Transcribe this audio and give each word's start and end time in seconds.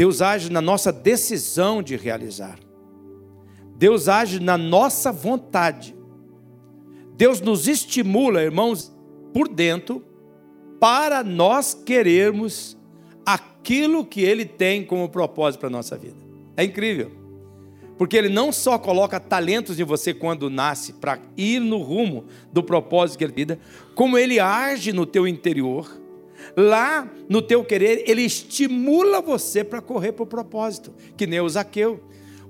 Deus 0.00 0.22
age 0.22 0.50
na 0.50 0.62
nossa 0.62 0.90
decisão 0.90 1.82
de 1.82 1.94
realizar. 1.94 2.58
Deus 3.76 4.08
age 4.08 4.40
na 4.40 4.56
nossa 4.56 5.12
vontade. 5.12 5.94
Deus 7.18 7.42
nos 7.42 7.68
estimula, 7.68 8.42
irmãos, 8.42 8.96
por 9.34 9.46
dentro, 9.46 10.02
para 10.80 11.22
nós 11.22 11.74
querermos 11.74 12.78
aquilo 13.26 14.02
que 14.02 14.22
Ele 14.22 14.46
tem 14.46 14.86
como 14.86 15.06
propósito 15.06 15.60
para 15.60 15.68
a 15.68 15.72
nossa 15.72 15.98
vida. 15.98 16.16
É 16.56 16.64
incrível. 16.64 17.10
Porque 17.98 18.16
Ele 18.16 18.30
não 18.30 18.50
só 18.50 18.78
coloca 18.78 19.20
talentos 19.20 19.78
em 19.78 19.84
você 19.84 20.14
quando 20.14 20.48
nasce, 20.48 20.94
para 20.94 21.20
ir 21.36 21.60
no 21.60 21.76
rumo 21.76 22.24
do 22.50 22.62
propósito 22.62 23.18
que 23.18 23.24
Ele 23.24 23.34
vida, 23.34 23.58
como 23.94 24.16
Ele 24.16 24.40
age 24.40 24.94
no 24.94 25.04
teu 25.04 25.28
interior, 25.28 26.00
lá 26.56 27.10
no 27.28 27.42
teu 27.42 27.64
querer, 27.64 28.04
Ele 28.06 28.22
estimula 28.22 29.20
você 29.20 29.62
para 29.64 29.80
correr 29.80 30.12
para 30.12 30.24
o 30.24 30.26
propósito, 30.26 30.92
que 31.16 31.26
nem 31.26 31.40
o 31.40 31.48
Zaqueu. 31.48 32.00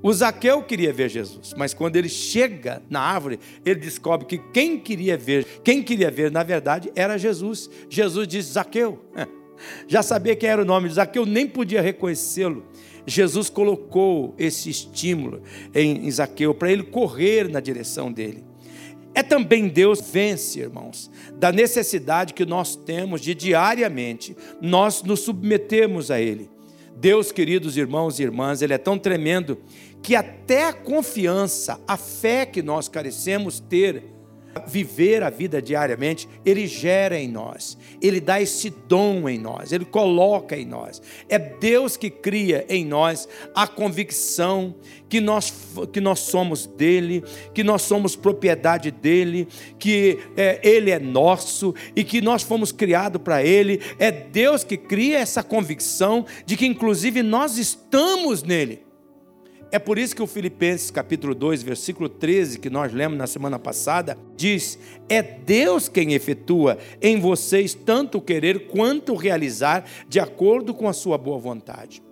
O 0.03 0.13
Zaqueu 0.13 0.63
queria 0.63 0.93
ver 0.93 1.11
Jesus, 1.11 1.53
mas 1.57 1.75
quando 1.75 1.97
ele 1.97 2.09
chega 2.09 2.83
na 2.89 3.01
árvore, 3.01 3.39
ele 3.66 3.80
descobre 3.80 4.27
que 4.27 4.39
quem 4.39 4.79
queria 4.79 5.16
ver, 5.16 5.45
quem 5.63 5.83
queria 5.83 6.11
ver, 6.11 6.30
na 6.30 6.43
verdade, 6.43 6.91
era 6.97 7.19
Jesus. 7.19 7.69
Jesus 7.89 8.27
disse: 8.27 8.53
Zaqueu, 8.53 8.99
já 9.87 10.02
sabia 10.02 10.35
quem 10.35 10.49
era 10.49 10.63
o 10.63 10.65
nome 10.65 10.88
de 10.88 10.95
Zaqueu, 10.95 11.27
nem 11.27 11.47
podia 11.47 11.83
reconhecê-lo. 11.83 12.65
Jesus 13.07 13.51
colocou 13.51 14.35
esse 14.38 14.71
estímulo 14.71 15.43
em 15.75 16.10
Zaqueu 16.10 16.54
para 16.54 16.71
ele 16.71 16.82
correr 16.82 17.49
na 17.49 17.60
direção 17.60 18.10
dele. 18.10 18.49
É 19.15 19.23
também 19.23 19.69
Deus 19.69 20.01
vence, 20.01 20.61
irmãos, 20.61 21.11
da 21.35 21.51
necessidade 21.51 22.33
que 22.33 22.47
nós 22.47 22.77
temos 22.77 23.21
de 23.21 23.35
diariamente 23.35 24.37
nós 24.61 25.03
nos 25.03 25.21
submetermos 25.21 26.11
a 26.11 26.21
Ele. 26.21 26.49
Deus, 26.97 27.33
queridos 27.33 27.77
irmãos 27.77 28.19
e 28.19 28.23
irmãs, 28.23 28.63
Ele 28.63 28.75
é 28.75 28.79
tão 28.79 28.99
tremendo 28.99 29.59
que 30.03 30.15
até 30.15 30.69
a 30.69 30.73
confiança, 30.73 31.81
a 31.87 31.97
fé 31.97 32.47
que 32.47 32.63
nós 32.63 32.88
carecemos 32.88 33.59
ter, 33.59 34.05
viver 34.66 35.23
a 35.23 35.30
vida 35.30 35.60
diariamente, 35.60 36.29
Ele 36.45 36.66
gera 36.66 37.18
em 37.18 37.29
nós, 37.29 37.79
Ele 38.01 38.20
dá 38.20 38.40
esse 38.40 38.70
dom 38.70 39.29
em 39.29 39.38
nós, 39.38 39.73
Ele 39.73 39.84
coloca 39.84 40.57
em 40.57 40.65
nós. 40.65 41.01
É 41.29 41.38
Deus 41.38 41.96
que 41.96 42.10
cria 42.10 42.65
em 42.68 42.84
nós 42.84 43.29
a 43.54 43.66
convicção 43.66 44.74
que 45.09 45.20
nós, 45.20 45.52
que 45.92 46.01
nós 46.01 46.20
somos 46.20 46.66
dele, 46.66 47.24
que 47.52 47.65
nós 47.65 47.82
somos 47.82 48.15
propriedade 48.15 48.90
dele, 48.90 49.48
que 49.79 50.18
é, 50.37 50.60
Ele 50.62 50.90
é 50.90 50.98
nosso 50.98 51.74
e 51.96 52.04
que 52.04 52.20
nós 52.20 52.42
fomos 52.42 52.70
criados 52.70 53.20
para 53.20 53.45
Ele. 53.45 53.80
É 53.98 54.10
Deus 54.10 54.62
que 54.62 54.76
cria 54.76 55.18
essa 55.18 55.42
convicção 55.42 56.24
de 56.46 56.57
que, 56.57 56.66
inclusive, 56.66 57.23
nós 57.23 57.59
estamos 57.59 58.42
nele. 58.42 58.90
É 59.73 59.79
por 59.79 59.99
isso 59.99 60.16
que 60.16 60.23
o 60.23 60.26
Filipenses 60.26 60.90
capítulo 60.90 61.32
2, 61.32 61.63
versículo 61.63 62.09
13, 62.09 62.59
que 62.59 62.68
nós 62.68 62.93
lemos 62.93 63.16
na 63.16 63.29
semana 63.29 63.57
passada, 63.57 64.19
diz: 64.37 64.76
"É 65.09 65.22
Deus 65.22 65.88
quem 65.88 66.12
efetua 66.12 66.76
em 67.00 67.21
vocês 67.21 67.72
tanto 67.72 68.19
o 68.19 68.21
querer 68.21 68.66
quanto 68.66 69.12
o 69.12 69.16
realizar 69.16 69.84
de 70.09 70.19
acordo 70.19 70.75
com 70.75 70.88
a 70.88 70.93
sua 70.93 71.16
boa 71.16 71.38
vontade." 71.38 72.03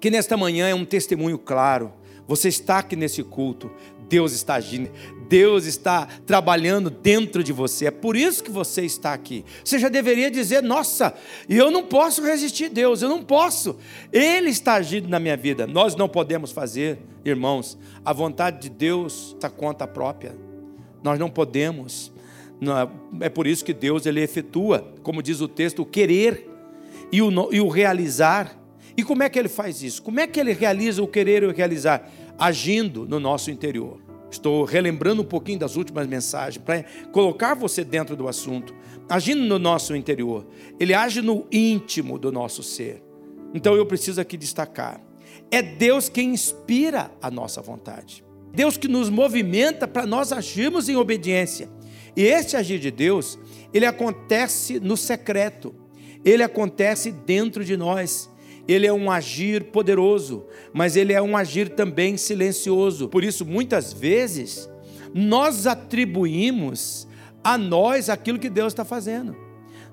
Que 0.00 0.10
nesta 0.10 0.34
manhã 0.34 0.66
é 0.66 0.74
um 0.74 0.84
testemunho 0.84 1.38
claro. 1.38 1.92
Você 2.26 2.48
está 2.48 2.78
aqui 2.78 2.96
nesse 2.96 3.22
culto, 3.22 3.70
Deus 4.08 4.32
está 4.32 4.54
agindo, 4.54 4.90
Deus 5.28 5.66
está 5.66 6.06
trabalhando 6.26 6.90
dentro 6.90 7.42
de 7.42 7.52
você. 7.52 7.86
É 7.86 7.90
por 7.90 8.16
isso 8.16 8.42
que 8.42 8.50
você 8.50 8.82
está 8.82 9.12
aqui. 9.12 9.44
Você 9.64 9.78
já 9.78 9.88
deveria 9.88 10.30
dizer: 10.30 10.62
Nossa, 10.62 11.14
eu 11.48 11.70
não 11.70 11.82
posso 11.82 12.22
resistir 12.22 12.66
a 12.66 12.68
Deus, 12.68 13.02
eu 13.02 13.08
não 13.08 13.22
posso. 13.22 13.76
Ele 14.12 14.50
está 14.50 14.74
agindo 14.74 15.08
na 15.08 15.18
minha 15.18 15.36
vida. 15.36 15.66
Nós 15.66 15.94
não 15.94 16.08
podemos 16.08 16.52
fazer, 16.52 16.98
irmãos, 17.24 17.78
a 18.04 18.12
vontade 18.12 18.60
de 18.60 18.68
Deus, 18.68 19.34
essa 19.38 19.50
conta 19.50 19.86
própria. 19.86 20.34
Nós 21.02 21.18
não 21.18 21.30
podemos. 21.30 22.12
É 23.20 23.28
por 23.28 23.46
isso 23.46 23.64
que 23.64 23.74
Deus 23.74 24.06
ele 24.06 24.20
efetua, 24.20 24.92
como 25.02 25.22
diz 25.22 25.40
o 25.40 25.48
texto, 25.48 25.82
o 25.82 25.86
querer 25.86 26.48
e 27.12 27.20
o, 27.20 27.30
e 27.52 27.60
o 27.60 27.68
realizar. 27.68 28.58
E 28.96 29.02
como 29.02 29.22
é 29.22 29.28
que 29.28 29.38
ele 29.38 29.48
faz 29.48 29.82
isso? 29.82 30.02
Como 30.02 30.20
é 30.20 30.26
que 30.26 30.40
ele 30.40 30.52
realiza 30.52 31.02
o 31.02 31.06
querer 31.06 31.42
e 31.42 31.46
o 31.46 31.52
realizar? 31.52 32.10
Agindo 32.38 33.06
no 33.06 33.20
nosso 33.20 33.50
interior. 33.50 34.05
Estou 34.30 34.64
relembrando 34.64 35.22
um 35.22 35.24
pouquinho 35.24 35.58
das 35.58 35.76
últimas 35.76 36.06
mensagens 36.06 36.62
para 36.62 36.84
colocar 37.12 37.54
você 37.54 37.84
dentro 37.84 38.16
do 38.16 38.28
assunto. 38.28 38.74
Agindo 39.08 39.42
no 39.44 39.58
nosso 39.58 39.94
interior, 39.94 40.46
ele 40.80 40.92
age 40.92 41.22
no 41.22 41.46
íntimo 41.50 42.18
do 42.18 42.32
nosso 42.32 42.62
ser. 42.62 43.02
Então 43.54 43.74
eu 43.76 43.86
preciso 43.86 44.20
aqui 44.20 44.36
destacar: 44.36 45.00
é 45.50 45.62
Deus 45.62 46.08
quem 46.08 46.30
inspira 46.30 47.10
a 47.22 47.30
nossa 47.30 47.62
vontade. 47.62 48.24
Deus 48.52 48.76
que 48.76 48.88
nos 48.88 49.10
movimenta 49.10 49.86
para 49.86 50.06
nós 50.06 50.32
agirmos 50.32 50.88
em 50.88 50.96
obediência. 50.96 51.68
E 52.16 52.24
este 52.24 52.56
agir 52.56 52.78
de 52.78 52.90
Deus, 52.90 53.38
ele 53.72 53.84
acontece 53.84 54.80
no 54.80 54.96
secreto. 54.96 55.74
Ele 56.24 56.42
acontece 56.42 57.12
dentro 57.12 57.64
de 57.64 57.76
nós 57.76 58.30
ele 58.68 58.86
é 58.86 58.92
um 58.92 59.10
agir 59.10 59.64
poderoso, 59.64 60.46
mas 60.72 60.96
ele 60.96 61.12
é 61.12 61.22
um 61.22 61.36
agir 61.36 61.70
também 61.70 62.16
silencioso. 62.16 63.08
Por 63.08 63.22
isso, 63.22 63.44
muitas 63.44 63.92
vezes, 63.92 64.68
nós 65.14 65.66
atribuímos 65.66 67.06
a 67.42 67.56
nós 67.56 68.10
aquilo 68.10 68.38
que 68.38 68.50
Deus 68.50 68.72
está 68.72 68.84
fazendo. 68.84 69.36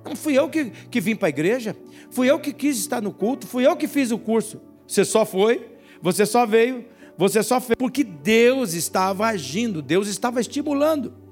Não 0.03 0.15
fui 0.15 0.37
eu 0.37 0.49
que, 0.49 0.71
que 0.89 0.99
vim 0.99 1.15
para 1.15 1.27
a 1.27 1.29
igreja, 1.29 1.75
fui 2.09 2.29
eu 2.29 2.39
que 2.39 2.51
quis 2.51 2.77
estar 2.77 3.01
no 3.01 3.13
culto, 3.13 3.47
fui 3.47 3.65
eu 3.65 3.75
que 3.75 3.87
fiz 3.87 4.11
o 4.11 4.17
curso. 4.17 4.59
Você 4.87 5.05
só 5.05 5.25
foi, 5.25 5.65
você 6.01 6.25
só 6.25 6.45
veio, 6.45 6.85
você 7.17 7.41
só 7.41 7.61
fez, 7.61 7.75
porque 7.77 8.03
Deus 8.03 8.73
estava 8.73 9.27
agindo, 9.27 9.81
Deus 9.81 10.07
estava 10.07 10.41
estimulando. 10.41 11.22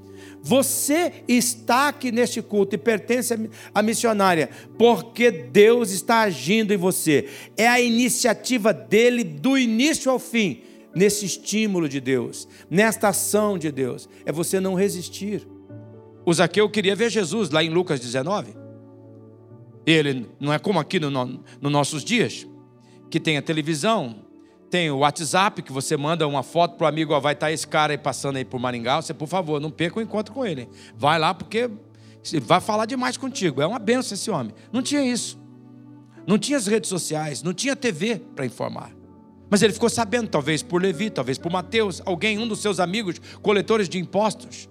Você 0.43 1.23
está 1.27 1.87
aqui 1.89 2.11
neste 2.11 2.41
culto 2.41 2.75
e 2.75 2.77
pertence 2.77 3.33
à 3.73 3.81
missionária, 3.81 4.49
porque 4.77 5.29
Deus 5.29 5.91
está 5.91 6.21
agindo 6.21 6.73
em 6.73 6.77
você. 6.77 7.29
É 7.55 7.67
a 7.67 7.79
iniciativa 7.79 8.73
dele 8.73 9.23
do 9.23 9.57
início 9.57 10.11
ao 10.11 10.17
fim, 10.17 10.63
nesse 10.95 11.25
estímulo 11.25 11.87
de 11.87 11.99
Deus, 11.99 12.47
nesta 12.69 13.09
ação 13.09 13.57
de 13.57 13.71
Deus. 13.71 14.09
É 14.25 14.31
você 14.31 14.59
não 14.59 14.73
resistir. 14.73 15.47
O 16.25 16.33
Zaqueu 16.33 16.69
queria 16.69 16.95
ver 16.95 17.09
Jesus 17.09 17.49
lá 17.49 17.63
em 17.63 17.69
Lucas 17.69 17.99
19. 17.99 18.55
Ele 19.85 20.27
não 20.39 20.53
é 20.53 20.59
como 20.59 20.79
aqui 20.79 20.99
nos 20.99 21.11
no, 21.11 21.69
nossos 21.69 22.03
dias, 22.03 22.47
que 23.09 23.19
tem 23.19 23.37
a 23.37 23.41
televisão, 23.41 24.20
tem 24.71 24.89
o 24.89 24.99
WhatsApp, 24.99 25.61
que 25.61 25.71
você 25.71 25.97
manda 25.97 26.25
uma 26.25 26.41
foto 26.41 26.77
para 26.77 26.85
o 26.85 26.87
amigo, 26.87 27.13
ó, 27.13 27.19
vai 27.19 27.33
estar 27.33 27.47
tá 27.47 27.51
esse 27.51 27.67
cara 27.67 27.91
aí 27.91 27.97
passando 27.97 28.37
aí 28.37 28.45
por 28.45 28.57
Maringá, 28.57 29.01
você, 29.01 29.13
por 29.13 29.27
favor, 29.27 29.59
não 29.59 29.69
perca 29.69 29.99
o 29.99 30.01
encontro 30.01 30.33
com 30.33 30.45
ele. 30.45 30.69
Vai 30.95 31.19
lá, 31.19 31.33
porque 31.33 31.69
vai 32.41 32.61
falar 32.61 32.85
demais 32.85 33.17
contigo. 33.17 33.61
É 33.61 33.67
uma 33.67 33.77
benção 33.77 34.15
esse 34.15 34.31
homem. 34.31 34.55
Não 34.71 34.81
tinha 34.81 35.03
isso. 35.03 35.37
Não 36.25 36.37
tinha 36.37 36.57
as 36.57 36.67
redes 36.67 36.89
sociais, 36.89 37.43
não 37.43 37.53
tinha 37.53 37.75
TV 37.75 38.21
para 38.33 38.45
informar. 38.45 38.91
Mas 39.49 39.61
ele 39.61 39.73
ficou 39.73 39.89
sabendo, 39.89 40.29
talvez 40.29 40.63
por 40.63 40.81
Levi, 40.81 41.09
talvez 41.09 41.37
por 41.37 41.51
Mateus, 41.51 42.01
alguém, 42.05 42.39
um 42.39 42.47
dos 42.47 42.61
seus 42.61 42.79
amigos, 42.79 43.19
coletores 43.41 43.89
de 43.89 43.99
impostos. 43.99 44.69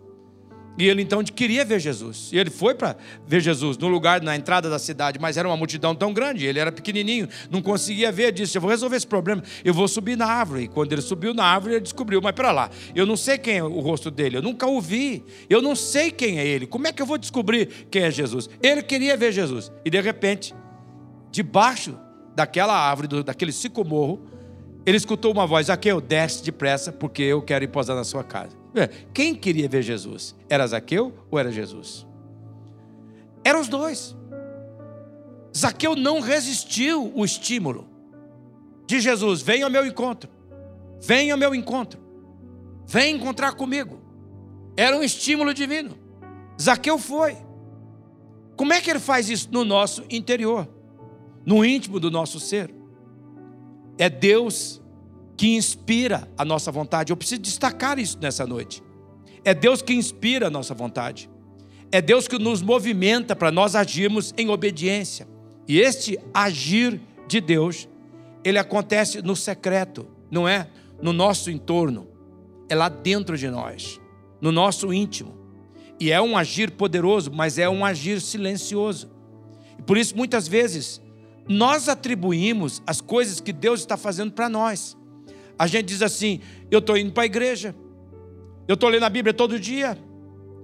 E 0.79 0.89
ele 0.89 1.03
então 1.03 1.23
queria 1.23 1.65
ver 1.65 1.79
Jesus. 1.79 2.31
E 2.33 2.39
ele 2.39 2.51
foi 2.51 2.75
para 2.75 2.97
ver 3.27 3.41
Jesus 3.41 3.77
no 3.77 3.89
lugar, 3.89 4.23
na 4.23 4.37
entrada 4.37 4.71
da 4.71 4.79
cidade, 4.79 5.19
mas 5.19 5.37
era 5.37 5.47
uma 5.47 5.57
multidão 5.57 5.95
tão 5.95 6.13
grande, 6.13 6.47
ele 6.47 6.59
era 6.59 6.73
pequenininho, 6.73 7.29
não 7.51 7.61
conseguia 7.61 8.11
ver. 8.11 8.33
Disse: 8.33 8.57
Eu 8.57 8.63
vou 8.63 8.71
resolver 8.71 8.97
esse 8.97 9.07
problema, 9.07 9.43
eu 9.65 9.75
vou 9.75 9.87
subir 9.89 10.17
na 10.17 10.27
árvore. 10.27 10.65
E 10.65 10.69
quando 10.69 10.93
ele 10.93 11.03
subiu 11.03 11.35
na 11.35 11.45
árvore, 11.45 11.75
ele 11.75 11.83
descobriu: 11.83 12.21
Mas 12.23 12.33
para 12.33 12.53
lá, 12.53 12.71
eu 12.95 13.05
não 13.05 13.17
sei 13.17 13.37
quem 13.37 13.59
é 13.59 13.65
o 13.65 13.81
rosto 13.81 14.11
dele, 14.11 14.37
eu 14.37 14.43
nunca 14.43 14.67
o 14.67 14.81
vi, 14.81 15.25
eu 15.49 15.61
não 15.61 15.75
sei 15.77 16.11
quem 16.11 16.39
é 16.39 16.47
ele. 16.47 16.67
Como 16.67 16.87
é 16.87 16.93
que 16.93 17.03
eu 17.03 17.07
vou 17.07 17.19
descobrir 17.19 17.87
quem 17.91 18.03
é 18.03 18.11
Jesus? 18.11 18.49
Ele 18.63 18.83
queria 18.83 19.17
ver 19.17 19.33
Jesus. 19.33 19.71
E 19.85 19.91
de 19.91 20.01
repente, 20.01 20.55
debaixo 21.31 21.99
daquela 22.35 22.75
árvore, 22.75 23.23
daquele 23.23 23.53
sicomorro, 23.53 24.21
ele 24.87 24.97
escutou 24.97 25.33
uma 25.33 25.47
voz: 25.47 25.69
Aqueu, 25.69 26.01
desce 26.01 26.43
depressa, 26.43 26.91
porque 26.93 27.23
eu 27.23 27.43
quero 27.43 27.65
ir 27.65 27.69
posar 27.69 27.97
na 27.97 28.05
sua 28.05 28.25
casa. 28.25 28.60
É, 28.75 28.87
quem 29.13 29.35
queria 29.35 29.69
ver 29.69 29.83
Jesus? 29.83 30.35
Era 30.49 30.67
Zaqueu 30.67 31.13
ou 31.31 31.39
era 31.39 31.51
Jesus? 31.51 32.07
Eram 33.45 33.61
os 33.61 33.69
dois. 33.69 34.17
Zaqueu 35.57 35.97
não 35.97 36.21
resistiu 36.21 37.13
o 37.15 37.25
estímulo 37.25 37.89
de 38.87 39.01
Jesus: 39.01 39.43
venha 39.43 39.65
ao 39.65 39.71
meu 39.71 39.85
encontro, 39.87 40.31
venha 41.01 41.35
ao 41.35 41.39
meu 41.39 41.55
encontro, 41.55 42.01
vem 42.87 43.17
encontrar 43.17 43.53
comigo. 43.55 43.99
Era 44.77 44.97
um 44.97 45.03
estímulo 45.03 45.53
divino. 45.53 45.99
Zaqueu 46.61 46.99
foi. 46.99 47.37
Como 48.57 48.73
é 48.73 48.81
que 48.81 48.91
ele 48.91 49.01
faz 49.01 49.29
isso 49.31 49.49
no 49.51 49.65
nosso 49.65 50.05
interior, 50.11 50.69
no 51.45 51.65
íntimo 51.65 51.99
do 51.99 52.11
nosso 52.11 52.39
ser? 52.39 52.73
É 53.99 54.09
Deus 54.09 54.80
que 55.41 55.57
inspira 55.57 56.29
a 56.37 56.45
nossa 56.45 56.71
vontade. 56.71 57.11
Eu 57.11 57.17
preciso 57.17 57.41
destacar 57.41 57.99
isso 57.99 58.19
nessa 58.21 58.47
noite. 58.47 58.83
É 59.43 59.55
Deus 59.55 59.81
que 59.81 59.95
inspira 59.95 60.49
a 60.49 60.51
nossa 60.51 60.75
vontade. 60.75 61.31
É 61.91 62.03
Deus 62.03 62.29
que 62.29 62.39
nos 62.39 62.61
movimenta 62.61 63.35
para 63.35 63.51
nós 63.51 63.75
agirmos 63.75 64.35
em 64.37 64.51
obediência. 64.51 65.27
E 65.67 65.81
este 65.81 66.21
agir 66.35 67.01
de 67.27 67.41
Deus 67.41 67.89
ele 68.45 68.59
acontece 68.59 69.23
no 69.23 69.35
secreto, 69.35 70.07
não 70.31 70.47
é 70.47 70.69
no 71.01 71.11
nosso 71.11 71.51
entorno, 71.51 72.07
é 72.69 72.75
lá 72.75 72.91
dentro 72.91 73.39
de 73.39 73.49
nós, 73.49 73.99
no 74.43 74.53
nosso 74.53 74.93
íntimo. 74.93 75.35
E 75.99 76.13
é 76.13 76.21
um 76.21 76.37
agir 76.37 76.73
poderoso, 76.73 77.33
mas 77.33 77.57
é 77.57 77.67
um 77.67 77.83
agir 77.83 78.21
silencioso. 78.21 79.11
E 79.79 79.83
por 79.83 79.97
isso, 79.97 80.15
muitas 80.15 80.47
vezes, 80.47 81.01
nós 81.49 81.89
atribuímos 81.89 82.83
as 82.87 83.01
coisas 83.01 83.41
que 83.41 83.55
Deus 83.55 83.81
está 83.81 83.97
fazendo 83.97 84.33
para 84.33 84.47
nós. 84.47 85.00
A 85.61 85.67
gente 85.67 85.89
diz 85.89 86.01
assim: 86.01 86.41
eu 86.71 86.79
estou 86.79 86.97
indo 86.97 87.13
para 87.13 87.25
a 87.25 87.27
igreja, 87.27 87.75
eu 88.67 88.73
estou 88.73 88.89
lendo 88.89 89.03
a 89.03 89.11
Bíblia 89.11 89.35
todo 89.35 89.61
dia, 89.61 89.99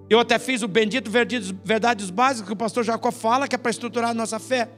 eu 0.09 0.19
até 0.19 0.39
fiz 0.39 0.63
o 0.63 0.69
bendito 0.69 1.11
verdades 1.11 2.09
básicas 2.09 2.47
que 2.47 2.55
o 2.55 2.57
pastor 2.57 2.83
Jacó 2.83 3.13
fala, 3.13 3.47
que 3.47 3.55
é 3.55 3.59
para 3.59 3.71
estruturar 3.71 4.13
a 4.13 4.15
nossa 4.15 4.39
fé. 4.39 4.71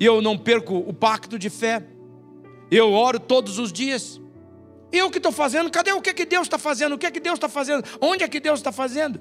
Eu 0.00 0.22
não 0.22 0.38
perco 0.38 0.74
o 0.74 0.94
pacto 0.94 1.38
de 1.38 1.50
fé. 1.50 1.84
Eu 2.70 2.90
oro 2.94 3.20
todos 3.20 3.58
os 3.58 3.70
dias. 3.70 4.18
Eu 4.90 5.10
que 5.10 5.18
estou 5.18 5.30
fazendo, 5.30 5.70
cadê 5.70 5.92
o 5.92 6.00
que, 6.00 6.14
que 6.14 6.24
Deus 6.24 6.46
está 6.46 6.56
fazendo? 6.56 6.94
O 6.94 6.98
que, 6.98 7.10
que 7.10 7.20
Deus 7.20 7.34
está 7.34 7.48
fazendo? 7.48 7.84
Onde 8.00 8.24
é 8.24 8.28
que 8.28 8.40
Deus 8.40 8.60
está 8.60 8.72
fazendo? 8.72 9.20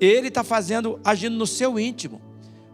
Ele 0.00 0.26
está 0.26 0.42
fazendo, 0.42 0.98
agindo 1.04 1.36
no 1.36 1.46
seu 1.46 1.78
íntimo. 1.78 2.20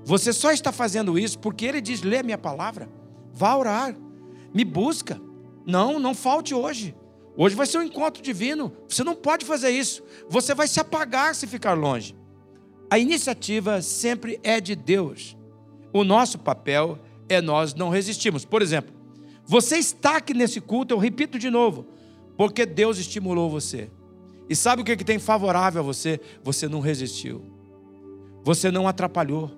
Você 0.03 0.33
só 0.33 0.51
está 0.51 0.73
fazendo 0.73 1.19
isso 1.19 1.39
porque 1.39 1.67
Ele 1.67 1.83
diz: 1.83 2.01
lê 2.01 2.21
a 2.21 2.23
minha 2.23 2.39
palavra, 2.39 2.89
vá 3.35 3.55
orar, 3.55 3.95
me 4.55 4.65
busca. 4.65 5.28
Não, 5.67 5.99
não 5.99 6.15
falte 6.15 6.55
hoje. 6.55 6.95
Hoje 7.37 7.55
vai 7.55 7.67
ser 7.67 7.79
um 7.79 7.83
encontro 7.83 8.23
divino. 8.23 8.73
Você 8.89 9.05
não 9.05 9.15
pode 9.15 9.45
fazer 9.45 9.71
isso. 9.71 10.03
Você 10.29 10.55
vai 10.55 10.67
se 10.67 10.81
apagar 10.81 11.35
se 11.35 11.47
ficar 11.47 11.75
longe. 11.75 12.17
A 12.91 12.99
iniciativa 12.99 13.81
sempre 13.83 14.41
é 14.43 14.61
de 14.61 14.75
Deus. 14.75 15.37
O 15.93 16.05
nosso 16.05 16.39
papel 16.39 16.99
é 17.29 17.41
nós 17.41 17.75
não 17.75 17.91
resistirmos. 17.91 18.45
Por 18.45 18.63
exemplo, 18.63 18.95
você 19.45 19.77
está 19.77 20.17
aqui 20.17 20.35
nesse 20.35 20.61
culto, 20.61 20.95
eu 20.95 20.99
repito 20.99 21.39
de 21.39 21.49
novo, 21.49 21.87
porque 22.37 22.67
Deus 22.67 22.99
estimulou 22.99 23.49
você. 23.49 23.91
E 24.49 24.57
sabe 24.57 24.83
o 24.83 24.85
que, 24.85 24.93
é 24.93 24.97
que 24.97 25.05
tem 25.05 25.19
favorável 25.19 25.81
a 25.81 25.85
você? 25.85 26.21
Você 26.43 26.67
não 26.69 26.81
resistiu. 26.81 27.43
Você 28.43 28.71
não 28.71 28.89
atrapalhou. 28.89 29.51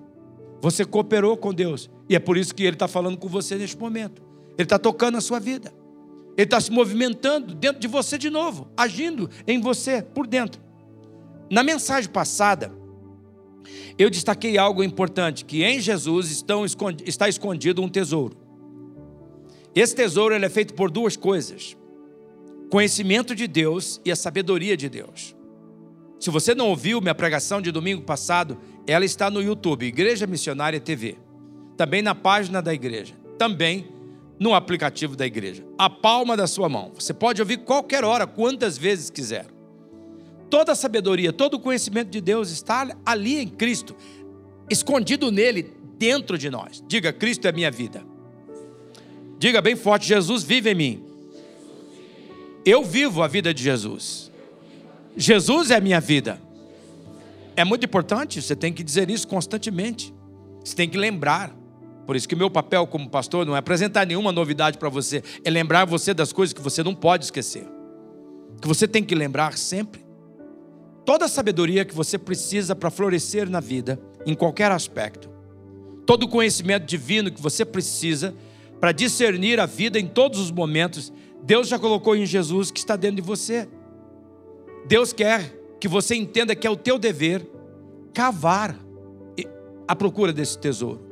Você 0.61 0.85
cooperou 0.85 1.35
com 1.37 1.53
Deus. 1.53 1.89
E 2.09 2.15
é 2.15 2.19
por 2.19 2.37
isso 2.37 2.53
que 2.53 2.63
Ele 2.63 2.75
está 2.75 2.87
falando 2.87 3.17
com 3.17 3.27
você 3.27 3.55
neste 3.55 3.77
momento. 3.77 4.21
Ele 4.57 4.63
está 4.63 4.77
tocando 4.77 5.17
a 5.17 5.21
sua 5.21 5.39
vida. 5.39 5.73
Ele 6.41 6.47
está 6.47 6.59
se 6.59 6.71
movimentando 6.71 7.53
dentro 7.53 7.79
de 7.79 7.87
você 7.87 8.17
de 8.17 8.27
novo, 8.27 8.67
agindo 8.75 9.29
em 9.45 9.61
você 9.61 10.01
por 10.01 10.25
dentro. 10.25 10.59
Na 11.51 11.61
mensagem 11.61 12.09
passada, 12.09 12.73
eu 13.95 14.09
destaquei 14.09 14.57
algo 14.57 14.83
importante: 14.83 15.45
que 15.45 15.63
em 15.63 15.79
Jesus 15.79 16.31
estão, 16.31 16.65
está 17.05 17.29
escondido 17.29 17.79
um 17.83 17.87
tesouro. 17.87 18.35
Esse 19.75 19.95
tesouro 19.95 20.33
ele 20.33 20.43
é 20.43 20.49
feito 20.49 20.73
por 20.73 20.89
duas 20.89 21.15
coisas: 21.15 21.77
conhecimento 22.71 23.35
de 23.35 23.45
Deus 23.45 24.01
e 24.03 24.11
a 24.11 24.15
sabedoria 24.15 24.75
de 24.75 24.89
Deus. 24.89 25.35
Se 26.19 26.31
você 26.31 26.55
não 26.55 26.69
ouviu 26.69 26.99
minha 27.01 27.13
pregação 27.13 27.61
de 27.61 27.71
domingo 27.71 28.01
passado, 28.01 28.57
ela 28.87 29.05
está 29.05 29.29
no 29.29 29.43
YouTube, 29.43 29.85
Igreja 29.85 30.25
Missionária 30.25 30.79
TV. 30.79 31.17
Também 31.77 32.01
na 32.01 32.15
página 32.15 32.63
da 32.63 32.73
igreja. 32.73 33.13
Também 33.37 34.00
no 34.41 34.55
aplicativo 34.55 35.15
da 35.15 35.23
igreja. 35.23 35.63
A 35.77 35.87
palma 35.87 36.35
da 36.35 36.47
sua 36.47 36.67
mão. 36.67 36.91
Você 36.97 37.13
pode 37.13 37.39
ouvir 37.39 37.57
qualquer 37.57 38.03
hora, 38.03 38.25
quantas 38.25 38.75
vezes 38.75 39.11
quiser. 39.11 39.45
Toda 40.49 40.71
a 40.71 40.75
sabedoria, 40.75 41.31
todo 41.31 41.53
o 41.53 41.59
conhecimento 41.59 42.09
de 42.09 42.19
Deus 42.19 42.49
está 42.49 42.89
ali 43.05 43.37
em 43.37 43.47
Cristo, 43.47 43.95
escondido 44.67 45.31
nele, 45.31 45.71
dentro 45.95 46.39
de 46.39 46.49
nós. 46.49 46.83
Diga: 46.87 47.13
Cristo 47.13 47.47
é 47.47 47.51
minha 47.51 47.69
vida. 47.69 48.03
Diga 49.37 49.61
bem 49.61 49.75
forte: 49.75 50.07
Jesus 50.07 50.41
vive 50.41 50.71
em 50.71 50.75
mim. 50.75 51.05
Eu 52.65 52.83
vivo 52.83 53.21
a 53.21 53.27
vida 53.27 53.53
de 53.53 53.61
Jesus. 53.61 54.31
Jesus 55.15 55.69
é 55.69 55.79
minha 55.79 56.01
vida. 56.01 56.41
É 57.55 57.63
muito 57.63 57.85
importante, 57.85 58.41
você 58.41 58.55
tem 58.55 58.73
que 58.73 58.83
dizer 58.83 59.07
isso 59.11 59.27
constantemente. 59.27 60.11
Você 60.65 60.75
tem 60.75 60.89
que 60.89 60.97
lembrar. 60.97 61.60
Por 62.05 62.15
isso 62.15 62.27
que 62.27 62.35
meu 62.35 62.49
papel 62.49 62.87
como 62.87 63.09
pastor 63.09 63.45
não 63.45 63.55
é 63.55 63.59
apresentar 63.59 64.05
nenhuma 64.05 64.31
novidade 64.31 64.77
para 64.77 64.89
você, 64.89 65.23
é 65.43 65.49
lembrar 65.49 65.85
você 65.85 66.13
das 66.13 66.33
coisas 66.33 66.53
que 66.53 66.61
você 66.61 66.83
não 66.83 66.95
pode 66.95 67.25
esquecer. 67.25 67.65
Que 68.61 68.67
você 68.67 68.87
tem 68.87 69.03
que 69.03 69.15
lembrar 69.15 69.57
sempre. 69.57 70.03
Toda 71.05 71.25
a 71.25 71.29
sabedoria 71.29 71.85
que 71.85 71.95
você 71.95 72.17
precisa 72.17 72.75
para 72.75 72.89
florescer 72.89 73.49
na 73.49 73.59
vida, 73.59 73.99
em 74.25 74.35
qualquer 74.35 74.71
aspecto. 74.71 75.29
Todo 76.05 76.23
o 76.23 76.27
conhecimento 76.27 76.85
divino 76.85 77.31
que 77.31 77.41
você 77.41 77.65
precisa 77.65 78.33
para 78.79 78.91
discernir 78.91 79.59
a 79.59 79.65
vida 79.65 79.99
em 79.99 80.07
todos 80.07 80.39
os 80.39 80.51
momentos, 80.51 81.13
Deus 81.43 81.67
já 81.67 81.77
colocou 81.77 82.15
em 82.15 82.25
Jesus 82.25 82.71
que 82.71 82.79
está 82.79 82.95
dentro 82.95 83.17
de 83.17 83.21
você. 83.21 83.67
Deus 84.87 85.13
quer 85.13 85.55
que 85.79 85.87
você 85.87 86.15
entenda 86.15 86.55
que 86.55 86.67
é 86.67 86.69
o 86.69 86.75
teu 86.75 86.97
dever 86.97 87.47
cavar 88.13 88.77
a 89.87 89.95
procura 89.95 90.31
desse 90.31 90.57
tesouro. 90.57 91.10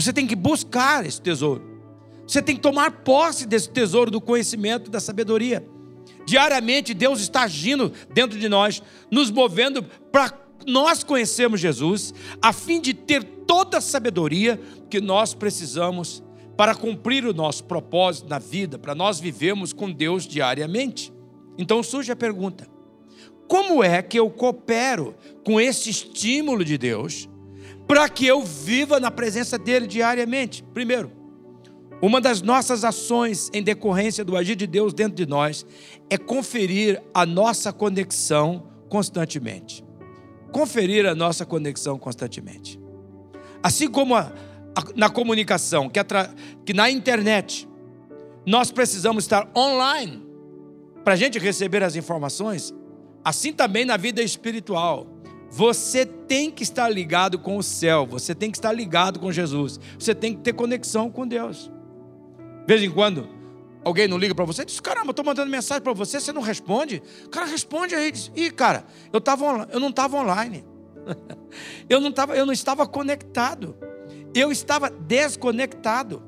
Você 0.00 0.12
tem 0.12 0.26
que 0.26 0.36
buscar 0.36 1.04
esse 1.04 1.20
tesouro. 1.20 1.62
Você 2.26 2.40
tem 2.40 2.54
que 2.54 2.62
tomar 2.62 3.02
posse 3.02 3.46
desse 3.46 3.68
tesouro 3.68 4.10
do 4.10 4.20
conhecimento, 4.20 4.90
da 4.90 5.00
sabedoria. 5.00 5.66
Diariamente 6.24 6.94
Deus 6.94 7.20
está 7.20 7.42
agindo 7.42 7.92
dentro 8.12 8.38
de 8.38 8.48
nós, 8.48 8.82
nos 9.10 9.30
movendo 9.30 9.82
para 9.82 10.32
nós 10.66 11.02
conhecermos 11.02 11.60
Jesus, 11.60 12.14
a 12.40 12.52
fim 12.52 12.80
de 12.80 12.94
ter 12.94 13.24
toda 13.46 13.78
a 13.78 13.80
sabedoria 13.80 14.60
que 14.88 15.00
nós 15.00 15.34
precisamos 15.34 16.22
para 16.56 16.74
cumprir 16.74 17.24
o 17.26 17.34
nosso 17.34 17.64
propósito 17.64 18.28
na 18.28 18.38
vida, 18.38 18.78
para 18.78 18.94
nós 18.94 19.18
vivermos 19.18 19.72
com 19.72 19.90
Deus 19.90 20.26
diariamente. 20.26 21.12
Então 21.58 21.82
surge 21.82 22.12
a 22.12 22.16
pergunta: 22.16 22.68
como 23.48 23.82
é 23.82 24.02
que 24.02 24.18
eu 24.18 24.30
coopero 24.30 25.16
com 25.44 25.60
esse 25.60 25.90
estímulo 25.90 26.64
de 26.64 26.78
Deus 26.78 27.28
para 27.90 28.08
que 28.08 28.24
eu 28.24 28.40
viva 28.44 29.00
na 29.00 29.10
presença 29.10 29.58
dele 29.58 29.84
diariamente. 29.84 30.62
Primeiro, 30.62 31.10
uma 32.00 32.20
das 32.20 32.40
nossas 32.40 32.84
ações 32.84 33.50
em 33.52 33.64
decorrência 33.64 34.24
do 34.24 34.36
agir 34.36 34.54
de 34.54 34.64
Deus 34.64 34.94
dentro 34.94 35.16
de 35.16 35.26
nós 35.26 35.66
é 36.08 36.16
conferir 36.16 37.02
a 37.12 37.26
nossa 37.26 37.72
conexão 37.72 38.62
constantemente. 38.88 39.84
Conferir 40.52 41.04
a 41.04 41.16
nossa 41.16 41.44
conexão 41.44 41.98
constantemente. 41.98 42.80
Assim 43.60 43.88
como 43.88 44.14
a, 44.14 44.32
a, 44.72 44.84
na 44.94 45.10
comunicação, 45.10 45.88
que, 45.88 45.98
atra, 45.98 46.32
que 46.64 46.72
na 46.72 46.88
internet, 46.88 47.68
nós 48.46 48.70
precisamos 48.70 49.24
estar 49.24 49.50
online 49.56 50.24
para 51.02 51.14
a 51.14 51.16
gente 51.16 51.40
receber 51.40 51.82
as 51.82 51.96
informações, 51.96 52.72
assim 53.24 53.52
também 53.52 53.84
na 53.84 53.96
vida 53.96 54.22
espiritual. 54.22 55.08
Você 55.50 56.06
tem 56.06 56.48
que 56.48 56.62
estar 56.62 56.88
ligado 56.88 57.38
com 57.38 57.56
o 57.56 57.62
céu, 57.62 58.06
você 58.06 58.34
tem 58.34 58.50
que 58.50 58.56
estar 58.56 58.72
ligado 58.72 59.18
com 59.18 59.32
Jesus, 59.32 59.80
você 59.98 60.14
tem 60.14 60.34
que 60.34 60.40
ter 60.42 60.52
conexão 60.52 61.10
com 61.10 61.26
Deus. 61.26 61.70
De 62.60 62.66
vez 62.66 62.82
em 62.82 62.90
quando, 62.90 63.28
alguém 63.84 64.06
não 64.06 64.16
liga 64.16 64.32
para 64.32 64.44
você, 64.44 64.64
diz: 64.64 64.78
Caramba, 64.78 65.10
estou 65.10 65.24
mandando 65.24 65.50
mensagem 65.50 65.82
para 65.82 65.92
você, 65.92 66.20
você 66.20 66.32
não 66.32 66.40
responde? 66.40 67.02
O 67.26 67.28
cara 67.28 67.46
responde 67.46 67.96
aí, 67.96 68.12
diz: 68.12 68.30
Ih, 68.36 68.52
cara, 68.52 68.84
eu, 69.12 69.20
tava, 69.20 69.68
eu 69.72 69.80
não 69.80 69.88
estava 69.88 70.16
online, 70.18 70.64
eu, 71.90 72.00
não 72.00 72.12
tava, 72.12 72.36
eu 72.36 72.46
não 72.46 72.52
estava 72.52 72.86
conectado, 72.86 73.76
eu 74.32 74.52
estava 74.52 74.88
desconectado. 74.88 76.22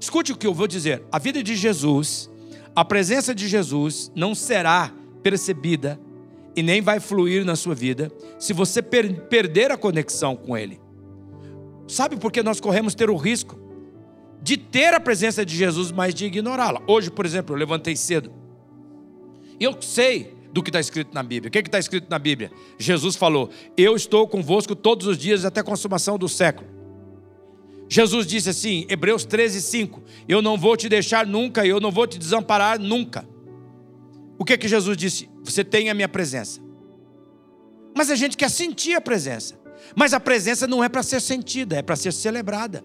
Escute 0.00 0.32
o 0.32 0.36
que 0.36 0.46
eu 0.46 0.54
vou 0.54 0.66
dizer: 0.66 1.04
a 1.12 1.18
vida 1.18 1.42
de 1.42 1.54
Jesus, 1.54 2.30
a 2.74 2.82
presença 2.82 3.34
de 3.34 3.46
Jesus 3.46 4.10
não 4.14 4.34
será 4.34 4.90
percebida 5.22 6.00
e 6.56 6.62
nem 6.62 6.80
vai 6.80 7.00
fluir 7.00 7.44
na 7.44 7.56
sua 7.56 7.74
vida 7.74 8.10
se 8.38 8.52
você 8.52 8.82
per 8.82 9.26
perder 9.28 9.70
a 9.70 9.76
conexão 9.76 10.36
com 10.36 10.56
Ele. 10.56 10.80
Sabe 11.86 12.16
por 12.16 12.30
que 12.30 12.42
nós 12.42 12.60
corremos 12.60 12.94
ter 12.94 13.10
o 13.10 13.16
risco 13.16 13.58
de 14.42 14.56
ter 14.56 14.94
a 14.94 15.00
presença 15.00 15.44
de 15.44 15.56
Jesus, 15.56 15.90
mas 15.90 16.14
de 16.14 16.26
ignorá-la? 16.26 16.82
Hoje, 16.86 17.10
por 17.10 17.24
exemplo, 17.24 17.54
eu 17.54 17.58
levantei 17.58 17.96
cedo. 17.96 18.32
E 19.58 19.64
eu 19.64 19.80
sei 19.80 20.36
do 20.52 20.62
que 20.62 20.70
está 20.70 20.80
escrito 20.80 21.14
na 21.14 21.22
Bíblia. 21.22 21.48
O 21.48 21.52
que 21.52 21.58
está 21.58 21.78
escrito 21.78 22.08
na 22.10 22.18
Bíblia? 22.18 22.50
Jesus 22.78 23.16
falou: 23.16 23.50
Eu 23.76 23.96
estou 23.96 24.26
convosco 24.26 24.74
todos 24.76 25.06
os 25.06 25.18
dias 25.18 25.44
até 25.44 25.60
a 25.60 25.64
consumação 25.64 26.18
do 26.18 26.28
século. 26.28 26.78
Jesus 27.88 28.26
disse 28.26 28.50
assim, 28.50 28.86
Hebreus 28.88 29.24
13, 29.24 29.62
5: 29.62 30.02
Eu 30.28 30.42
não 30.42 30.58
vou 30.58 30.76
te 30.76 30.88
deixar 30.88 31.26
nunca, 31.26 31.66
eu 31.66 31.80
não 31.80 31.90
vou 31.90 32.06
te 32.06 32.18
desamparar 32.18 32.78
nunca. 32.78 33.26
O 34.38 34.44
que 34.44 34.52
é 34.52 34.56
que 34.56 34.68
Jesus 34.68 34.96
disse? 34.96 35.28
Você 35.42 35.64
tem 35.64 35.90
a 35.90 35.94
minha 35.94 36.08
presença. 36.08 36.60
Mas 37.96 38.10
a 38.10 38.14
gente 38.14 38.36
quer 38.36 38.50
sentir 38.50 38.94
a 38.94 39.00
presença. 39.00 39.58
Mas 39.96 40.12
a 40.14 40.20
presença 40.20 40.66
não 40.66 40.82
é 40.82 40.88
para 40.88 41.02
ser 41.02 41.20
sentida, 41.20 41.76
é 41.76 41.82
para 41.82 41.96
ser 41.96 42.12
celebrada. 42.12 42.84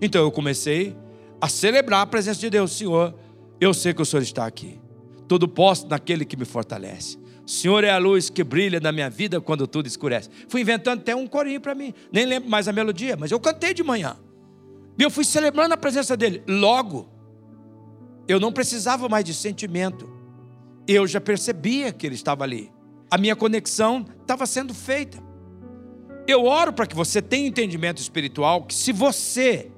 Então 0.00 0.22
eu 0.22 0.30
comecei 0.32 0.96
a 1.40 1.48
celebrar 1.48 2.00
a 2.02 2.06
presença 2.06 2.40
de 2.40 2.50
Deus. 2.50 2.72
Senhor, 2.72 3.14
eu 3.60 3.72
sei 3.72 3.94
que 3.94 4.02
o 4.02 4.04
Senhor 4.04 4.22
está 4.22 4.46
aqui. 4.46 4.80
Tudo 5.28 5.46
posso 5.46 5.86
naquele 5.86 6.24
que 6.24 6.36
me 6.36 6.44
fortalece. 6.44 7.16
O 7.46 7.50
Senhor 7.50 7.84
é 7.84 7.90
a 7.90 7.98
luz 7.98 8.28
que 8.28 8.42
brilha 8.42 8.80
na 8.80 8.92
minha 8.92 9.08
vida 9.08 9.40
quando 9.40 9.66
tudo 9.66 9.86
escurece. 9.86 10.28
Fui 10.48 10.60
inventando 10.60 11.00
até 11.00 11.14
um 11.14 11.26
corinho 11.26 11.60
para 11.60 11.74
mim. 11.74 11.94
Nem 12.12 12.26
lembro 12.26 12.48
mais 12.48 12.66
a 12.66 12.72
melodia, 12.72 13.16
mas 13.16 13.30
eu 13.30 13.40
cantei 13.40 13.72
de 13.72 13.82
manhã. 13.82 14.16
E 14.98 15.02
eu 15.02 15.10
fui 15.10 15.24
celebrando 15.24 15.74
a 15.74 15.76
presença 15.76 16.16
dele. 16.16 16.42
Logo, 16.46 17.08
Eu 18.28 18.38
não 18.38 18.52
precisava 18.52 19.08
mais 19.08 19.24
de 19.24 19.34
sentimento. 19.34 20.21
Eu 20.86 21.06
já 21.06 21.20
percebia 21.20 21.92
que 21.92 22.06
ele 22.06 22.14
estava 22.14 22.44
ali. 22.44 22.72
A 23.10 23.18
minha 23.18 23.36
conexão 23.36 24.04
estava 24.20 24.46
sendo 24.46 24.74
feita. 24.74 25.22
Eu 26.26 26.44
oro 26.44 26.72
para 26.72 26.86
que 26.86 26.94
você 26.94 27.20
tenha 27.20 27.48
entendimento 27.48 27.98
espiritual 27.98 28.64
que 28.64 28.74
se 28.74 28.92
você 28.92 29.70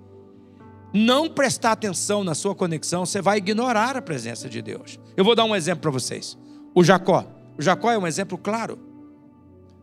não 0.92 1.28
prestar 1.28 1.72
atenção 1.72 2.22
na 2.22 2.34
sua 2.34 2.54
conexão, 2.54 3.04
você 3.04 3.20
vai 3.20 3.38
ignorar 3.38 3.96
a 3.96 4.02
presença 4.02 4.48
de 4.48 4.62
Deus. 4.62 5.00
Eu 5.16 5.24
vou 5.24 5.34
dar 5.34 5.44
um 5.44 5.56
exemplo 5.56 5.82
para 5.82 5.90
vocês. 5.90 6.38
O 6.74 6.84
Jacó. 6.84 7.26
O 7.58 7.62
Jacó 7.62 7.90
é 7.90 7.98
um 7.98 8.06
exemplo 8.06 8.38
claro. 8.38 8.78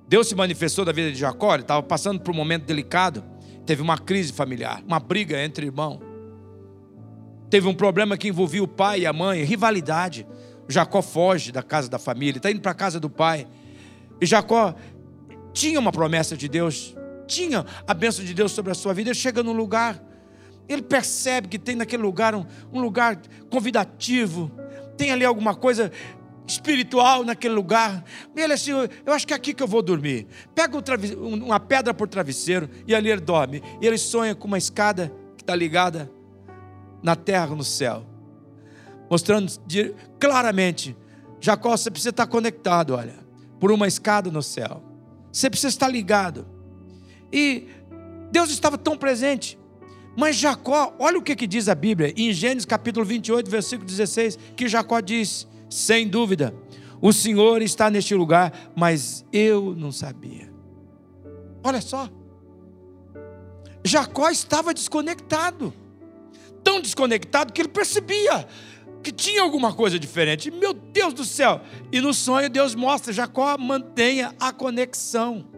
Deus 0.08 0.28
se 0.28 0.36
manifestou 0.36 0.86
da 0.86 0.92
vida 0.92 1.12
de 1.12 1.18
Jacó, 1.18 1.54
ele 1.54 1.64
estava 1.64 1.84
passando 1.84 2.20
por 2.20 2.32
um 2.32 2.38
momento 2.38 2.66
delicado. 2.66 3.24
Teve 3.66 3.82
uma 3.82 3.98
crise 3.98 4.34
familiar, 4.34 4.84
uma 4.86 5.00
briga 5.00 5.42
entre 5.42 5.66
irmãos. 5.66 6.00
Teve 7.50 7.68
um 7.68 7.74
problema 7.74 8.18
que 8.18 8.30
envolvia 8.30 8.64
o 8.64 8.68
pai 8.68 9.02
e 9.02 9.06
a 9.06 9.12
mãe, 9.12 9.44
rivalidade. 9.44 10.26
Jacó 10.68 11.02
foge 11.02 11.52
da 11.52 11.64
casa 11.64 11.90
da 11.90 12.00
família, 12.00 12.38
está 12.38 12.52
indo 12.52 12.62
para 12.62 12.72
a 12.72 12.76
casa 12.76 13.00
do 13.00 13.10
pai. 13.10 13.48
E 14.20 14.26
Jacó 14.26 14.76
tinha 15.54 15.80
uma 15.80 15.92
promessa 15.92 16.38
de 16.38 16.48
Deus, 16.48 16.96
tinha 17.28 17.66
a 17.88 17.94
bênção 17.94 18.24
de 18.24 18.34
Deus 18.34 18.52
sobre 18.52 18.72
a 18.72 18.76
sua 18.76 18.94
vida. 18.94 19.10
Ele 19.10 19.16
chega 19.16 19.44
num 19.44 19.54
lugar, 19.54 20.02
ele 20.68 20.82
percebe 20.82 21.48
que 21.48 21.60
tem 21.60 21.76
naquele 21.76 22.04
lugar 22.04 22.36
um, 22.36 22.46
um 22.72 22.80
lugar 22.80 23.20
convidativo, 23.50 24.52
tem 24.96 25.12
ali 25.12 25.26
alguma 25.26 25.56
coisa 25.56 25.92
espiritual 26.48 27.24
naquele 27.24 27.54
lugar. 27.54 28.04
Ele 28.36 28.54
assim, 28.54 28.72
eu 28.72 29.14
acho 29.14 29.26
que 29.26 29.34
é 29.34 29.36
aqui 29.36 29.54
que 29.54 29.64
eu 29.64 29.68
vou 29.68 29.82
dormir. 29.82 30.28
Pega 30.54 30.78
um 30.78 31.46
uma 31.46 31.60
pedra 31.60 31.94
por 31.94 32.08
travesseiro 32.08 32.70
e 32.86 32.94
ali 32.94 33.10
ele 33.10 33.22
dorme. 33.22 33.64
E 33.82 33.88
ele 33.88 33.98
sonha 33.98 34.36
com 34.36 34.48
uma 34.48 34.58
escada 34.58 35.12
que 35.36 35.44
está 35.44 35.56
ligada 35.56 36.12
na 37.02 37.16
terra, 37.16 37.56
no 37.56 37.64
céu, 37.64 38.06
mostrando 39.12 39.52
claramente: 40.18 40.96
Jacó, 41.42 41.76
você 41.76 41.92
precisa 41.92 42.12
estar 42.12 42.26
conectado, 42.28 42.96
olha, 42.96 43.16
por 43.60 43.70
uma 43.70 43.86
escada 43.86 44.32
no 44.32 44.42
céu, 44.42 44.82
você 45.30 45.50
precisa 45.50 45.68
estar 45.68 45.90
ligado. 45.90 46.48
E 47.32 47.68
Deus 48.32 48.50
estava 48.50 48.78
tão 48.78 48.98
presente. 48.98 49.60
Mas 50.16 50.36
Jacó, 50.38 50.94
olha 51.00 51.18
o 51.18 51.22
que, 51.22 51.36
que 51.36 51.48
diz 51.48 51.70
a 51.70 51.76
Bíblia, 51.76 52.14
em 52.18 52.34
Gênesis 52.34 52.66
capítulo 52.66 53.06
28, 53.06 53.50
versículo 53.50 53.88
16, 53.88 54.40
que 54.56 54.70
Jacó 54.70 55.02
diz: 55.02 55.46
sem 55.70 56.08
dúvida, 56.08 56.54
o 57.02 57.12
Senhor 57.12 57.62
está 57.62 57.90
neste 57.90 58.16
lugar, 58.16 58.72
mas 58.76 59.26
eu 59.32 59.76
não 59.76 59.92
sabia. 59.92 60.50
Olha 61.64 61.82
só, 61.82 62.10
Jacó 63.84 64.30
estava 64.30 64.74
desconectado 64.74 65.74
tão 66.64 66.80
desconectado 66.80 67.52
que 67.52 67.62
ele 67.62 67.70
percebia 67.70 68.48
que 69.02 69.12
tinha 69.12 69.42
alguma 69.42 69.74
coisa 69.74 70.00
diferente. 70.00 70.52
Meu 70.52 70.74
Deus 70.74 71.14
do 71.14 71.26
céu! 71.26 71.62
E 71.92 72.00
no 72.00 72.14
sonho 72.14 72.50
Deus 72.50 72.76
mostra: 72.76 73.12
Jacó 73.12 73.58
mantenha 73.58 74.34
a 74.40 74.52
conexão. 74.54 75.51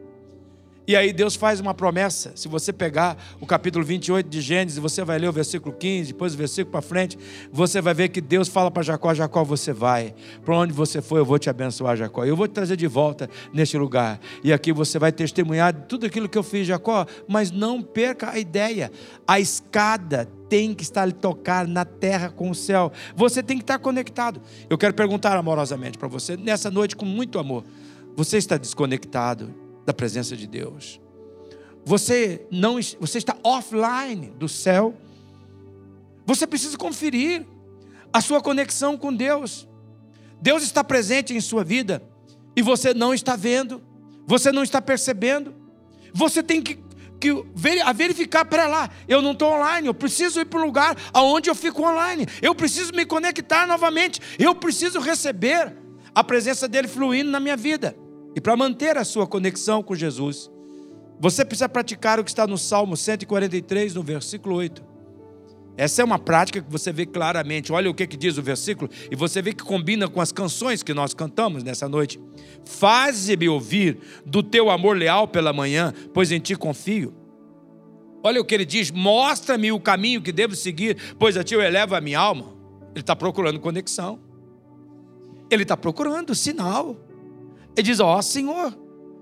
E 0.86 0.98
aí 0.98 1.14
Deus 1.14 1.36
faz 1.36 1.62
uma 1.62 1.74
promessa. 1.74 2.34
Se 2.36 2.50
você 2.50 2.74
pegar 2.74 3.18
o 3.40 3.46
capítulo 3.46 3.86
28 3.86 4.28
de 4.30 4.42
Gênesis, 4.42 4.78
você 4.78 5.02
vai 5.04 5.18
ler 5.18 5.30
o 5.30 5.32
versículo 5.32 5.74
15, 5.74 6.12
depois 6.12 6.34
o 6.34 6.38
versículo 6.38 6.72
para 6.72 6.82
frente, 6.82 7.18
você 7.52 7.82
vai 7.82 7.94
ver 7.94 8.10
que 8.10 8.20
Deus 8.20 8.50
fala 8.50 8.70
para 8.70 8.84
Jacó: 8.84 9.14
Jacó, 9.14 9.46
você 9.46 9.72
vai. 9.72 10.14
Para 10.44 10.58
onde 10.58 10.74
você 10.74 11.02
for, 11.02 11.18
eu 11.18 11.26
vou 11.26 11.40
te 11.40 11.50
abençoar, 11.50 11.96
Jacó. 11.96 12.26
Eu 12.26 12.36
vou 12.36 12.50
te 12.50 12.52
trazer 12.52 12.76
de 12.76 12.88
volta 12.88 13.30
neste 13.54 13.78
lugar. 13.78 14.20
E 14.44 14.52
aqui 14.52 14.74
você 14.74 15.00
vai 15.00 15.14
testemunhar 15.14 15.72
de 15.72 15.84
tudo 15.84 16.06
aquilo 16.06 16.28
que 16.28 16.38
eu 16.38 16.44
fiz, 16.44 16.68
Jacó. 16.68 17.06
Mas 17.30 17.50
não 17.50 17.82
perca 17.82 18.32
a 18.32 18.38
ideia. 18.38 18.92
A 19.26 19.40
escada 19.40 20.28
tem 20.50 20.74
que 20.74 20.84
estar 20.84 21.10
tocar 21.14 21.66
na 21.66 21.86
terra 21.86 22.30
com 22.30 22.50
o 22.50 22.56
céu. 22.56 22.92
Você 23.16 23.42
tem 23.42 23.58
que 23.58 23.64
estar 23.64 23.80
conectado. 23.80 24.42
Eu 24.70 24.78
quero 24.78 24.94
perguntar 24.94 25.38
amorosamente 25.38 25.98
para 25.98 26.10
você, 26.10 26.36
nessa 26.36 26.70
noite, 26.70 26.94
com 26.94 27.06
muito 27.06 27.40
amor: 27.40 27.64
você 28.18 28.38
está 28.38 28.58
desconectado 28.58 29.63
da 29.86 29.94
presença 29.94 30.36
de 30.36 30.48
Deus. 30.48 31.02
Você 31.86 32.46
não 32.50 32.76
você 33.00 33.18
está 33.18 33.36
offline 33.44 34.28
do 34.38 34.48
céu. 34.48 34.96
Você 36.26 36.48
precisa 36.48 36.78
conferir 36.78 37.46
a 38.12 38.22
sua 38.22 38.42
conexão 38.42 38.98
com 38.98 39.14
Deus. 39.14 39.68
Deus 40.42 40.64
está 40.64 40.84
presente 40.84 41.34
em 41.34 41.42
sua 41.42 41.64
vida 41.64 42.04
e 42.56 42.62
você 42.62 42.94
não 42.94 43.14
está 43.14 43.36
vendo, 43.36 43.82
você 44.26 44.52
não 44.52 44.64
está 44.64 44.82
percebendo. 44.82 45.54
Você 46.14 46.44
tem 46.44 46.62
que, 46.62 46.80
que 47.20 47.30
verificar 47.94 48.46
para 48.46 48.68
lá. 48.68 48.90
Eu 49.08 49.22
não 49.22 49.32
estou 49.32 49.52
online, 49.52 49.88
eu 49.88 49.94
preciso 49.94 50.40
ir 50.40 50.46
para 50.46 50.60
o 50.60 50.66
lugar 50.66 50.96
aonde 51.12 51.50
eu 51.50 51.56
fico 51.56 51.82
online. 51.82 52.28
Eu 52.42 52.54
preciso 52.54 52.94
me 52.94 53.06
conectar 53.06 53.66
novamente. 53.66 54.22
Eu 54.38 54.54
preciso 54.54 55.00
receber 55.00 55.76
a 56.14 56.24
presença 56.24 56.68
dele 56.68 56.88
fluindo 56.88 57.32
na 57.32 57.40
minha 57.40 57.58
vida. 57.58 57.96
E 58.36 58.42
para 58.42 58.56
manter 58.56 58.98
a 58.98 59.04
sua 59.04 59.28
conexão 59.28 59.84
com 59.84 59.96
Jesus, 59.96 60.50
você 61.20 61.46
precisa 61.46 61.70
praticar 61.70 62.20
o 62.20 62.24
que 62.24 62.30
está 62.30 62.46
no 62.48 62.58
Salmo 62.58 62.98
143, 62.98 63.94
no 63.94 64.04
versículo 64.04 64.56
8. 64.56 64.94
Essa 65.76 66.02
é 66.02 66.06
uma 66.06 66.20
prática 66.20 66.62
que 66.62 66.72
você 66.72 66.92
vê 66.92 67.06
claramente. 67.06 67.72
Olha 67.72 67.90
o 67.90 67.94
que, 67.94 68.06
que 68.06 68.18
diz 68.18 68.38
o 68.38 68.44
versículo, 68.44 68.90
e 69.10 69.16
você 69.16 69.42
vê 69.42 69.54
que 69.54 69.64
combina 69.64 70.08
com 70.08 70.22
as 70.22 70.32
canções 70.32 70.84
que 70.84 70.94
nós 70.94 71.14
cantamos 71.14 71.64
nessa 71.64 71.90
noite. 71.90 72.20
Faze-me 72.64 73.50
ouvir 73.50 73.98
do 74.26 74.44
teu 74.44 74.70
amor 74.70 74.96
leal 74.96 75.28
pela 75.28 75.52
manhã, 75.52 75.94
pois 76.14 76.32
em 76.32 76.40
ti 76.40 76.56
confio. 76.56 77.14
Olha 78.24 78.40
o 78.40 78.46
que 78.46 78.54
ele 78.54 78.66
diz: 78.66 78.92
mostra-me 78.92 79.72
o 79.72 79.80
caminho 79.80 80.22
que 80.22 80.32
devo 80.32 80.56
seguir, 80.56 81.16
pois 81.18 81.36
a 81.36 81.44
ti 81.44 81.56
eu 81.56 81.62
elevo 81.62 81.96
a 81.96 82.02
minha 82.02 82.20
alma. 82.20 82.54
Ele 82.92 83.02
está 83.02 83.16
procurando 83.16 83.60
conexão, 83.60 84.20
ele 85.50 85.64
está 85.64 85.76
procurando 85.76 86.36
sinal. 86.36 86.96
Ele 87.76 87.86
diz: 87.86 88.00
Ó 88.00 88.18
oh, 88.18 88.22
Senhor, 88.22 88.78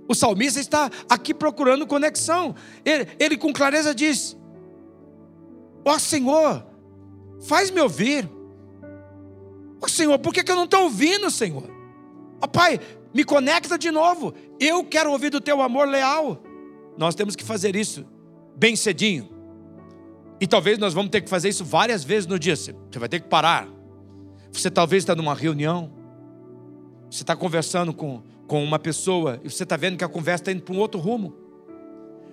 o 0.08 0.16
salmista 0.16 0.60
está 0.60 0.90
aqui 1.10 1.34
procurando 1.34 1.88
conexão. 1.88 2.56
Ele, 2.84 3.08
ele 3.20 3.38
com 3.38 3.54
clareza 3.54 3.96
diz: 3.96 4.38
Ó 5.86 5.96
oh, 5.96 6.00
Senhor, 6.00 6.66
faz-me 7.42 7.80
ouvir. 7.82 8.30
Ó 9.82 9.86
oh, 9.86 9.90
Senhor, 9.90 10.18
por 10.20 10.34
que, 10.34 10.44
que 10.44 10.52
eu 10.52 10.56
não 10.56 10.66
estou 10.66 10.84
ouvindo, 10.84 11.30
Senhor? 11.32 11.70
Ó 12.42 12.46
oh, 12.46 12.48
Pai, 12.48 12.80
me 13.14 13.24
conecta 13.24 13.78
de 13.78 13.92
novo. 13.92 14.34
Eu 14.60 14.84
quero 14.84 15.12
ouvir 15.12 15.30
do 15.30 15.42
teu 15.42 15.62
amor 15.62 15.88
leal. 15.88 16.42
Nós 16.98 17.16
temos 17.16 17.36
que 17.36 17.44
fazer 17.44 17.76
isso 17.76 18.06
bem 18.56 18.76
cedinho. 18.76 19.30
E 20.40 20.48
talvez 20.48 20.78
nós 20.78 20.94
vamos 20.94 21.12
ter 21.12 21.22
que 21.22 21.30
fazer 21.30 21.50
isso 21.50 21.64
várias 21.64 22.04
vezes 22.04 22.28
no 22.28 22.40
dia. 22.40 22.56
Você 22.56 22.74
vai 22.96 23.08
ter 23.08 23.20
que 23.20 23.28
parar. 23.28 23.68
Você 24.52 24.70
talvez 24.70 25.04
está 25.04 25.16
numa 25.16 25.36
reunião. 25.36 25.92
Você 27.10 27.24
está 27.24 27.36
conversando 27.36 27.94
com, 27.94 28.24
com 28.52 28.62
uma 28.62 28.78
pessoa 28.78 29.40
e 29.46 29.50
você 29.50 29.64
está 29.64 29.78
vendo 29.78 29.96
que 29.96 30.04
a 30.04 30.10
conversa 30.10 30.42
está 30.42 30.52
indo 30.52 30.62
para 30.62 30.76
um 30.76 30.78
outro 30.78 31.00
rumo. 31.00 31.34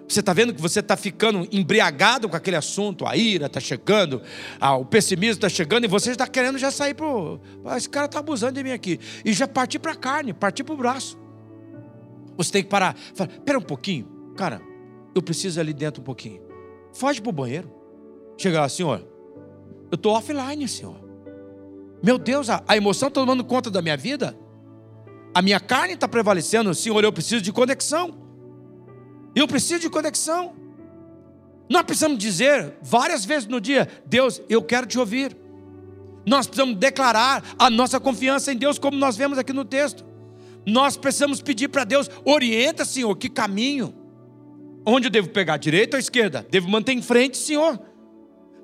Você 0.08 0.18
está 0.18 0.32
vendo 0.32 0.52
que 0.52 0.60
você 0.60 0.80
está 0.80 0.96
ficando 0.96 1.46
embriagado 1.52 2.28
com 2.28 2.34
aquele 2.34 2.56
assunto, 2.56 3.06
a 3.06 3.16
ira 3.16 3.46
está 3.46 3.60
chegando, 3.60 4.20
o 4.80 4.84
pessimismo 4.84 5.34
está 5.34 5.48
chegando 5.48 5.84
e 5.84 5.86
você 5.86 6.10
está 6.10 6.26
querendo 6.26 6.58
já 6.58 6.72
sair 6.72 6.94
para 6.94 7.06
ah, 7.64 7.76
esse 7.76 7.88
cara 7.88 8.06
está 8.06 8.18
abusando 8.18 8.54
de 8.54 8.64
mim 8.64 8.72
aqui 8.72 8.98
e 9.24 9.32
já 9.32 9.46
partir 9.46 9.78
para 9.78 9.92
a 9.92 9.94
carne, 9.94 10.34
partir 10.34 10.64
para 10.64 10.74
o 10.74 10.76
braço. 10.76 11.16
Você 12.36 12.50
tem 12.50 12.64
que 12.64 12.68
parar, 12.68 12.96
fala, 13.14 13.30
espera 13.30 13.56
um 13.56 13.62
pouquinho, 13.62 14.08
cara, 14.36 14.60
eu 15.14 15.22
preciso 15.22 15.60
ali 15.60 15.72
dentro 15.72 16.02
um 16.02 16.04
pouquinho. 16.04 16.42
Foge 16.92 17.22
para 17.22 17.30
o 17.30 17.32
banheiro. 17.32 17.70
Chega 18.36 18.62
lá, 18.62 18.68
senhor, 18.68 19.06
eu 19.88 19.94
estou 19.94 20.16
offline, 20.16 20.66
senhor. 20.66 20.98
Meu 22.02 22.18
Deus, 22.18 22.50
a, 22.50 22.64
a 22.66 22.76
emoção 22.76 23.06
está 23.06 23.20
tomando 23.20 23.44
conta 23.44 23.70
da 23.70 23.80
minha 23.80 23.96
vida 23.96 24.36
a 25.34 25.42
minha 25.42 25.60
carne 25.60 25.94
está 25.94 26.08
prevalecendo, 26.08 26.74
Senhor, 26.74 27.02
eu 27.04 27.12
preciso 27.12 27.42
de 27.42 27.52
conexão. 27.52 28.16
Eu 29.34 29.46
preciso 29.46 29.80
de 29.80 29.90
conexão. 29.90 30.54
Nós 31.68 31.82
precisamos 31.82 32.18
dizer 32.18 32.74
várias 32.82 33.24
vezes 33.24 33.46
no 33.46 33.60
dia: 33.60 33.88
Deus, 34.06 34.40
eu 34.48 34.62
quero 34.62 34.86
te 34.86 34.98
ouvir. 34.98 35.36
Nós 36.26 36.46
precisamos 36.46 36.76
declarar 36.76 37.42
a 37.58 37.70
nossa 37.70 38.00
confiança 38.00 38.52
em 38.52 38.56
Deus, 38.56 38.78
como 38.78 38.96
nós 38.96 39.16
vemos 39.16 39.38
aqui 39.38 39.52
no 39.52 39.64
texto. 39.64 40.04
Nós 40.66 40.96
precisamos 40.96 41.40
pedir 41.40 41.68
para 41.68 41.84
Deus: 41.84 42.10
orienta, 42.24 42.84
Senhor, 42.84 43.14
que 43.16 43.28
caminho. 43.28 43.94
Onde 44.84 45.06
eu 45.06 45.10
devo 45.10 45.28
pegar, 45.28 45.58
direita 45.58 45.96
ou 45.96 46.00
esquerda? 46.00 46.46
Devo 46.50 46.68
manter 46.68 46.92
em 46.92 47.02
frente, 47.02 47.36
Senhor. 47.36 47.78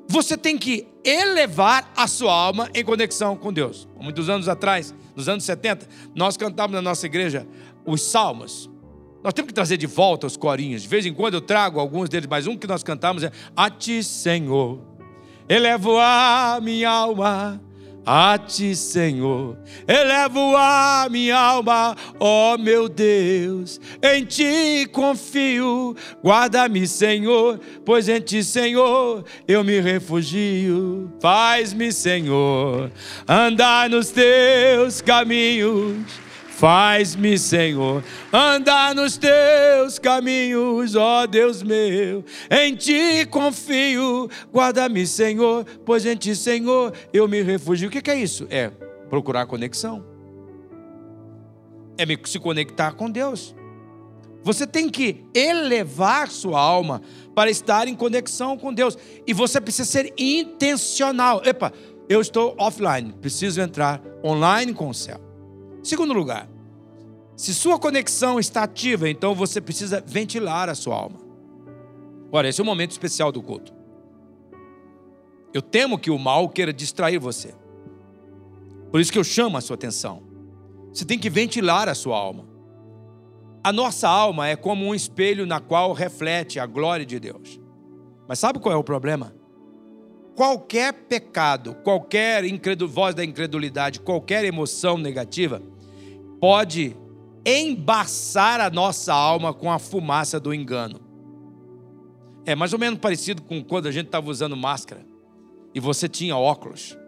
Você 0.09 0.37
tem 0.37 0.57
que 0.59 0.87
elevar 1.05 1.93
a 1.97 2.07
sua 2.07 2.33
alma 2.33 2.71
em 2.75 2.85
conexão 2.85 3.37
com 3.37 3.53
Deus. 3.53 3.89
Muitos 4.01 4.29
anos 4.29 4.49
atrás, 4.49 4.95
nos 5.17 5.29
anos 5.29 5.45
70, 5.45 5.89
nós 6.15 6.37
cantávamos 6.37 6.75
na 6.75 6.83
nossa 6.83 7.07
igreja 7.07 7.47
os 7.85 8.03
salmos. 8.03 8.71
Nós 9.23 9.33
temos 9.33 9.49
que 9.49 9.55
trazer 9.55 9.79
de 9.79 9.87
volta 9.87 10.27
os 10.27 10.37
corinhos. 10.37 10.83
De 10.83 10.89
vez 10.89 11.07
em 11.07 11.15
quando 11.15 11.35
eu 11.35 11.41
trago 11.41 11.81
alguns 11.81 12.09
deles, 12.09 12.29
mas 12.29 12.47
um 12.47 12.57
que 12.57 12.67
nós 12.67 12.83
cantamos 12.83 13.23
é 13.23 13.33
A 13.57 13.71
ti, 13.71 14.03
Senhor, 14.05 14.81
elevo 15.49 15.99
a 15.99 16.59
minha 16.63 16.91
alma, 16.91 17.61
A 18.07 18.37
ti, 18.37 18.77
Senhor, 18.77 19.57
elevo 19.89 20.55
a 20.57 21.09
minha 21.11 21.39
alma, 21.39 21.97
ó 22.21 22.59
meu 22.59 22.89
Deus, 22.89 23.81
em 24.03 24.25
ti 24.25 24.87
confio. 24.93 25.97
Guarda-me, 26.23 26.87
Senhor, 26.87 27.59
pois 27.85 28.09
em 28.09 28.21
ti, 28.21 28.45
Senhor, 28.45 29.25
eu 29.49 29.65
me 29.65 29.81
refugio. 29.81 31.11
Faz-me, 31.21 31.93
Senhor, 31.93 32.91
andar 33.27 33.89
nos 33.89 34.11
teus 34.11 35.01
caminhos 35.01 36.24
Faz-me, 36.57 37.37
Senhor, 37.37 38.03
andar 38.33 38.95
nos 38.95 39.17
teus 39.17 39.99
caminhos, 39.99 40.95
ó 40.95 41.27
Deus 41.27 41.65
meu. 41.65 42.25
Em 42.49 42.77
ti 42.77 43.27
confio, 43.29 44.31
guarda-me, 44.53 45.05
Senhor, 45.05 45.65
pois 45.85 46.07
em 46.07 46.15
ti, 46.15 46.37
Senhor, 46.37 46.93
eu 47.13 47.27
me 47.27 47.43
refugio. 47.43 47.89
O 47.89 47.91
que 47.91 48.09
é 48.09 48.15
isso? 48.15 48.47
É 48.49 48.71
procurar 49.11 49.47
conexão. 49.47 50.05
É 51.99 52.05
se 52.25 52.39
conectar 52.39 52.93
com 52.93 53.11
Deus. 53.11 53.55
Você 54.45 54.65
tem 54.65 54.89
que 54.89 55.25
elevar 55.35 56.29
sua 56.29 56.61
alma 56.61 57.03
para 57.35 57.51
estar 57.51 57.89
em 57.89 57.97
conexão 57.97 58.57
com 58.57 58.73
Deus. 58.73 58.97
E 59.27 59.33
você 59.33 59.61
precisa 59.61 59.91
ser 59.91 60.15
intencional. 60.17 61.43
Epa, 61.45 61.73
eu 62.09 62.21
estou 62.21 62.55
offline, 62.59 63.13
preciso 63.21 63.61
entrar 63.61 64.01
online 64.23 64.73
com 64.73 64.89
o 64.89 64.95
céu. 64.95 65.34
Segundo 65.85 66.15
lugar, 66.15 66.49
se 67.37 67.53
sua 67.53 67.79
conexão 67.79 68.41
está 68.41 68.63
ativa, 68.63 69.07
então 69.07 69.35
você 69.35 69.61
precisa 69.61 70.03
ventilar 70.05 70.71
a 70.71 70.75
sua 70.75 70.97
alma. 70.97 71.19
Ora, 72.33 72.49
esse 72.49 72.59
é 72.59 72.65
o 72.65 72.67
momento 72.67 72.93
especial 72.93 73.31
do 73.31 73.43
culto. 73.43 73.71
Eu 75.53 75.61
temo 75.61 75.99
que 75.99 76.11
o 76.11 76.19
mal 76.19 76.49
queira 76.49 76.73
distrair 76.73 77.19
você. 77.19 77.55
Por 78.91 78.99
isso 78.99 79.13
que 79.13 79.19
eu 79.19 79.25
chamo 79.25 79.59
a 79.59 79.61
sua 79.61 79.75
atenção. 79.75 80.23
Você 80.91 81.05
tem 81.05 81.19
que 81.19 81.29
ventilar 81.29 81.87
a 81.87 81.95
sua 81.95 82.17
alma. 82.17 82.47
A 83.63 83.71
nossa 83.71 84.09
alma 84.09 84.49
é 84.49 84.57
como 84.57 84.87
um 84.87 84.95
espelho 84.95 85.45
na 85.45 85.61
qual 85.61 85.93
reflete 85.93 86.59
a 86.59 86.65
glória 86.65 87.05
de 87.05 87.21
Deus. 87.21 87.61
Mas 88.27 88.39
sabe 88.39 88.59
qual 88.59 88.75
é 88.75 88.79
o 88.79 88.83
problema? 88.83 89.35
Qualquer 90.35 90.95
pecado, 90.95 91.75
qualquer 91.85 92.43
voz 92.89 93.15
da 93.15 93.23
incredulidade, 93.23 94.01
qualquer 94.01 94.47
emoção 94.47 94.97
negativa 94.97 95.63
pode 96.45 96.95
embaçar 97.47 98.61
a 98.61 98.69
nossa 98.69 99.15
alma 99.15 99.55
com 99.55 99.73
a 99.73 99.79
fumaça 99.79 100.39
do 100.39 100.53
engano. 100.53 101.01
É 102.45 102.55
mais 102.55 102.75
ou 102.75 102.79
menos 102.79 102.99
parecido 102.99 103.41
com 103.41 103.65
quando 103.65 103.87
a 103.87 103.91
gente 103.91 104.09
estava 104.09 104.29
usando 104.29 104.55
máscara 104.55 105.07
e 105.75 105.81
você 105.81 106.07
tinha 106.07 106.37
óculos. 106.37 106.99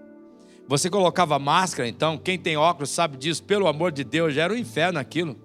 Você 0.67 0.89
colocava 0.89 1.39
máscara, 1.39 1.87
então, 1.87 2.17
quem 2.17 2.39
tem 2.39 2.57
óculos 2.57 2.89
sabe 2.89 3.19
disso, 3.19 3.43
pelo 3.43 3.67
amor 3.69 3.93
de 3.93 4.05
Deus, 4.05 4.33
já 4.33 4.45
era 4.45 4.55
um 4.55 4.57
inferno 4.57 4.99
aquilo. 4.99 5.37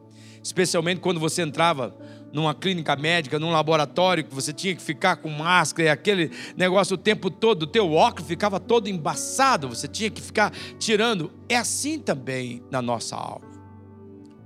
Especialmente 0.42 1.02
quando 1.02 1.20
você 1.20 1.42
entrava 1.42 1.94
numa 2.32 2.56
clínica 2.56 2.96
médica, 2.96 3.38
num 3.38 3.52
laboratório, 3.52 4.24
que 4.24 4.34
você 4.34 4.54
tinha 4.54 4.74
que 4.74 4.82
ficar 4.82 5.18
com 5.18 5.28
máscara 5.28 5.90
e 5.90 5.92
aquele 5.92 6.32
negócio 6.56 6.94
o 6.94 6.98
tempo 6.98 7.30
todo, 7.30 7.64
o 7.64 7.68
teu 7.68 7.92
óculos 7.92 8.26
ficava 8.26 8.58
todo 8.58 8.88
embaçado, 8.88 9.68
você 9.68 9.86
tinha 9.86 10.10
que 10.10 10.22
ficar 10.22 10.50
tirando. 10.80 11.30
É 11.50 11.58
assim 11.58 12.00
também 12.00 12.64
na 12.72 12.82
nossa 12.82 13.18
alma 13.18 13.51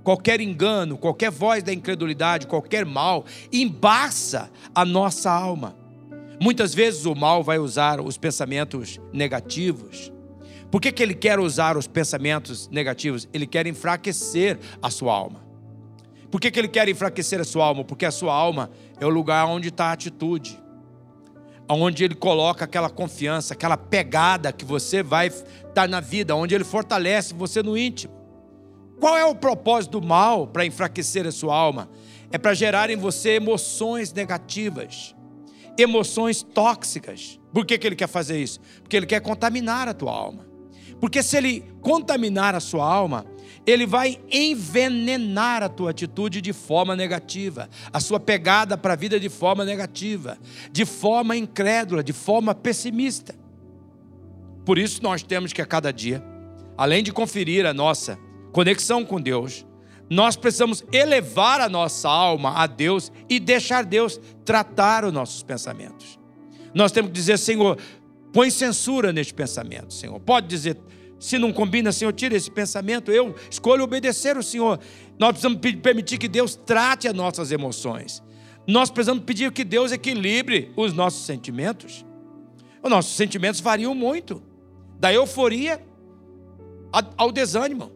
qualquer 0.06 0.40
engano, 0.40 0.96
qualquer 0.96 1.32
voz 1.32 1.64
da 1.64 1.72
incredulidade, 1.72 2.46
qualquer 2.46 2.86
mal, 2.86 3.24
embaça 3.52 4.48
a 4.72 4.84
nossa 4.84 5.28
alma. 5.28 5.76
Muitas 6.40 6.72
vezes 6.72 7.06
o 7.06 7.14
mal 7.16 7.42
vai 7.42 7.58
usar 7.58 8.00
os 8.00 8.16
pensamentos 8.16 9.00
negativos. 9.12 10.12
Por 10.70 10.80
que, 10.80 10.92
que 10.92 11.02
ele 11.02 11.12
quer 11.12 11.40
usar 11.40 11.76
os 11.76 11.88
pensamentos 11.88 12.68
negativos? 12.68 13.28
Ele 13.32 13.48
quer 13.48 13.66
enfraquecer 13.66 14.60
a 14.80 14.90
sua 14.90 15.12
alma. 15.12 15.44
Por 16.30 16.40
que, 16.40 16.52
que 16.52 16.60
ele 16.60 16.68
quer 16.68 16.88
enfraquecer 16.88 17.40
a 17.40 17.44
sua 17.44 17.66
alma? 17.66 17.82
Porque 17.82 18.06
a 18.06 18.12
sua 18.12 18.32
alma 18.32 18.70
é 19.00 19.06
o 19.06 19.10
lugar 19.10 19.44
onde 19.46 19.70
está 19.70 19.86
a 19.86 19.92
atitude, 19.92 20.56
onde 21.68 22.04
ele 22.04 22.14
coloca 22.14 22.64
aquela 22.64 22.88
confiança, 22.88 23.54
aquela 23.54 23.76
pegada 23.76 24.52
que 24.52 24.64
você 24.64 25.02
vai 25.02 25.26
estar 25.26 25.88
na 25.88 25.98
vida, 25.98 26.36
onde 26.36 26.54
ele 26.54 26.62
fortalece 26.62 27.34
você 27.34 27.60
no 27.60 27.76
íntimo. 27.76 28.15
Qual 28.98 29.16
é 29.16 29.24
o 29.24 29.34
propósito 29.34 30.00
do 30.00 30.06
mal 30.06 30.46
para 30.46 30.64
enfraquecer 30.64 31.26
a 31.26 31.32
sua 31.32 31.54
alma? 31.54 31.90
É 32.30 32.38
para 32.38 32.54
gerar 32.54 32.90
em 32.90 32.96
você 32.96 33.30
emoções 33.30 34.12
negativas, 34.12 35.14
emoções 35.78 36.42
tóxicas. 36.42 37.38
Por 37.52 37.64
que, 37.64 37.78
que 37.78 37.86
ele 37.86 37.96
quer 37.96 38.08
fazer 38.08 38.40
isso? 38.40 38.60
Porque 38.82 38.96
ele 38.96 39.06
quer 39.06 39.20
contaminar 39.20 39.88
a 39.88 39.94
tua 39.94 40.12
alma. 40.12 40.46
Porque 41.00 41.22
se 41.22 41.36
ele 41.36 41.64
contaminar 41.82 42.54
a 42.54 42.60
sua 42.60 42.86
alma, 42.86 43.26
ele 43.66 43.86
vai 43.86 44.18
envenenar 44.30 45.62
a 45.62 45.68
tua 45.68 45.90
atitude 45.90 46.40
de 46.40 46.52
forma 46.52 46.96
negativa, 46.96 47.68
a 47.92 48.00
sua 48.00 48.18
pegada 48.18 48.78
para 48.78 48.94
a 48.94 48.96
vida 48.96 49.20
de 49.20 49.28
forma 49.28 49.64
negativa, 49.64 50.38
de 50.72 50.84
forma 50.84 51.36
incrédula, 51.36 52.02
de 52.02 52.12
forma 52.12 52.54
pessimista. 52.54 53.34
Por 54.64 54.78
isso 54.78 55.02
nós 55.02 55.22
temos 55.22 55.52
que 55.52 55.60
a 55.60 55.66
cada 55.66 55.92
dia, 55.92 56.24
além 56.78 57.02
de 57.02 57.12
conferir 57.12 57.66
a 57.66 57.74
nossa 57.74 58.18
conexão 58.52 59.04
com 59.04 59.20
Deus, 59.20 59.66
nós 60.08 60.36
precisamos 60.36 60.84
elevar 60.92 61.60
a 61.60 61.68
nossa 61.68 62.08
alma 62.08 62.52
a 62.52 62.66
Deus 62.66 63.10
e 63.28 63.40
deixar 63.40 63.84
Deus 63.84 64.20
tratar 64.44 65.04
os 65.04 65.12
nossos 65.12 65.42
pensamentos. 65.42 66.18
Nós 66.74 66.92
temos 66.92 67.10
que 67.10 67.14
dizer, 67.14 67.38
Senhor, 67.38 67.78
põe 68.32 68.50
censura 68.50 69.12
neste 69.12 69.34
pensamento, 69.34 69.92
Senhor. 69.92 70.20
Pode 70.20 70.46
dizer, 70.46 70.78
se 71.18 71.38
não 71.38 71.52
combina, 71.52 71.90
Senhor, 71.90 72.12
tira 72.12 72.36
esse 72.36 72.50
pensamento. 72.50 73.10
Eu 73.10 73.34
escolho 73.50 73.82
obedecer 73.82 74.36
o 74.36 74.42
Senhor. 74.42 74.78
Nós 75.18 75.30
precisamos 75.30 75.58
permitir 75.82 76.18
que 76.18 76.28
Deus 76.28 76.54
trate 76.54 77.08
as 77.08 77.14
nossas 77.14 77.50
emoções. 77.50 78.22
Nós 78.66 78.90
precisamos 78.90 79.24
pedir 79.24 79.50
que 79.52 79.64
Deus 79.64 79.90
equilibre 79.90 80.72
os 80.76 80.92
nossos 80.92 81.24
sentimentos. 81.24 82.04
Os 82.82 82.90
nossos 82.90 83.16
sentimentos 83.16 83.60
variam 83.60 83.94
muito, 83.94 84.42
da 85.00 85.12
euforia 85.12 85.82
ao 87.16 87.32
desânimo. 87.32 87.95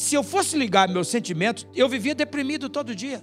Se 0.00 0.14
eu 0.14 0.22
fosse 0.22 0.56
ligar 0.56 0.88
meus 0.88 1.08
sentimentos, 1.08 1.66
eu 1.74 1.86
vivia 1.86 2.14
deprimido 2.14 2.70
todo 2.70 2.94
dia. 2.94 3.22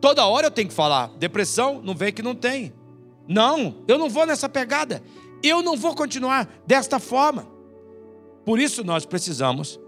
Toda 0.00 0.26
hora 0.26 0.48
eu 0.48 0.50
tenho 0.50 0.66
que 0.66 0.74
falar. 0.74 1.16
Depressão, 1.16 1.80
não 1.80 1.94
vem 1.94 2.12
que 2.12 2.24
não 2.24 2.34
tem. 2.34 2.72
Não, 3.28 3.84
eu 3.86 3.96
não 3.96 4.10
vou 4.10 4.26
nessa 4.26 4.48
pegada. 4.48 5.00
Eu 5.44 5.62
não 5.62 5.76
vou 5.76 5.94
continuar 5.94 6.48
desta 6.66 6.98
forma. 6.98 7.46
Por 8.44 8.58
isso 8.58 8.82
nós 8.82 9.06
precisamos 9.06 9.78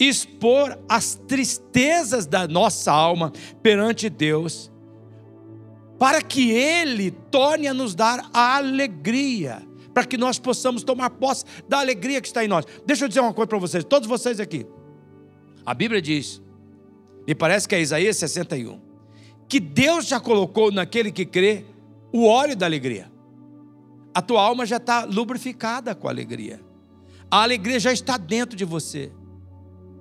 expor 0.00 0.76
as 0.88 1.14
tristezas 1.28 2.26
da 2.26 2.48
nossa 2.48 2.90
alma 2.90 3.32
perante 3.62 4.10
Deus, 4.10 4.68
para 5.96 6.20
que 6.22 6.50
Ele 6.50 7.12
torne 7.12 7.68
a 7.68 7.74
nos 7.74 7.94
dar 7.94 8.28
a 8.34 8.56
alegria, 8.56 9.62
para 9.94 10.04
que 10.04 10.16
nós 10.16 10.40
possamos 10.40 10.82
tomar 10.82 11.10
posse 11.10 11.44
da 11.68 11.78
alegria 11.78 12.20
que 12.20 12.26
está 12.26 12.44
em 12.44 12.48
nós. 12.48 12.64
Deixa 12.84 13.04
eu 13.04 13.08
dizer 13.08 13.20
uma 13.20 13.32
coisa 13.32 13.46
para 13.46 13.58
vocês, 13.58 13.84
todos 13.84 14.08
vocês 14.08 14.40
aqui. 14.40 14.66
A 15.64 15.74
Bíblia 15.74 16.00
diz, 16.00 16.40
me 17.26 17.34
parece 17.34 17.68
que 17.68 17.74
é 17.74 17.80
Isaías 17.80 18.16
61, 18.16 18.80
que 19.48 19.60
Deus 19.60 20.06
já 20.06 20.18
colocou 20.18 20.72
naquele 20.72 21.12
que 21.12 21.24
crê 21.24 21.64
o 22.12 22.26
óleo 22.26 22.56
da 22.56 22.66
alegria. 22.66 23.10
A 24.14 24.20
tua 24.20 24.42
alma 24.42 24.66
já 24.66 24.78
está 24.78 25.04
lubrificada 25.04 25.94
com 25.94 26.08
alegria. 26.08 26.60
A 27.30 27.42
alegria 27.42 27.78
já 27.78 27.92
está 27.92 28.16
dentro 28.16 28.56
de 28.56 28.64
você. 28.64 29.12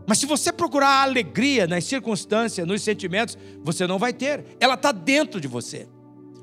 Mas 0.07 0.17
se 0.17 0.25
você 0.25 0.51
procurar 0.51 0.87
a 0.87 1.03
alegria 1.03 1.67
nas 1.67 1.83
circunstâncias, 1.83 2.65
nos 2.65 2.81
sentimentos, 2.81 3.37
você 3.63 3.85
não 3.85 3.99
vai 3.99 4.11
ter. 4.11 4.43
Ela 4.59 4.73
está 4.73 4.91
dentro 4.91 5.39
de 5.39 5.47
você. 5.47 5.87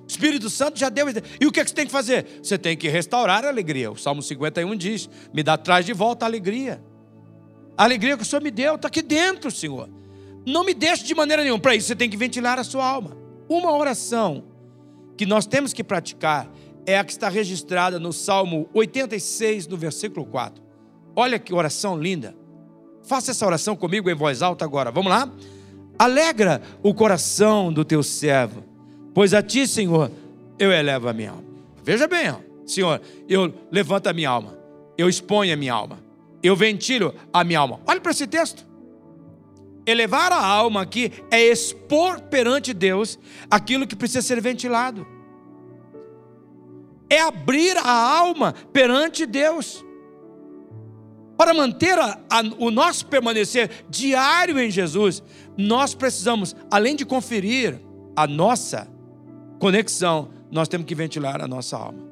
O 0.05 0.07
Espírito 0.09 0.49
Santo 0.49 0.79
já 0.79 0.89
deu. 0.89 1.07
E 1.41 1.47
o 1.47 1.51
que, 1.51 1.59
é 1.59 1.65
que 1.65 1.71
você 1.71 1.75
tem 1.75 1.87
que 1.87 1.91
fazer? 1.91 2.39
Você 2.41 2.57
tem 2.57 2.77
que 2.77 2.89
restaurar 2.89 3.45
a 3.45 3.49
alegria. 3.49 3.91
O 3.91 3.97
Salmo 3.97 4.23
51 4.23 4.77
diz: 4.77 5.11
Me 5.35 5.43
dá 5.43 5.55
atrás 5.55 5.85
de 5.85 5.93
volta 5.93 6.25
a 6.25 6.29
alegria. 6.29 6.81
A 7.77 7.85
alegria 7.85 8.17
que 8.17 8.23
o 8.23 8.27
Senhor 8.27 8.43
me 8.43 8.51
deu 8.51 8.77
está 8.77 8.89
aqui 8.89 9.03
dentro, 9.03 9.51
Senhor. 9.51 9.89
Não 10.47 10.65
me 10.65 10.73
deixe 10.73 11.05
de 11.05 11.15
maneira 11.15 11.43
nenhuma. 11.43 11.61
Para 11.61 11.75
isso 11.75 11.89
você 11.89 11.97
tem 11.97 12.09
que 12.09 12.17
ventilar 12.17 12.59
a 12.59 12.65
sua 12.65 12.87
alma. 12.87 13.17
Uma 13.49 13.77
oração 13.77 14.45
que 15.17 15.27
nós 15.27 15.47
temos 15.47 15.73
que 15.73 15.85
praticar 15.85 16.51
é 16.87 16.99
a 16.99 17.05
que 17.05 17.13
está 17.13 17.29
registrada 17.29 17.99
no 17.99 18.13
Salmo 18.13 18.69
86, 18.73 19.67
no 19.67 19.77
versículo 19.77 20.25
4. 20.25 20.63
Olha 21.15 21.39
que 21.39 21.53
oração 21.53 21.99
linda. 22.01 22.35
Faça 23.03 23.33
essa 23.33 23.45
oração 23.45 23.77
comigo 23.77 24.09
em 24.09 24.15
voz 24.15 24.41
alta 24.41 24.65
agora. 24.65 24.91
Vamos 24.91 25.11
lá? 25.11 25.31
Alegra 25.99 26.63
o 26.83 26.95
coração 26.95 27.73
do 27.73 27.85
teu 27.85 28.03
servo, 28.03 28.65
pois 29.15 29.35
a 29.35 29.43
ti, 29.43 29.67
Senhor, 29.67 30.11
eu 30.59 30.73
elevo 30.73 31.09
a 31.09 31.13
minha 31.13 31.31
alma. 31.31 31.45
Veja 31.83 32.07
bem. 32.07 32.35
Senhor, 32.67 33.01
eu 33.29 33.53
levanto 33.71 34.09
a 34.09 34.13
minha 34.13 34.29
alma, 34.29 34.59
eu 34.99 35.09
exponho 35.09 35.53
a 35.53 35.57
minha 35.57 35.73
alma 35.73 36.06
eu 36.47 36.57
ventilo 36.57 37.15
a 37.33 37.43
minha 37.45 37.59
alma. 37.59 37.81
Olha 37.87 38.01
para 38.01 38.13
esse 38.13 38.27
texto. 38.27 38.67
Elevar 39.87 40.33
a 40.33 40.45
alma 40.45 40.83
aqui 40.83 41.13
é 41.31 41.41
expor 41.41 42.21
perante 42.23 42.75
Deus 42.75 43.19
aquilo 43.51 43.87
que 43.87 43.95
precisa 43.95 44.21
ser 44.21 44.41
ventilado. 44.41 45.07
É 47.09 47.21
abrir 47.21 47.77
a 47.77 48.19
alma 48.19 48.53
perante 48.73 49.25
Deus. 49.25 49.85
Para 51.37 51.55
manter 51.55 51.97
a, 51.99 52.19
a, 52.31 52.41
o 52.59 52.71
nosso 52.71 53.07
permanecer 53.07 53.85
diário 53.89 54.59
em 54.59 54.71
Jesus, 54.71 55.23
nós 55.57 55.95
precisamos, 55.95 56.57
além 56.71 56.97
de 56.97 57.05
conferir 57.05 57.81
a 58.17 58.27
nossa 58.27 58.89
conexão, 59.61 60.31
nós 60.51 60.67
temos 60.67 60.87
que 60.87 60.95
ventilar 60.95 61.41
a 61.41 61.47
nossa 61.47 61.77
alma. 61.77 62.03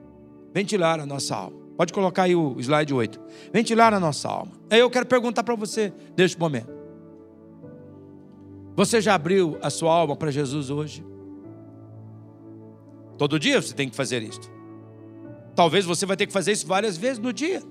Ventilar 0.52 1.00
a 1.00 1.06
nossa 1.06 1.34
alma. 1.34 1.63
Pode 1.76 1.92
colocar 1.92 2.24
aí 2.24 2.36
o 2.36 2.56
slide 2.60 2.94
8. 2.94 3.20
Ventilar 3.52 3.92
a 3.92 4.00
nossa 4.00 4.28
alma. 4.28 4.52
Aí 4.70 4.78
eu 4.78 4.90
quero 4.90 5.06
perguntar 5.06 5.42
para 5.42 5.54
você 5.54 5.92
neste 6.16 6.38
momento. 6.38 6.72
Você 8.76 9.00
já 9.00 9.14
abriu 9.14 9.58
a 9.60 9.70
sua 9.70 9.92
alma 9.92 10.16
para 10.16 10.30
Jesus 10.30 10.70
hoje? 10.70 11.04
Todo 13.18 13.38
dia 13.38 13.60
você 13.60 13.74
tem 13.74 13.88
que 13.88 13.96
fazer 13.96 14.22
isto. 14.22 14.50
Talvez 15.54 15.84
você 15.84 16.04
vai 16.06 16.16
ter 16.16 16.26
que 16.26 16.32
fazer 16.32 16.52
isso 16.52 16.66
várias 16.66 16.96
vezes 16.96 17.18
no 17.18 17.32
dia. 17.32 17.62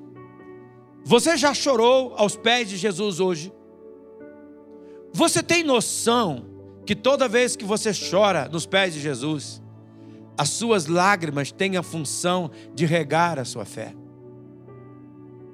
Você 1.05 1.35
já 1.35 1.53
chorou 1.53 2.13
aos 2.15 2.35
pés 2.35 2.69
de 2.69 2.77
Jesus 2.77 3.19
hoje? 3.19 3.51
Você 5.11 5.43
tem 5.43 5.63
noção 5.63 6.45
que 6.85 6.95
toda 6.95 7.27
vez 7.27 7.55
que 7.55 7.65
você 7.65 7.91
chora 7.93 8.49
nos 8.49 8.65
pés 8.65 8.93
de 8.93 8.99
Jesus, 8.99 9.61
as 10.37 10.49
suas 10.49 10.87
lágrimas 10.87 11.51
têm 11.51 11.77
a 11.77 11.83
função 11.83 12.49
de 12.73 12.85
regar 12.85 13.39
a 13.39 13.45
sua 13.45 13.65
fé? 13.65 13.93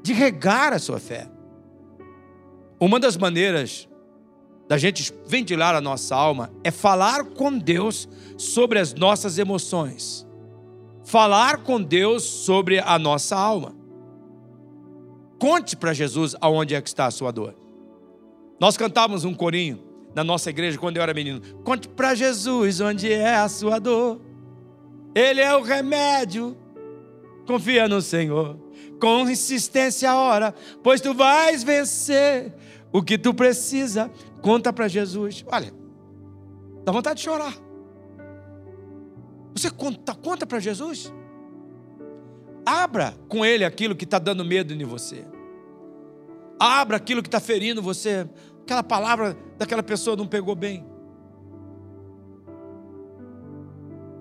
De 0.01 0.13
regar 0.13 0.73
a 0.73 0.79
sua 0.79 0.99
fé. 0.99 1.29
Uma 2.79 2.99
das 2.99 3.17
maneiras 3.17 3.89
da 4.67 4.77
gente 4.77 5.13
ventilar 5.25 5.75
a 5.75 5.81
nossa 5.81 6.15
alma 6.15 6.51
é 6.63 6.71
falar 6.71 7.25
com 7.25 7.57
Deus 7.57 8.07
sobre 8.37 8.79
as 8.79 8.93
nossas 8.93 9.37
emoções. 9.37 10.25
Falar 11.03 11.63
com 11.63 11.81
Deus 11.81 12.23
sobre 12.23 12.79
a 12.79 12.97
nossa 12.99 13.35
alma. 13.35 13.75
Conte 15.39 15.75
para 15.75 15.93
Jesus 15.93 16.35
aonde 16.39 16.75
é 16.75 16.81
que 16.81 16.87
está 16.87 17.07
a 17.07 17.11
sua 17.11 17.31
dor. 17.31 17.55
Nós 18.59 18.77
cantávamos 18.77 19.25
um 19.25 19.33
corinho 19.33 19.79
na 20.13 20.23
nossa 20.23 20.49
igreja 20.49 20.77
quando 20.77 20.97
eu 20.97 21.03
era 21.03 21.13
menino. 21.13 21.41
Conte 21.63 21.87
para 21.87 22.13
Jesus 22.13 22.79
onde 22.79 23.11
é 23.11 23.35
a 23.35 23.49
sua 23.49 23.79
dor. 23.79 24.21
Ele 25.13 25.41
é 25.41 25.55
o 25.55 25.61
remédio. 25.61 26.57
Confia 27.45 27.87
no 27.87 28.01
Senhor. 28.01 28.57
Com 28.99 29.29
insistência 29.29 30.13
ora, 30.13 30.53
pois 30.83 30.99
tu 30.99 31.13
vais 31.13 31.63
vencer 31.63 32.53
o 32.91 33.01
que 33.01 33.17
tu 33.17 33.33
precisa 33.33 34.11
Conta 34.41 34.71
para 34.71 34.87
Jesus. 34.87 35.43
Olha, 35.47 35.71
dá 36.83 36.91
vontade 36.91 37.17
de 37.17 37.25
chorar. 37.25 37.53
Você 39.53 39.69
conta, 39.69 40.15
conta 40.15 40.45
para 40.45 40.59
Jesus. 40.59 41.13
Abra 42.65 43.15
com 43.27 43.45
Ele 43.45 43.65
aquilo 43.65 43.95
que 43.95 44.05
está 44.05 44.19
dando 44.19 44.45
medo 44.45 44.73
em 44.73 44.85
você. 44.85 45.25
Abra 46.59 46.97
aquilo 46.97 47.21
que 47.21 47.27
está 47.27 47.39
ferindo 47.39 47.81
você. 47.81 48.29
Aquela 48.61 48.83
palavra 48.83 49.37
daquela 49.57 49.83
pessoa 49.83 50.15
não 50.15 50.27
pegou 50.27 50.55
bem. 50.55 50.85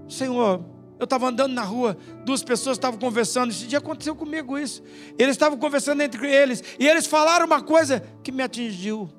Senhor, 0.08 0.64
eu 0.98 1.04
estava 1.04 1.28
andando 1.28 1.52
na 1.52 1.62
rua, 1.62 1.96
duas 2.24 2.42
pessoas 2.42 2.76
estavam 2.76 2.98
conversando. 2.98 3.50
Esse 3.50 3.66
dia 3.66 3.78
aconteceu 3.78 4.14
comigo 4.14 4.58
isso. 4.58 4.82
Eles 5.18 5.34
estavam 5.34 5.58
conversando 5.58 6.02
entre 6.02 6.30
eles 6.30 6.62
e 6.78 6.86
eles 6.86 7.06
falaram 7.06 7.46
uma 7.46 7.62
coisa 7.62 8.02
que 8.22 8.32
me 8.32 8.42
atingiu 8.42 9.10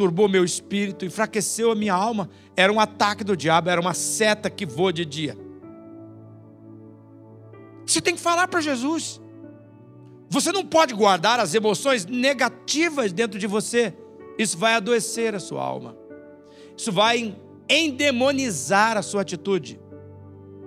turbou 0.00 0.30
meu 0.30 0.42
espírito, 0.46 1.04
enfraqueceu 1.04 1.70
a 1.70 1.74
minha 1.74 1.92
alma. 1.92 2.30
Era 2.56 2.72
um 2.72 2.80
ataque 2.80 3.22
do 3.22 3.36
diabo, 3.36 3.68
era 3.68 3.78
uma 3.78 3.92
seta 3.92 4.48
que 4.48 4.64
voa 4.64 4.90
de 4.90 5.04
dia. 5.04 5.36
Você 7.84 8.00
tem 8.00 8.14
que 8.14 8.20
falar 8.20 8.48
para 8.48 8.62
Jesus. 8.62 9.20
Você 10.30 10.52
não 10.52 10.64
pode 10.64 10.94
guardar 10.94 11.38
as 11.38 11.54
emoções 11.54 12.06
negativas 12.06 13.12
dentro 13.12 13.38
de 13.38 13.46
você. 13.46 13.92
Isso 14.38 14.56
vai 14.56 14.72
adoecer 14.72 15.34
a 15.34 15.40
sua 15.40 15.62
alma. 15.62 15.94
Isso 16.74 16.90
vai 16.90 17.36
endemonizar 17.68 18.96
a 18.96 19.02
sua 19.02 19.20
atitude. 19.20 19.78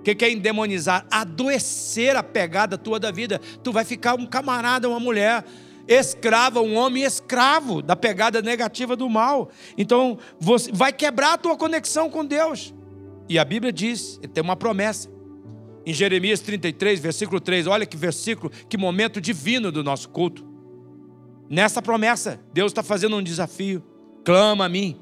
Que 0.04 0.24
é 0.24 0.30
endemonizar? 0.30 1.06
Adoecer 1.10 2.14
a 2.16 2.22
pegada 2.22 2.76
tua 2.76 3.00
da 3.00 3.10
vida. 3.10 3.40
Tu 3.62 3.72
vai 3.72 3.84
ficar 3.84 4.14
um 4.14 4.26
camarada, 4.26 4.88
uma 4.88 5.00
mulher 5.00 5.44
escrava, 5.86 6.60
um 6.60 6.76
homem 6.76 7.02
escravo 7.02 7.82
da 7.82 7.94
pegada 7.94 8.40
negativa 8.40 8.96
do 8.96 9.08
mal. 9.08 9.50
Então, 9.76 10.18
você 10.40 10.70
vai 10.72 10.92
quebrar 10.92 11.34
a 11.34 11.38
tua 11.38 11.56
conexão 11.56 12.10
com 12.10 12.24
Deus. 12.24 12.74
E 13.28 13.38
a 13.38 13.44
Bíblia 13.44 13.72
diz, 13.72 14.20
tem 14.32 14.42
uma 14.42 14.56
promessa. 14.56 15.10
Em 15.86 15.92
Jeremias 15.92 16.40
33, 16.40 17.00
versículo 17.00 17.40
3, 17.40 17.66
olha 17.66 17.84
que 17.84 17.96
versículo, 17.96 18.50
que 18.68 18.76
momento 18.76 19.20
divino 19.20 19.70
do 19.70 19.84
nosso 19.84 20.08
culto. 20.08 20.44
Nessa 21.48 21.82
promessa, 21.82 22.40
Deus 22.52 22.72
está 22.72 22.82
fazendo 22.82 23.16
um 23.16 23.22
desafio. 23.22 23.82
Clama 24.24 24.64
a 24.64 24.68
mim, 24.68 24.98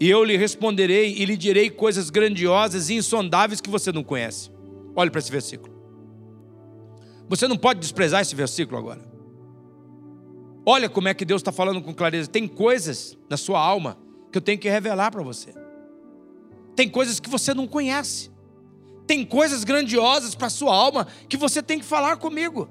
e 0.00 0.10
eu 0.10 0.24
lhe 0.24 0.36
responderei 0.36 1.14
e 1.16 1.24
lhe 1.24 1.36
direi 1.36 1.70
coisas 1.70 2.10
grandiosas 2.10 2.90
e 2.90 2.94
insondáveis 2.94 3.60
que 3.60 3.70
você 3.70 3.92
não 3.92 4.02
conhece. 4.02 4.50
Olhe 4.96 5.10
para 5.10 5.20
esse 5.20 5.30
versículo. 5.30 5.74
Você 7.28 7.48
não 7.48 7.56
pode 7.56 7.80
desprezar 7.80 8.20
esse 8.20 8.34
versículo 8.34 8.78
agora. 8.78 9.02
Olha 10.66 10.88
como 10.88 11.08
é 11.08 11.14
que 11.14 11.24
Deus 11.24 11.40
está 11.40 11.52
falando 11.52 11.82
com 11.82 11.94
clareza. 11.94 12.28
Tem 12.28 12.48
coisas 12.48 13.16
na 13.28 13.36
sua 13.36 13.60
alma 13.60 13.98
que 14.32 14.38
eu 14.38 14.42
tenho 14.42 14.58
que 14.58 14.68
revelar 14.68 15.10
para 15.10 15.22
você. 15.22 15.54
Tem 16.74 16.88
coisas 16.88 17.20
que 17.20 17.28
você 17.28 17.54
não 17.54 17.66
conhece. 17.66 18.30
Tem 19.06 19.24
coisas 19.24 19.64
grandiosas 19.64 20.34
para 20.34 20.46
a 20.46 20.50
sua 20.50 20.74
alma 20.74 21.06
que 21.28 21.36
você 21.36 21.62
tem 21.62 21.78
que 21.78 21.84
falar 21.84 22.16
comigo. 22.16 22.68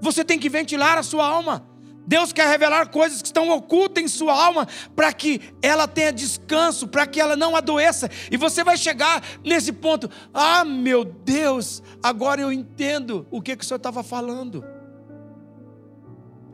Você 0.00 0.24
tem 0.24 0.38
que 0.38 0.48
ventilar 0.48 0.98
a 0.98 1.02
sua 1.02 1.26
alma. 1.26 1.66
Deus 2.06 2.32
quer 2.32 2.48
revelar 2.48 2.90
coisas 2.90 3.22
que 3.22 3.28
estão 3.28 3.50
ocultas 3.50 4.02
em 4.02 4.08
sua 4.08 4.32
alma 4.32 4.66
para 4.94 5.12
que 5.12 5.40
ela 5.60 5.86
tenha 5.86 6.12
descanso, 6.12 6.88
para 6.88 7.06
que 7.06 7.20
ela 7.20 7.36
não 7.36 7.54
adoeça. 7.54 8.10
E 8.30 8.36
você 8.36 8.64
vai 8.64 8.76
chegar 8.76 9.22
nesse 9.44 9.72
ponto: 9.72 10.10
ah, 10.34 10.64
meu 10.64 11.04
Deus, 11.04 11.82
agora 12.02 12.40
eu 12.40 12.52
entendo 12.52 13.26
o 13.30 13.40
que, 13.40 13.56
que 13.56 13.64
o 13.64 13.66
Senhor 13.66 13.76
estava 13.76 14.02
falando. 14.02 14.64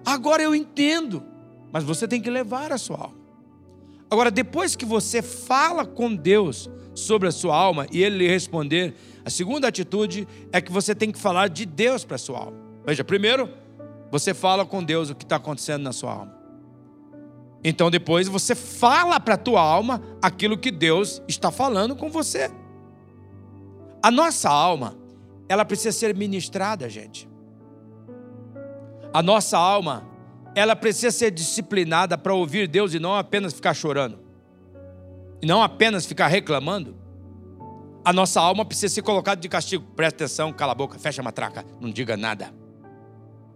Agora 0.05 0.43
eu 0.43 0.55
entendo, 0.55 1.23
mas 1.73 1.85
você 1.85 2.09
tem 2.09 2.21
que 2.21 2.31
levar 2.31 2.73
a 2.73 2.79
sua 2.79 2.97
alma. 2.97 3.19
Agora, 4.11 4.31
depois 4.31 4.75
que 4.75 4.87
você 4.87 5.21
fala 5.21 5.85
com 5.85 6.15
Deus 6.15 6.71
sobre 6.95 7.29
a 7.29 7.33
sua 7.33 7.55
alma 7.55 7.87
e 7.93 8.03
ele 8.03 8.19
lhe 8.19 8.29
responder, 8.29 8.95
a 9.25 9.29
segunda 9.29 9.69
atitude 9.69 10.27
é 10.51 10.61
que 10.61 10.73
você 10.73 10.95
tem 10.95 11.13
que 11.13 11.19
falar 11.19 11.49
de 11.49 11.67
Deus 11.67 12.05
para 12.05 12.17
a 12.17 12.19
sua 12.19 12.39
alma. 12.39 12.57
Veja, 12.87 13.05
primeiro, 13.05 13.51
você 14.11 14.33
fala 14.33 14.65
com 14.65 14.83
Deus 14.83 15.11
o 15.11 15.15
que 15.15 15.25
está 15.25 15.37
acontecendo 15.37 15.83
na 15.83 15.93
sua 15.93 16.13
alma. 16.13 16.39
Então, 17.63 17.91
depois, 17.91 18.29
você 18.29 18.55
fala 18.55 19.19
para 19.19 19.35
a 19.35 19.39
tua 19.39 19.61
alma 19.61 20.03
aquilo 20.23 20.57
que 20.57 20.71
Deus 20.71 21.21
está 21.27 21.51
falando 21.51 21.97
com 21.97 22.09
você. 22.09 22.51
A 24.03 24.11
nossa 24.11 24.49
alma, 24.49 24.97
ela 25.49 25.65
precisa 25.65 25.93
ser 25.93 26.15
ministrada, 26.15 26.89
gente. 26.89 27.29
A 29.13 29.23
nossa 29.23 29.59
alma, 29.59 30.09
ela 30.55 30.77
precisa 30.77 31.11
ser 31.11 31.31
disciplinada 31.31 32.17
para 32.17 32.33
ouvir 32.33 32.69
Deus 32.69 32.95
e 32.95 33.01
não 33.01 33.15
apenas 33.17 33.53
ficar 33.53 33.75
chorando. 33.75 34.21
E 35.43 35.47
não 35.47 35.63
apenas 35.63 36.07
ficar 36.07 36.29
reclamando. 36.29 36.97
A 38.05 38.13
nossa 38.13 38.41
alma 38.41 38.65
precisa 38.65 38.95
ser 38.95 39.03
colocada 39.03 39.41
de 39.41 39.49
castigo. 39.49 39.85
Presta 39.97 40.25
atenção, 40.25 40.53
cala 40.53 40.73
a 40.73 40.75
boca, 40.75 40.99
fecha 40.99 41.21
a 41.21 41.25
matraca, 41.25 41.65
não 41.81 41.91
diga 41.91 42.17
nada. 42.17 42.53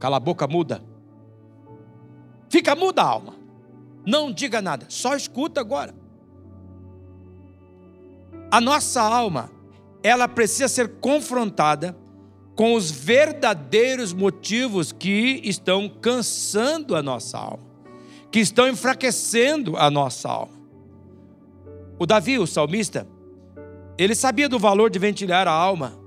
Cala 0.02 0.16
a 0.16 0.20
boca, 0.20 0.48
muda. 0.48 0.82
Fica 2.48 2.74
muda 2.74 3.02
a 3.02 3.06
alma. 3.06 3.36
Não 4.04 4.32
diga 4.32 4.60
nada, 4.60 4.86
só 4.88 5.14
escuta 5.14 5.60
agora. 5.60 5.94
A 8.50 8.60
nossa 8.60 9.00
alma, 9.00 9.48
ela 10.02 10.26
precisa 10.26 10.66
ser 10.66 10.98
confrontada 10.98 11.96
com 12.56 12.74
os 12.74 12.90
verdadeiros 12.90 14.12
motivos 14.12 14.90
que 14.90 15.40
estão 15.44 15.88
cansando 15.88 16.96
a 16.96 17.02
nossa 17.02 17.38
alma, 17.38 17.64
que 18.28 18.40
estão 18.40 18.66
enfraquecendo 18.66 19.76
a 19.76 19.88
nossa 19.88 20.28
alma. 20.28 20.54
O 21.96 22.06
Davi, 22.06 22.40
o 22.40 22.46
salmista, 22.48 23.06
ele 23.96 24.16
sabia 24.16 24.48
do 24.48 24.58
valor 24.58 24.90
de 24.90 24.98
ventilar 24.98 25.46
a 25.46 25.52
alma, 25.52 26.01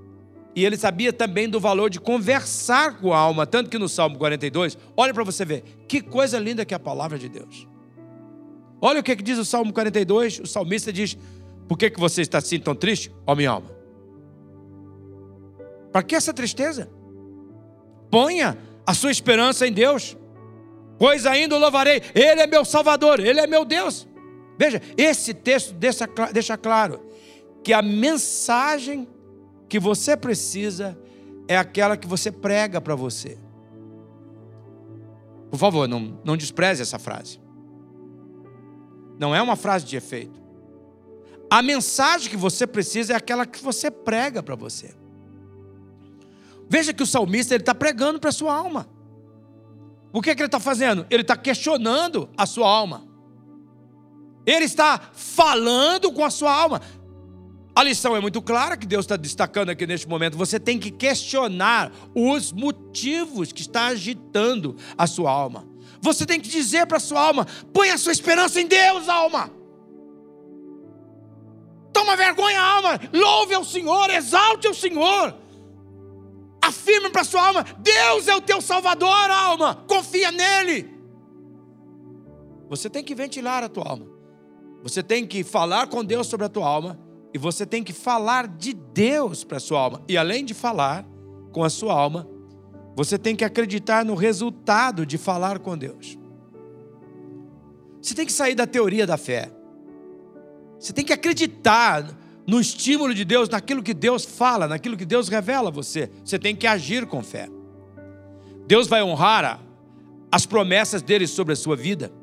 e 0.56 0.63
ele 0.63 0.78
sabia 0.78 1.12
também 1.12 1.50
do 1.50 1.60
valor 1.60 1.89
de 1.89 2.00
conversar 2.00 2.98
com 2.98 3.13
a 3.13 3.18
alma, 3.18 3.46
tanto 3.46 3.70
que 3.70 3.78
no 3.78 3.89
Salmo 3.89 4.18
42, 4.18 4.78
olha 4.96 5.13
para 5.13 5.24
você 5.24 5.44
ver, 5.44 5.63
que 5.86 6.02
coisa 6.02 6.39
linda 6.39 6.63
que 6.63 6.74
é 6.74 6.78
a 6.78 6.80
palavra 6.80 7.20
de 7.20 7.28
Deus. 7.28 7.68
Olha 8.80 9.02
o 9.02 9.04
que 9.04 9.15
diz 9.18 9.38
o 9.38 9.44
Salmo 9.44 9.74
42, 9.74 10.39
o 10.39 10.48
salmista 10.48 10.94
diz: 10.94 11.18
Por 11.68 11.78
que, 11.78 11.89
que 11.89 12.00
você 12.00 12.22
está 12.22 12.38
assim 12.38 12.58
tão 12.58 12.74
triste, 12.74 13.12
ó 13.28 13.36
minha 13.36 13.50
alma? 13.50 13.70
Para 15.91 16.04
que 16.04 16.15
essa 16.15 16.34
tristeza? 16.34 16.89
Ponha 18.10 18.58
a 18.86 18.94
sua 18.94 19.12
esperança 19.12 19.68
em 19.68 19.74
Deus, 19.74 20.15
pois 20.98 21.26
ainda 21.26 21.56
o 21.56 21.60
louvarei. 21.60 22.02
Ele 22.13 22.41
é 22.41 22.48
meu 22.48 22.63
Salvador, 22.63 23.20
Ele 23.20 23.41
é 23.41 23.48
meu 23.48 23.65
Deus. 23.65 24.08
Veja, 24.58 24.82
esse 24.96 25.34
texto 25.34 25.74
deixa, 25.74 26.08
deixa 26.32 26.58
claro 26.58 27.02
que 27.62 27.74
a 27.74 27.82
mensagem 27.82 29.08
que 29.67 29.80
você 29.80 30.15
precisa 30.15 30.97
é 31.47 31.58
aquela 31.58 31.97
que 31.97 32.08
você 32.08 32.32
prega 32.32 32.80
para 32.80 32.95
você. 32.95 33.38
Por 35.49 35.58
favor, 35.58 35.88
não, 35.88 36.19
não 36.23 36.36
despreze 36.36 36.82
essa 36.82 36.99
frase. 36.99 37.39
Não 39.17 39.34
é 39.34 39.41
uma 39.41 39.56
frase 39.56 39.86
de 39.86 39.95
efeito. 39.95 40.43
A 41.49 41.62
mensagem 41.62 42.30
que 42.30 42.38
você 42.38 42.65
precisa 42.65 43.13
é 43.13 43.15
aquela 43.15 43.45
que 43.45 43.63
você 43.63 43.89
prega 43.89 44.41
para 44.43 44.56
você. 44.56 44.93
Veja 46.67 46.93
que 46.93 47.04
o 47.04 47.08
salmista 47.08 47.54
ele 47.54 47.62
está 47.62 47.75
pregando 47.75 48.19
para 48.19 48.30
a 48.30 48.34
sua 48.34 48.54
alma. 48.54 48.89
O 50.12 50.21
que, 50.21 50.30
é 50.30 50.36
que 50.36 50.41
ele 50.41 50.47
está 50.47 50.60
fazendo? 50.60 51.06
Ele 51.10 51.21
está 51.21 51.38
questionando 51.38 52.30
a 52.38 52.45
sua 52.45 52.67
alma. 52.67 53.08
Ele 54.45 54.65
está 54.65 55.10
falando 55.13 56.12
com 56.12 56.23
a 56.23 56.30
sua 56.30 56.54
alma. 56.54 56.82
A 57.76 57.84
lição 57.84 58.16
é 58.16 58.22
muito 58.22 58.42
clara 58.42 58.78
que 58.78 58.88
Deus 58.88 59.04
está 59.04 59.18
destacando 59.18 59.70
aqui 59.70 59.86
neste 59.86 60.08
momento. 60.08 60.38
Você 60.38 60.58
tem 60.58 60.80
que 60.80 60.90
questionar 60.90 61.92
os 62.16 62.54
motivos 62.54 63.52
que 63.52 63.60
está 63.60 63.88
agitando 63.88 64.78
a 64.98 65.06
sua 65.06 65.30
alma. 65.30 65.68
Você 66.00 66.26
tem 66.26 66.40
que 66.40 66.48
dizer 66.48 66.88
para 66.88 66.96
a 66.98 67.02
sua 67.02 67.20
alma: 67.20 67.46
põe 67.74 67.90
a 67.90 67.98
sua 67.98 68.14
esperança 68.14 68.62
em 68.62 68.68
Deus, 68.68 69.10
alma. 69.10 69.52
Toma 71.92 72.16
vergonha, 72.16 72.62
alma. 72.62 72.98
Louve 73.12 73.54
ao 73.54 73.66
Senhor, 73.66 74.10
exalte 74.10 74.68
ao 74.68 74.74
Senhor. 74.74 75.36
Afirme 76.62 77.10
para 77.10 77.24
a 77.24 77.26
sua 77.26 77.46
alma: 77.46 77.66
Deus 77.80 78.30
é 78.30 78.36
o 78.36 78.42
teu 78.42 78.62
Salvador, 78.62 79.30
alma. 79.30 79.84
Confia 79.86 80.32
nele. 80.32 80.96
Você 82.70 82.90
tem 82.90 83.04
que 83.04 83.14
ventilar 83.14 83.64
a 83.64 83.70
tua 83.70 83.86
alma. 83.86 84.08
Você 84.82 85.04
tem 85.04 85.28
que 85.28 85.44
falar 85.44 85.88
com 85.88 86.06
Deus 86.06 86.28
sobre 86.28 86.46
a 86.46 86.50
tua 86.50 86.66
alma 86.66 87.05
e 87.36 87.38
você 87.38 87.65
tem 87.65 87.84
que 87.84 87.91
falar 87.91 88.48
de 88.48 88.71
Deus 88.71 89.43
para 89.43 89.58
a 89.58 89.60
sua 89.60 89.78
alma. 89.82 90.02
E 90.08 90.15
além 90.15 90.45
de 90.45 90.54
falar 90.54 91.06
com 91.52 91.65
a 91.65 91.69
sua 91.69 91.93
alma, 91.93 92.26
você 92.95 93.19
tem 93.19 93.36
que 93.36 93.43
acreditar 93.43 94.06
no 94.06 94.15
resultado 94.15 95.06
de 95.06 95.17
falar 95.17 95.60
com 95.60 95.78
Deus. 95.78 96.17
Você 98.02 98.15
tem 98.15 98.26
que 98.26 98.32
sair 98.32 98.56
da 98.56 98.65
teoria 98.65 99.06
da 99.06 99.17
fé. 99.17 99.52
Você 100.80 100.93
tem 100.93 101.04
que 101.04 101.12
acreditar 101.12 102.08
no 102.48 102.58
estímulo 102.58 103.13
de 103.13 103.26
Deus, 103.26 103.50
naquilo 103.50 103.84
que 103.84 103.93
Deus 103.93 104.24
fala, 104.24 104.65
naquilo 104.65 104.95
que 104.95 105.06
Deus 105.06 105.28
revela 105.28 105.67
a 105.67 105.74
você. 105.74 106.10
Você 106.24 106.39
tem 106.39 106.56
que 106.56 106.65
agir 106.65 107.06
com 107.06 107.21
fé. 107.21 107.50
Deus 108.65 108.88
vai 108.88 109.04
honrar 109.04 109.62
as 110.32 110.45
promessas 110.45 111.02
dele 111.02 111.28
sobre 111.28 111.52
a 111.52 111.58
sua 111.58 111.76
vida. 111.76 112.13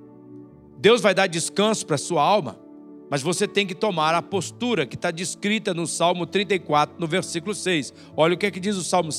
Deus 0.79 1.03
vai 1.03 1.14
dar 1.14 1.27
descanso 1.27 1.85
para 1.85 1.96
a 1.96 1.98
sua 1.98 2.22
alma 2.22 2.62
mas 3.12 3.20
você 3.20 3.46
tem 3.46 3.66
que 3.66 3.75
tomar 3.75 4.14
a 4.14 4.22
postura 4.22 4.87
que 4.87 4.94
está 4.94 5.11
descrita 5.11 5.75
no 5.75 5.87
Salmo 5.87 6.25
34, 6.25 6.96
no 6.98 7.07
versículo 7.07 7.55
6. 7.55 7.92
Olha 8.16 8.33
o 8.33 8.38
que 8.38 8.46
é 8.46 8.51
que 8.51 8.59
diz 8.59 8.75
o 8.75 8.83
Salmo 8.83 9.11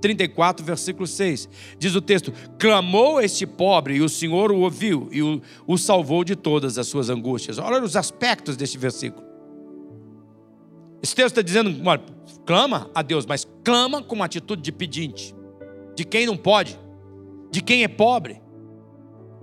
34, 0.00 0.66
versículo 0.66 1.06
6. 1.06 1.48
Diz 1.78 1.94
o 1.94 2.00
texto: 2.00 2.32
Clamou 2.58 3.20
este 3.20 3.46
pobre, 3.46 3.94
e 3.94 4.00
o 4.00 4.08
Senhor 4.08 4.50
o 4.50 4.62
ouviu, 4.62 5.08
e 5.12 5.22
o, 5.22 5.40
o 5.64 5.78
salvou 5.78 6.24
de 6.24 6.34
todas 6.34 6.76
as 6.76 6.88
suas 6.88 7.08
angústias. 7.08 7.56
Olha 7.58 7.80
os 7.80 7.94
aspectos 7.94 8.56
deste 8.56 8.78
versículo. 8.78 9.24
Esse 11.00 11.14
texto 11.14 11.38
está 11.38 11.42
dizendo: 11.42 11.72
olha, 11.88 12.02
clama 12.44 12.90
a 12.92 13.00
Deus, 13.00 13.24
mas 13.26 13.46
clama 13.62 14.02
com 14.02 14.16
uma 14.16 14.24
atitude 14.24 14.60
de 14.60 14.72
pedinte, 14.72 15.32
de 15.94 16.04
quem 16.04 16.26
não 16.26 16.36
pode, 16.36 16.76
de 17.52 17.62
quem 17.62 17.84
é 17.84 17.88
pobre. 17.88 18.42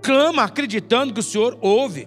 Clama 0.02 0.42
acreditando 0.42 1.14
que 1.14 1.20
o 1.20 1.22
Senhor 1.22 1.56
ouve 1.62 2.06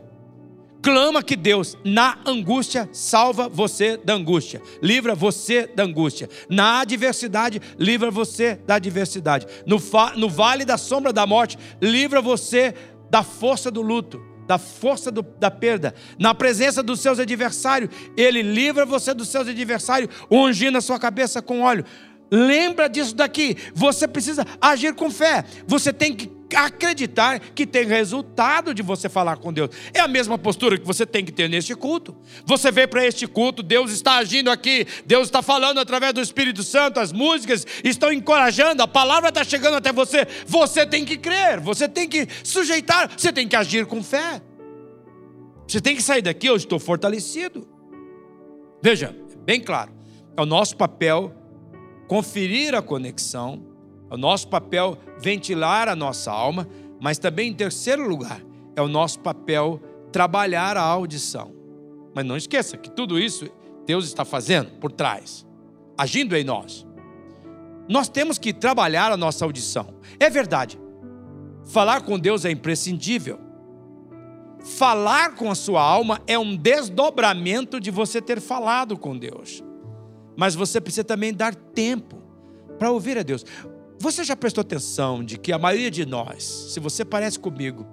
clama 0.87 1.21
que 1.21 1.35
Deus, 1.35 1.77
na 1.83 2.17
angústia, 2.25 2.87
salva 2.93 3.49
você 3.49 3.97
da 3.97 4.13
angústia, 4.13 4.61
livra 4.81 5.13
você 5.13 5.67
da 5.67 5.83
angústia. 5.83 6.29
Na 6.49 6.79
adversidade, 6.79 7.61
livra 7.77 8.09
você 8.09 8.55
da 8.65 8.75
adversidade. 8.75 9.45
No, 9.65 9.81
no 10.15 10.29
vale 10.29 10.63
da 10.63 10.77
sombra 10.77 11.11
da 11.11 11.27
morte, 11.27 11.57
livra 11.81 12.21
você 12.21 12.73
da 13.09 13.21
força 13.21 13.69
do 13.69 13.81
luto, 13.81 14.21
da 14.47 14.57
força 14.57 15.11
do, 15.11 15.21
da 15.21 15.51
perda. 15.51 15.93
Na 16.17 16.33
presença 16.33 16.81
dos 16.81 17.01
seus 17.01 17.19
adversários, 17.19 17.89
Ele 18.15 18.41
livra 18.41 18.85
você 18.85 19.13
dos 19.13 19.27
seus 19.27 19.49
adversários, 19.49 20.09
ungindo 20.31 20.77
a 20.77 20.81
sua 20.81 20.97
cabeça 20.97 21.41
com 21.41 21.63
óleo. 21.63 21.83
Lembra 22.31 22.87
disso 22.87 23.13
daqui. 23.13 23.57
Você 23.73 24.07
precisa 24.07 24.45
agir 24.61 24.95
com 24.95 25.11
fé. 25.11 25.43
Você 25.67 25.91
tem 25.91 26.13
que 26.15 26.36
acreditar 26.55 27.39
que 27.39 27.65
tem 27.65 27.85
resultado 27.85 28.73
de 28.73 28.81
você 28.81 29.09
falar 29.09 29.37
com 29.37 29.51
Deus. 29.51 29.69
É 29.93 29.99
a 29.99 30.07
mesma 30.07 30.37
postura 30.37 30.77
que 30.77 30.85
você 30.85 31.05
tem 31.05 31.25
que 31.25 31.31
ter 31.31 31.49
neste 31.49 31.75
culto. 31.75 32.15
Você 32.45 32.71
vem 32.71 32.87
para 32.87 33.05
este 33.05 33.27
culto, 33.27 33.61
Deus 33.61 33.91
está 33.91 34.17
agindo 34.17 34.49
aqui, 34.49 34.85
Deus 35.05 35.27
está 35.27 35.41
falando 35.41 35.79
através 35.79 36.13
do 36.13 36.21
Espírito 36.21 36.63
Santo, 36.63 36.99
as 36.99 37.11
músicas 37.11 37.65
estão 37.83 38.11
encorajando, 38.11 38.81
a 38.83 38.87
palavra 38.87 39.29
está 39.29 39.43
chegando 39.43 39.75
até 39.75 39.91
você. 39.91 40.27
Você 40.45 40.85
tem 40.85 41.03
que 41.03 41.17
crer, 41.17 41.59
você 41.59 41.87
tem 41.87 42.07
que 42.07 42.27
sujeitar, 42.43 43.11
você 43.17 43.31
tem 43.33 43.47
que 43.47 43.55
agir 43.55 43.85
com 43.85 44.03
fé. 44.03 44.41
Você 45.67 45.81
tem 45.81 45.95
que 45.95 46.01
sair 46.01 46.21
daqui, 46.21 46.47
eu 46.47 46.55
estou 46.55 46.79
fortalecido. 46.79 47.67
Veja, 48.81 49.13
bem 49.45 49.59
claro, 49.59 49.91
é 50.35 50.41
o 50.41 50.45
nosso 50.45 50.77
papel 50.77 51.33
conferir 52.07 52.73
a 52.73 52.81
conexão, 52.81 53.65
o 54.09 54.17
nosso 54.17 54.47
papel 54.47 54.97
ventilar 55.19 55.87
a 55.87 55.95
nossa 55.95 56.31
alma, 56.31 56.67
mas 57.01 57.17
também, 57.17 57.49
em 57.49 57.53
terceiro 57.53 58.07
lugar, 58.07 58.41
é 58.75 58.81
o 58.81 58.87
nosso 58.87 59.19
papel 59.19 59.81
trabalhar 60.11 60.77
a 60.77 60.81
audição. 60.81 61.53
Mas 62.15 62.25
não 62.25 62.37
esqueça 62.37 62.77
que 62.77 62.89
tudo 62.89 63.19
isso 63.19 63.49
Deus 63.85 64.05
está 64.05 64.25
fazendo 64.25 64.71
por 64.79 64.91
trás, 64.91 65.45
agindo 65.97 66.35
em 66.35 66.43
nós. 66.43 66.85
Nós 67.87 68.09
temos 68.09 68.37
que 68.37 68.53
trabalhar 68.53 69.11
a 69.11 69.17
nossa 69.17 69.45
audição. 69.45 69.93
É 70.19 70.29
verdade, 70.29 70.79
falar 71.65 72.01
com 72.01 72.17
Deus 72.17 72.45
é 72.45 72.51
imprescindível. 72.51 73.39
Falar 74.59 75.35
com 75.35 75.49
a 75.49 75.55
sua 75.55 75.81
alma 75.81 76.19
é 76.27 76.37
um 76.37 76.55
desdobramento 76.55 77.79
de 77.79 77.91
você 77.91 78.21
ter 78.21 78.41
falado 78.41 78.97
com 78.97 79.17
Deus 79.17 79.63
mas 80.37 80.53
você 80.53 80.79
precisa 80.79 81.03
também 81.03 81.33
dar 81.33 81.55
tempo 81.55 82.21
para 82.77 82.91
ouvir 82.91 83.17
a 83.17 83.23
Deus. 83.23 83.43
Você 83.99 84.23
já 84.23 84.35
prestou 84.35 84.61
atenção 84.61 85.23
de 85.23 85.37
que 85.37 85.51
a 85.51 85.57
maioria 85.57 85.89
de 85.89 86.05
nós, 86.05 86.43
se 86.43 86.79
você 86.79 87.03
parece 87.03 87.39
comigo, 87.39 87.85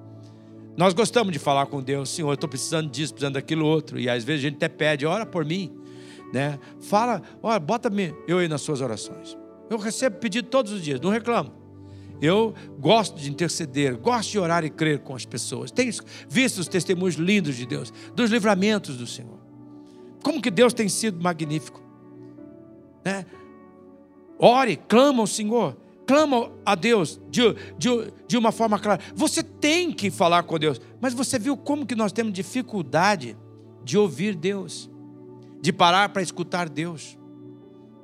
nós 0.76 0.92
gostamos 0.92 1.32
de 1.32 1.38
falar 1.38 1.66
com 1.66 1.82
Deus, 1.82 2.10
Senhor, 2.10 2.28
eu 2.28 2.34
estou 2.34 2.48
precisando 2.48 2.90
disso, 2.90 3.14
precisando 3.14 3.34
daquilo 3.34 3.64
outro, 3.64 3.98
e 3.98 4.08
às 4.08 4.24
vezes 4.24 4.44
a 4.44 4.48
gente 4.48 4.56
até 4.56 4.68
pede, 4.68 5.06
ora 5.06 5.24
por 5.24 5.44
mim, 5.44 5.72
né? 6.32 6.58
Fala, 6.80 7.22
olha, 7.42 7.60
bota-me 7.60 8.14
eu 8.26 8.38
aí 8.38 8.48
nas 8.48 8.60
suas 8.60 8.80
orações. 8.80 9.36
Eu 9.70 9.78
recebo 9.78 10.16
pedido 10.16 10.48
todos 10.48 10.72
os 10.72 10.82
dias, 10.82 11.00
não 11.00 11.10
reclamo. 11.10 11.52
Eu 12.20 12.54
gosto 12.78 13.18
de 13.18 13.30
interceder, 13.30 13.96
gosto 13.96 14.32
de 14.32 14.38
orar 14.38 14.64
e 14.64 14.70
crer 14.70 15.00
com 15.00 15.14
as 15.14 15.24
pessoas. 15.24 15.70
Tenho 15.70 15.92
visto 16.28 16.58
os 16.58 16.68
testemunhos 16.68 17.14
lindos 17.16 17.56
de 17.56 17.66
Deus, 17.66 17.92
dos 18.14 18.30
livramentos 18.30 18.96
do 18.96 19.06
Senhor. 19.06 19.38
Como 20.22 20.40
que 20.40 20.50
Deus 20.50 20.72
tem 20.72 20.88
sido 20.88 21.22
magnífico. 21.22 21.82
Né? 23.04 23.26
Ore, 24.38 24.76
clama 24.76 25.20
ao 25.20 25.26
Senhor, 25.26 25.76
clama 26.06 26.50
a 26.64 26.74
Deus 26.74 27.20
de, 27.30 27.54
de, 27.78 28.12
de 28.26 28.36
uma 28.36 28.52
forma 28.52 28.78
clara. 28.78 29.00
Você 29.14 29.42
tem 29.42 29.92
que 29.92 30.10
falar 30.10 30.42
com 30.42 30.58
Deus, 30.58 30.80
mas 31.00 31.14
você 31.14 31.38
viu 31.38 31.56
como 31.56 31.86
que 31.86 31.94
nós 31.94 32.12
temos 32.12 32.32
dificuldade 32.32 33.36
de 33.82 33.98
ouvir 33.98 34.34
Deus, 34.34 34.90
de 35.60 35.72
parar 35.72 36.08
para 36.10 36.22
escutar 36.22 36.68
Deus. 36.68 37.18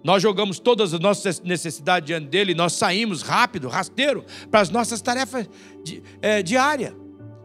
Nós 0.02 0.22
jogamos 0.22 0.58
todas 0.58 0.94
as 0.94 1.00
nossas 1.00 1.40
necessidades 1.40 2.06
diante 2.06 2.28
dele, 2.28 2.54
nós 2.54 2.72
saímos 2.72 3.22
rápido, 3.22 3.68
rasteiro, 3.68 4.24
para 4.50 4.60
as 4.60 4.70
nossas 4.70 5.00
tarefas 5.02 5.48
di, 5.84 6.02
é, 6.22 6.42
diárias. 6.42 6.94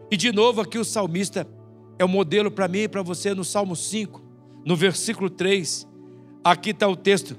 E 0.10 0.15
de 0.15 0.32
novo 0.32 0.62
aqui 0.62 0.78
o 0.78 0.86
salmista 0.86 1.48
é 2.00 2.06
o 2.06 2.10
modelo 2.10 2.50
para 2.50 2.68
mim 2.68 2.80
e 2.80 2.88
para 2.88 3.02
você 3.02 3.34
no 3.34 3.44
Salmo 3.44 3.76
5, 3.76 4.22
no 4.65 4.76
versículo 4.76 5.30
3. 5.30 5.88
Aqui 6.44 6.70
está 6.70 6.88
o 6.88 6.96
texto. 6.96 7.38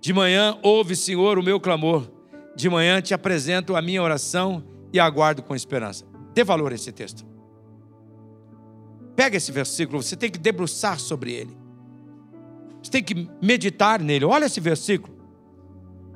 De 0.00 0.12
manhã 0.12 0.58
ouve, 0.62 0.96
Senhor, 0.96 1.38
o 1.38 1.42
meu 1.42 1.60
clamor. 1.60 2.15
De 2.56 2.68
manhã 2.68 3.00
te 3.00 3.14
apresento 3.14 3.76
a 3.76 3.82
minha 3.82 4.02
oração 4.02 4.64
e 4.92 4.98
aguardo 4.98 5.42
com 5.42 5.54
esperança. 5.54 6.04
Dê 6.34 6.42
valor 6.42 6.72
a 6.72 6.74
esse 6.74 6.90
texto. 6.90 7.24
Pega 9.14 9.36
esse 9.36 9.52
versículo, 9.52 10.02
você 10.02 10.16
tem 10.16 10.30
que 10.30 10.38
debruçar 10.38 10.98
sobre 10.98 11.32
ele. 11.32 11.56
Você 12.82 12.90
tem 12.90 13.04
que 13.04 13.28
meditar 13.40 14.00
nele. 14.00 14.24
Olha 14.24 14.46
esse 14.46 14.60
versículo. 14.60 15.14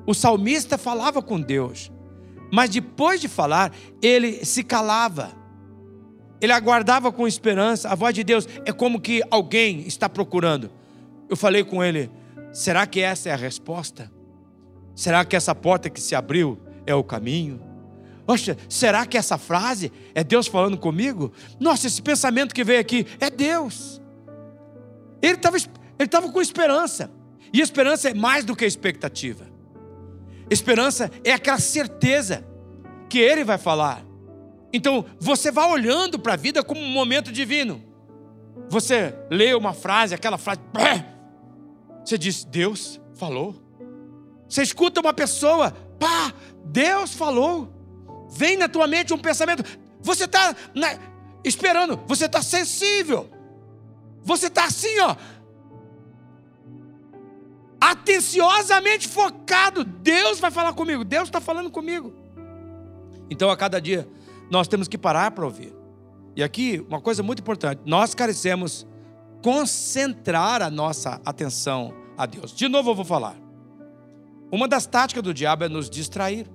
O 0.05 0.13
salmista 0.13 0.77
falava 0.77 1.21
com 1.21 1.39
Deus, 1.39 1.91
mas 2.51 2.69
depois 2.71 3.21
de 3.21 3.27
falar, 3.27 3.71
ele 4.01 4.43
se 4.43 4.63
calava. 4.63 5.31
Ele 6.41 6.51
aguardava 6.51 7.11
com 7.11 7.27
esperança. 7.27 7.87
A 7.87 7.95
voz 7.95 8.13
de 8.13 8.23
Deus 8.23 8.47
é 8.65 8.73
como 8.73 8.99
que 8.99 9.21
alguém 9.29 9.81
está 9.81 10.09
procurando. 10.09 10.71
Eu 11.29 11.37
falei 11.37 11.63
com 11.63 11.83
ele, 11.83 12.09
Será 12.51 12.85
que 12.85 12.99
essa 12.99 13.29
é 13.29 13.31
a 13.31 13.37
resposta? 13.37 14.11
Será 14.95 15.23
que 15.25 15.35
essa 15.35 15.55
porta 15.55 15.89
que 15.89 16.01
se 16.01 16.15
abriu 16.15 16.59
é 16.85 16.93
o 16.93 17.03
caminho? 17.03 17.61
Poxa, 18.25 18.57
será 18.69 19.05
que 19.05 19.17
essa 19.17 19.37
frase 19.37 19.91
é 20.13 20.23
Deus 20.23 20.47
falando 20.47 20.77
comigo? 20.77 21.31
Nossa, 21.59 21.87
esse 21.87 22.01
pensamento 22.01 22.53
que 22.53 22.63
veio 22.63 22.79
aqui 22.79 23.05
é 23.19 23.29
Deus. 23.29 24.01
Ele 25.21 25.33
estava 25.33 25.57
ele 26.01 26.07
tava 26.07 26.31
com 26.31 26.41
esperança. 26.41 27.11
E 27.53 27.61
esperança 27.61 28.09
é 28.09 28.13
mais 28.13 28.43
do 28.43 28.55
que 28.55 28.65
expectativa. 28.65 29.45
Esperança 30.49 31.11
é 31.23 31.31
aquela 31.31 31.59
certeza 31.59 32.43
que 33.07 33.19
Ele 33.19 33.43
vai 33.43 33.59
falar. 33.59 34.03
Então, 34.73 35.05
você 35.19 35.51
vai 35.51 35.69
olhando 35.69 36.17
para 36.17 36.33
a 36.33 36.37
vida 36.37 36.63
como 36.63 36.81
um 36.81 36.89
momento 36.89 37.31
divino. 37.31 37.83
Você 38.67 39.13
lê 39.29 39.53
uma 39.53 39.73
frase, 39.73 40.15
aquela 40.15 40.37
frase, 40.39 40.61
você 42.03 42.17
diz: 42.17 42.43
Deus 42.43 42.99
falou. 43.13 43.60
Você 44.51 44.63
escuta 44.63 44.99
uma 44.99 45.13
pessoa, 45.13 45.71
pá, 45.97 46.33
Deus 46.65 47.13
falou. 47.13 47.73
Vem 48.29 48.57
na 48.57 48.67
tua 48.67 48.85
mente 48.85 49.13
um 49.13 49.17
pensamento, 49.17 49.63
você 50.01 50.25
está 50.25 50.53
esperando, 51.41 51.97
você 52.05 52.25
está 52.25 52.41
sensível. 52.41 53.29
Você 54.23 54.47
está 54.47 54.65
assim, 54.65 54.99
ó, 54.99 55.15
atenciosamente 57.79 59.07
focado. 59.07 59.85
Deus 59.85 60.37
vai 60.37 60.51
falar 60.51 60.73
comigo, 60.73 61.05
Deus 61.05 61.29
está 61.29 61.39
falando 61.39 61.71
comigo. 61.71 62.13
Então, 63.29 63.49
a 63.49 63.55
cada 63.55 63.79
dia, 63.79 64.05
nós 64.49 64.67
temos 64.67 64.89
que 64.89 64.97
parar 64.97 65.31
para 65.31 65.45
ouvir. 65.45 65.73
E 66.35 66.43
aqui, 66.43 66.85
uma 66.89 66.99
coisa 66.99 67.23
muito 67.23 67.39
importante: 67.39 67.83
nós 67.85 68.13
carecemos 68.13 68.85
concentrar 69.41 70.61
a 70.61 70.69
nossa 70.69 71.21
atenção 71.25 71.93
a 72.17 72.25
Deus. 72.25 72.53
De 72.53 72.67
novo, 72.67 72.91
eu 72.91 72.95
vou 72.95 73.05
falar. 73.05 73.40
Uma 74.51 74.67
das 74.67 74.85
táticas 74.85 75.23
do 75.23 75.33
diabo 75.33 75.63
é 75.63 75.69
nos 75.69 75.89
distrair. 75.89 76.45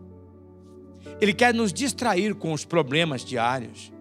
Ele 1.21 1.33
quer 1.33 1.55
nos 1.55 1.73
distrair 1.73 2.35
com 2.35 2.53
os 2.53 2.65
problemas 2.65 3.25
diários, 3.25 3.93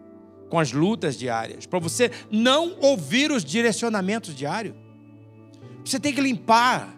com 0.50 0.60
as 0.60 0.72
lutas 0.72 1.18
diárias, 1.18 1.66
para 1.66 1.80
você 1.80 2.12
não 2.30 2.76
ouvir 2.82 3.32
os 3.32 3.46
direcionamentos 3.46 4.36
diários. 4.36 4.76
Você 5.84 6.00
tem 6.00 6.14
que 6.14 6.20
limpar. 6.20 6.94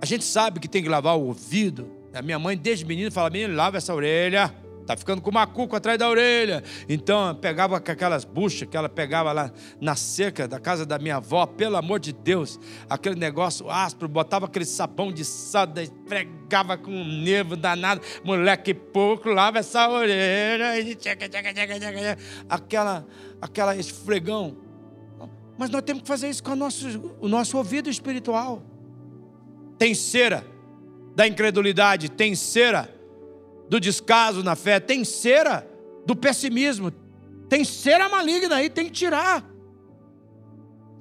A 0.00 0.06
gente 0.06 0.24
sabe 0.24 0.60
que 0.60 0.68
tem 0.68 0.82
que 0.82 0.88
lavar 0.88 1.16
o 1.16 1.26
ouvido. 1.26 1.90
A 2.12 2.22
minha 2.22 2.38
mãe, 2.38 2.56
desde 2.56 2.84
menino, 2.84 3.10
fala: 3.10 3.30
menino, 3.30 3.54
lava 3.54 3.78
essa 3.78 3.94
orelha. 3.94 4.54
Tá 4.90 4.96
ficando 4.96 5.22
com 5.22 5.30
macuco 5.30 5.76
atrás 5.76 5.96
da 5.96 6.08
orelha. 6.08 6.64
Então, 6.88 7.32
pegava 7.36 7.80
com 7.80 7.92
aquelas 7.92 8.24
buchas 8.24 8.68
que 8.68 8.76
ela 8.76 8.88
pegava 8.88 9.30
lá 9.30 9.52
na 9.80 9.94
seca 9.94 10.48
da 10.48 10.58
casa 10.58 10.84
da 10.84 10.98
minha 10.98 11.18
avó, 11.18 11.46
pelo 11.46 11.76
amor 11.76 12.00
de 12.00 12.12
Deus, 12.12 12.58
aquele 12.88 13.14
negócio 13.14 13.70
áspero, 13.70 14.08
botava 14.08 14.46
aquele 14.46 14.64
sabão 14.64 15.12
de 15.12 15.24
sada, 15.24 15.84
pregava 16.08 16.76
com 16.76 16.90
um 16.90 17.04
nervo 17.04 17.54
danado. 17.54 18.00
Moleque 18.24 18.74
pouco, 18.74 19.28
lava 19.28 19.60
essa 19.60 19.88
orelha. 19.88 20.72
Aquela, 22.48 23.06
aquela 23.40 23.76
esfregão. 23.76 24.56
Mas 25.56 25.70
nós 25.70 25.82
temos 25.82 26.02
que 26.02 26.08
fazer 26.08 26.28
isso 26.28 26.42
com 26.42 26.50
o 26.50 26.56
nosso, 26.56 27.14
o 27.20 27.28
nosso 27.28 27.56
ouvido 27.56 27.88
espiritual. 27.88 28.60
Tem 29.78 29.94
cera 29.94 30.44
da 31.14 31.28
incredulidade, 31.28 32.08
tem 32.08 32.34
cera 32.34 32.98
do 33.70 33.78
descaso 33.78 34.42
na 34.42 34.56
fé, 34.56 34.80
tem 34.80 35.04
cera 35.04 35.64
do 36.04 36.16
pessimismo, 36.16 36.90
tem 37.48 37.64
cera 37.64 38.08
maligna 38.08 38.56
aí, 38.56 38.68
tem 38.68 38.86
que 38.86 38.90
tirar. 38.90 39.48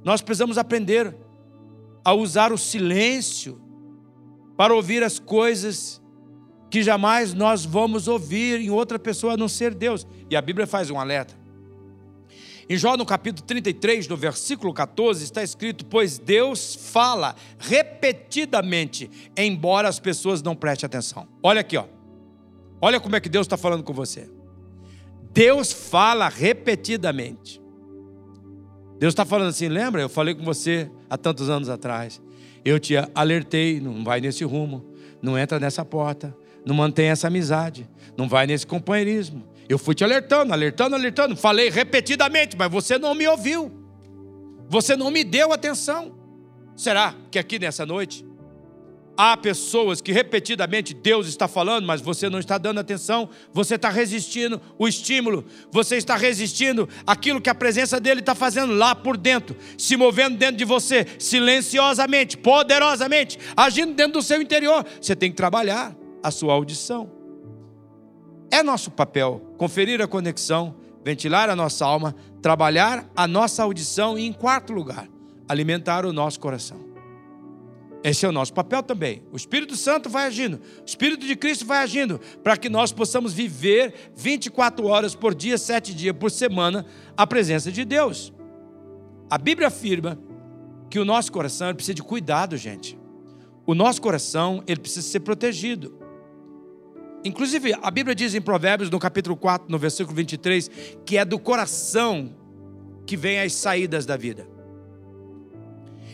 Nós 0.04 0.22
precisamos 0.22 0.58
aprender 0.58 1.16
a 2.06 2.14
usar 2.14 2.54
o 2.54 2.58
silêncio 2.58 3.60
para 4.56 4.74
ouvir 4.74 5.04
as 5.04 5.18
coisas 5.18 6.00
que 6.70 6.84
jamais 6.84 7.34
nós 7.34 7.66
vamos 7.66 8.08
ouvir 8.08 8.62
em 8.62 8.70
outra 8.70 9.00
pessoa 9.00 9.34
a 9.34 9.38
não 9.38 9.50
ser 9.50 9.74
Deus. 9.74 10.06
E 10.30 10.36
a 10.36 10.42
Bíblia 10.42 10.68
faz 10.68 10.92
um 10.92 11.00
alerta. 11.00 11.34
Em 12.70 12.78
Jó, 12.78 12.96
no 12.96 13.06
capítulo 13.06 13.48
33, 13.48 14.08
no 14.08 14.16
versículo 14.16 14.72
14, 14.72 15.24
está 15.24 15.42
escrito: 15.42 15.86
Pois 15.88 16.20
Deus 16.20 16.76
fala 16.76 17.36
repetidamente, 17.58 19.10
embora 19.36 19.88
as 19.88 20.00
pessoas 20.00 20.44
não 20.44 20.56
prestem 20.56 20.86
atenção. 20.86 21.28
Olha 21.42 21.62
aqui, 21.62 21.76
ó. 21.76 21.99
Olha 22.82 23.00
como 23.00 23.15
é 23.15 23.20
que 23.20 23.30
Deus 23.30 23.46
está 23.46 23.58
falando 23.58 23.84
com 23.84 23.94
você. 23.94 24.30
Deus 25.32 25.72
fala 25.72 26.28
repetidamente. 26.28 27.62
Deus 28.98 29.12
está 29.12 29.26
falando 29.26 29.50
assim, 29.50 29.68
lembra? 29.68 30.02
Eu 30.02 30.10
falei 30.10 30.34
com 30.34 30.44
você 30.44 30.89
há 31.10 31.18
tantos 31.18 31.50
anos 31.50 31.70
atrás. 31.70 32.22
Eu 32.65 32.80
te 32.80 32.96
alertei, 33.15 33.80
não 33.80 34.04
vai 34.04 34.20
nesse 34.20 34.44
rumo, 34.44 34.94
não 35.22 35.38
entra 35.38 35.60
nessa 35.60 35.86
porta, 35.86 36.36
não 36.65 36.76
mantém 36.76 37.08
essa 37.08 37.28
amizade, 37.28 37.89
não 38.18 38.28
vai 38.28 38.46
nesse 38.46 38.68
companheirismo. 38.68 39.48
Eu 39.70 39.78
fui 39.78 39.96
te 39.96 40.04
alertando, 40.04 40.52
alertando, 40.52 40.96
alertando, 40.96 41.36
falei 41.36 41.70
repetidamente, 41.70 42.58
mas 42.58 42.70
você 42.70 42.98
não 42.98 43.13
me 43.13 43.28
ouviu. 43.28 43.72
Você 44.68 44.96
não 44.96 45.10
me 45.10 45.24
deu 45.24 45.54
atenção. 45.54 46.13
Será 46.76 47.15
que 47.32 47.39
aqui 47.39 47.58
nessa 47.58 47.86
noite 47.86 48.26
Há 49.22 49.36
pessoas 49.36 50.00
que 50.00 50.14
repetidamente 50.14 50.94
Deus 50.94 51.28
está 51.28 51.46
falando, 51.46 51.86
mas 51.86 52.00
você 52.00 52.30
não 52.30 52.40
está 52.40 52.58
dando 52.58 52.80
atenção, 52.80 53.28
você 53.52 53.76
está 53.76 53.90
resistindo 53.90 54.62
o 54.78 54.88
estímulo, 54.88 55.44
você 55.70 55.98
está 55.98 56.16
resistindo 56.16 56.88
aquilo 57.06 57.42
que 57.42 57.50
a 57.50 57.54
presença 57.54 58.00
dele 58.00 58.22
está 58.22 58.34
fazendo 58.34 58.72
lá 58.72 58.96
por 58.96 59.18
dentro, 59.18 59.58
se 59.78 59.98
movendo 59.98 60.38
dentro 60.38 60.56
de 60.56 60.64
você, 60.64 61.06
silenciosamente, 61.20 62.38
poderosamente, 62.38 63.38
agindo 63.58 63.94
dentro 63.94 64.14
do 64.14 64.22
seu 64.22 64.42
interior. 64.42 64.86
Você 65.02 65.14
tem 65.18 65.30
que 65.30 65.36
trabalhar 65.36 65.94
a 66.24 66.32
sua 66.32 66.54
audição. 66.54 67.12
É 68.50 68.64
nosso 68.64 68.90
papel 68.90 69.54
conferir 69.58 70.02
a 70.02 70.08
conexão, 70.08 70.78
ventilar 71.04 71.50
a 71.50 71.58
nossa 71.58 71.86
alma, 71.86 72.16
trabalhar 72.42 73.06
a 73.14 73.28
nossa 73.28 73.64
audição 73.64 74.18
e, 74.18 74.26
em 74.26 74.32
quarto 74.32 74.72
lugar, 74.72 75.10
alimentar 75.46 76.06
o 76.06 76.14
nosso 76.14 76.40
coração. 76.40 76.88
Esse 78.04 78.26
é 78.26 78.30
o 78.30 78.32
nosso 78.32 78.54
papel 78.54 78.82
também. 78.82 79.24
O 79.32 79.36
Espírito 79.36 79.76
Santo 79.76 80.10
vai 80.10 80.26
agindo, 80.26 80.62
o 80.82 80.86
Espírito 80.86 81.26
de 81.26 81.36
Cristo 81.36 81.66
vai 81.66 81.80
agindo, 81.80 82.20
para 82.42 82.56
que 82.56 82.70
nós 82.70 82.92
possamos 82.92 83.34
viver 83.34 83.94
24 84.16 84.86
horas 84.88 85.14
por 85.16 85.36
dia, 85.36 85.58
7 85.58 85.94
dias 85.94 86.16
por 86.18 86.32
semana, 86.32 86.86
a 87.18 87.28
presença 87.28 87.72
de 87.72 87.84
Deus. 87.84 88.34
A 89.30 89.38
Bíblia 89.38 89.68
afirma 89.68 90.18
que 90.90 90.98
o 90.98 91.06
nosso 91.06 91.32
coração 91.32 91.74
precisa 91.76 91.94
de 91.94 92.02
cuidado, 92.02 92.56
gente. 92.56 92.98
O 93.66 93.76
nosso 93.76 94.02
coração 94.02 94.64
ele 94.66 94.80
precisa 94.80 95.08
ser 95.08 95.20
protegido. 95.20 96.00
Inclusive, 97.24 97.74
a 97.82 97.92
Bíblia 97.92 98.16
diz 98.16 98.34
em 98.34 98.42
Provérbios, 98.42 98.90
no 98.90 98.98
capítulo 98.98 99.36
4, 99.36 99.70
no 99.70 99.78
versículo 99.78 100.16
23, 100.16 100.72
que 101.06 101.18
é 101.18 101.26
do 101.26 101.38
coração 101.38 102.34
que 103.06 103.18
vem 103.18 103.42
as 103.42 103.54
saídas 103.54 104.06
da 104.06 104.16
vida. 104.16 104.48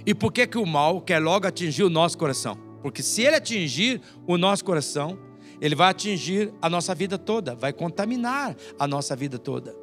E 0.05 0.13
por 0.13 0.31
que, 0.31 0.45
que 0.45 0.57
o 0.57 0.65
mal 0.65 1.01
quer 1.01 1.19
logo 1.19 1.47
atingir 1.47 1.83
o 1.83 1.89
nosso 1.89 2.17
coração? 2.17 2.57
Porque 2.81 3.01
se 3.01 3.23
ele 3.23 3.35
atingir 3.35 4.01
o 4.27 4.37
nosso 4.37 4.63
coração, 4.63 5.17
ele 5.59 5.73
vai 5.73 5.89
atingir 5.89 6.53
a 6.61 6.69
nossa 6.69 6.93
vida 6.93 7.17
toda, 7.17 7.55
vai 7.55 7.73
contaminar 7.73 8.55
a 8.77 8.87
nossa 8.87 9.15
vida 9.15 9.39
toda. 9.39 9.75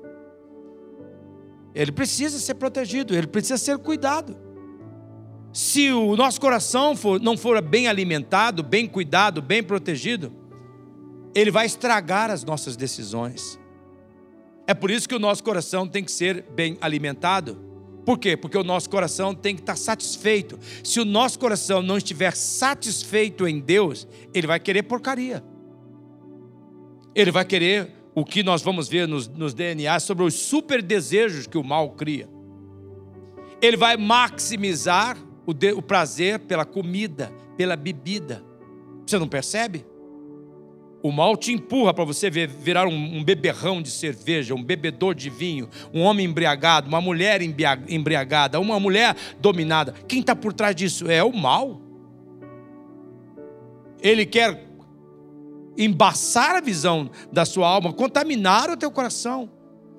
Ele 1.75 1.91
precisa 1.91 2.39
ser 2.39 2.55
protegido, 2.55 3.15
ele 3.15 3.27
precisa 3.27 3.57
ser 3.57 3.79
cuidado. 3.79 4.37
Se 5.53 5.91
o 5.91 6.17
nosso 6.17 6.41
coração 6.41 6.97
for, 6.97 7.21
não 7.21 7.37
for 7.37 7.61
bem 7.61 7.89
alimentado, 7.89 8.63
bem 8.63 8.87
cuidado, 8.87 9.43
bem 9.43 9.63
protegido, 9.63 10.33
ele 11.35 11.51
vai 11.51 11.67
estragar 11.67 12.31
as 12.31 12.45
nossas 12.45 12.77
decisões. 12.77 13.59
É 14.67 14.75
por 14.75 14.91
isso 14.91 15.09
que 15.09 15.15
o 15.15 15.19
nosso 15.19 15.43
coração 15.43 15.89
tem 15.89 16.05
que 16.05 16.13
ser 16.13 16.43
bem 16.55 16.79
alimentado. 16.81 17.72
Por 18.05 18.19
quê? 18.19 18.37
Porque 18.37 18.59
o 18.59 18.65
nosso 18.65 18.91
coração 18.91 19.35
tem 19.35 19.55
que 19.55 19.63
estar 19.63 19.77
satisfeito. 19.77 20.59
Se 20.83 21.01
o 21.01 21.05
nosso 21.05 21.39
coração 21.39 21.83
não 21.83 21.97
estiver 21.97 22.35
satisfeito 22.35 23.47
em 23.47 23.61
Deus, 23.61 24.07
ele 24.35 24.47
vai 24.47 24.59
querer 24.59 24.83
porcaria. 24.83 25.43
Ele 27.15 27.31
vai 27.31 27.45
querer 27.45 27.93
o 28.15 28.25
que 28.25 28.43
nós 28.43 28.63
vamos 28.63 28.89
ver 28.89 29.07
nos, 29.07 29.29
nos 29.29 29.55
DNA 29.55 29.99
sobre 30.01 30.25
os 30.25 30.35
super 30.35 30.83
desejos 30.83 31.47
que 31.47 31.57
o 31.57 31.65
mal 31.65 31.91
cria. 31.91 32.29
Ele 33.61 33.77
vai 33.77 33.97
maximizar 33.97 35.17
o, 35.47 35.55
de, 35.55 35.73
o 35.73 35.81
prazer 35.81 36.41
pela 36.41 36.65
comida, 36.65 37.33
pela 37.57 37.77
bebida. 37.77 38.45
Você 39.07 39.19
não 39.19 39.29
percebe? 39.29 39.87
O 41.03 41.11
mal 41.11 41.37
te 41.37 41.53
empurra 41.53 41.93
para 41.93 42.05
você 42.05 42.31
virar 42.31 42.87
um, 42.87 43.25
beberrão 43.25 43.83
de 43.83 43.91
cerveja, 43.91 44.55
um 44.55 44.63
bebedor 44.63 45.17
de 45.17 45.29
vinho, 45.29 45.69
um 45.93 46.03
homem 46.03 46.27
embriagado, 46.27 46.87
uma 46.87 47.01
mulher 47.01 47.41
embriagada, 47.43 48.61
uma 48.61 48.79
mulher 48.79 49.17
dominada. 49.41 49.93
Quem 50.07 50.21
está 50.21 50.37
por 50.37 50.53
trás 50.53 50.77
disso 50.77 51.11
é 51.11 51.25
o 51.25 51.33
mal. 51.33 51.81
Ele 54.01 54.25
quer 54.25 54.65
embaçar 55.77 56.55
a 56.55 56.61
visão 56.61 57.11
da 57.33 57.45
sua 57.45 57.69
alma, 57.69 57.93
contaminar 57.93 58.71
o 58.71 58.77
teu 58.77 58.91
coração. 58.91 59.51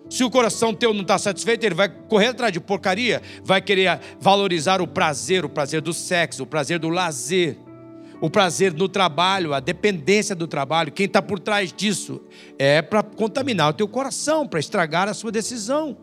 Se 0.09 0.23
o 0.23 0.29
coração 0.29 0.73
teu 0.73 0.93
não 0.93 1.01
está 1.01 1.17
satisfeito, 1.17 1.65
ele 1.65 1.75
vai 1.75 1.89
correr 1.89 2.27
atrás 2.27 2.53
de 2.53 2.61
porcaria, 2.61 3.21
vai 3.43 3.61
querer 3.61 3.99
valorizar 4.21 4.81
o 4.81 4.87
prazer, 4.87 5.43
o 5.43 5.49
prazer 5.49 5.81
do 5.81 5.93
sexo, 5.93 6.43
o 6.43 6.47
prazer 6.47 6.79
do 6.79 6.87
lazer 6.87 7.57
o 8.22 8.30
prazer 8.30 8.74
no 8.74 8.88
trabalho, 8.88 9.53
a 9.53 9.59
dependência 9.59 10.36
do 10.36 10.47
trabalho, 10.47 10.91
quem 10.91 11.05
está 11.05 11.22
por 11.22 11.39
trás 11.39 11.74
disso 11.74 12.22
é 12.57 12.82
para 12.82 13.03
contaminar 13.03 13.70
o 13.70 13.74
teu 13.74 13.88
coração, 13.88 14.47
para 14.47 14.59
estragar 14.59 15.07
a 15.07 15.14
sua 15.14 15.32
decisão. 15.32 15.97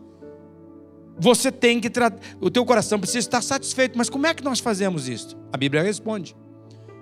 Você 1.17 1.51
tem 1.51 1.79
que 1.79 1.91
o 2.39 2.49
teu 2.49 2.65
coração 2.65 2.99
precisa 2.99 3.19
estar 3.19 3.41
satisfeito, 3.41 3.97
mas 3.97 4.09
como 4.09 4.25
é 4.25 4.33
que 4.33 4.43
nós 4.43 4.59
fazemos 4.59 5.07
isso? 5.07 5.37
A 5.51 5.57
Bíblia 5.57 5.81
responde. 5.81 6.35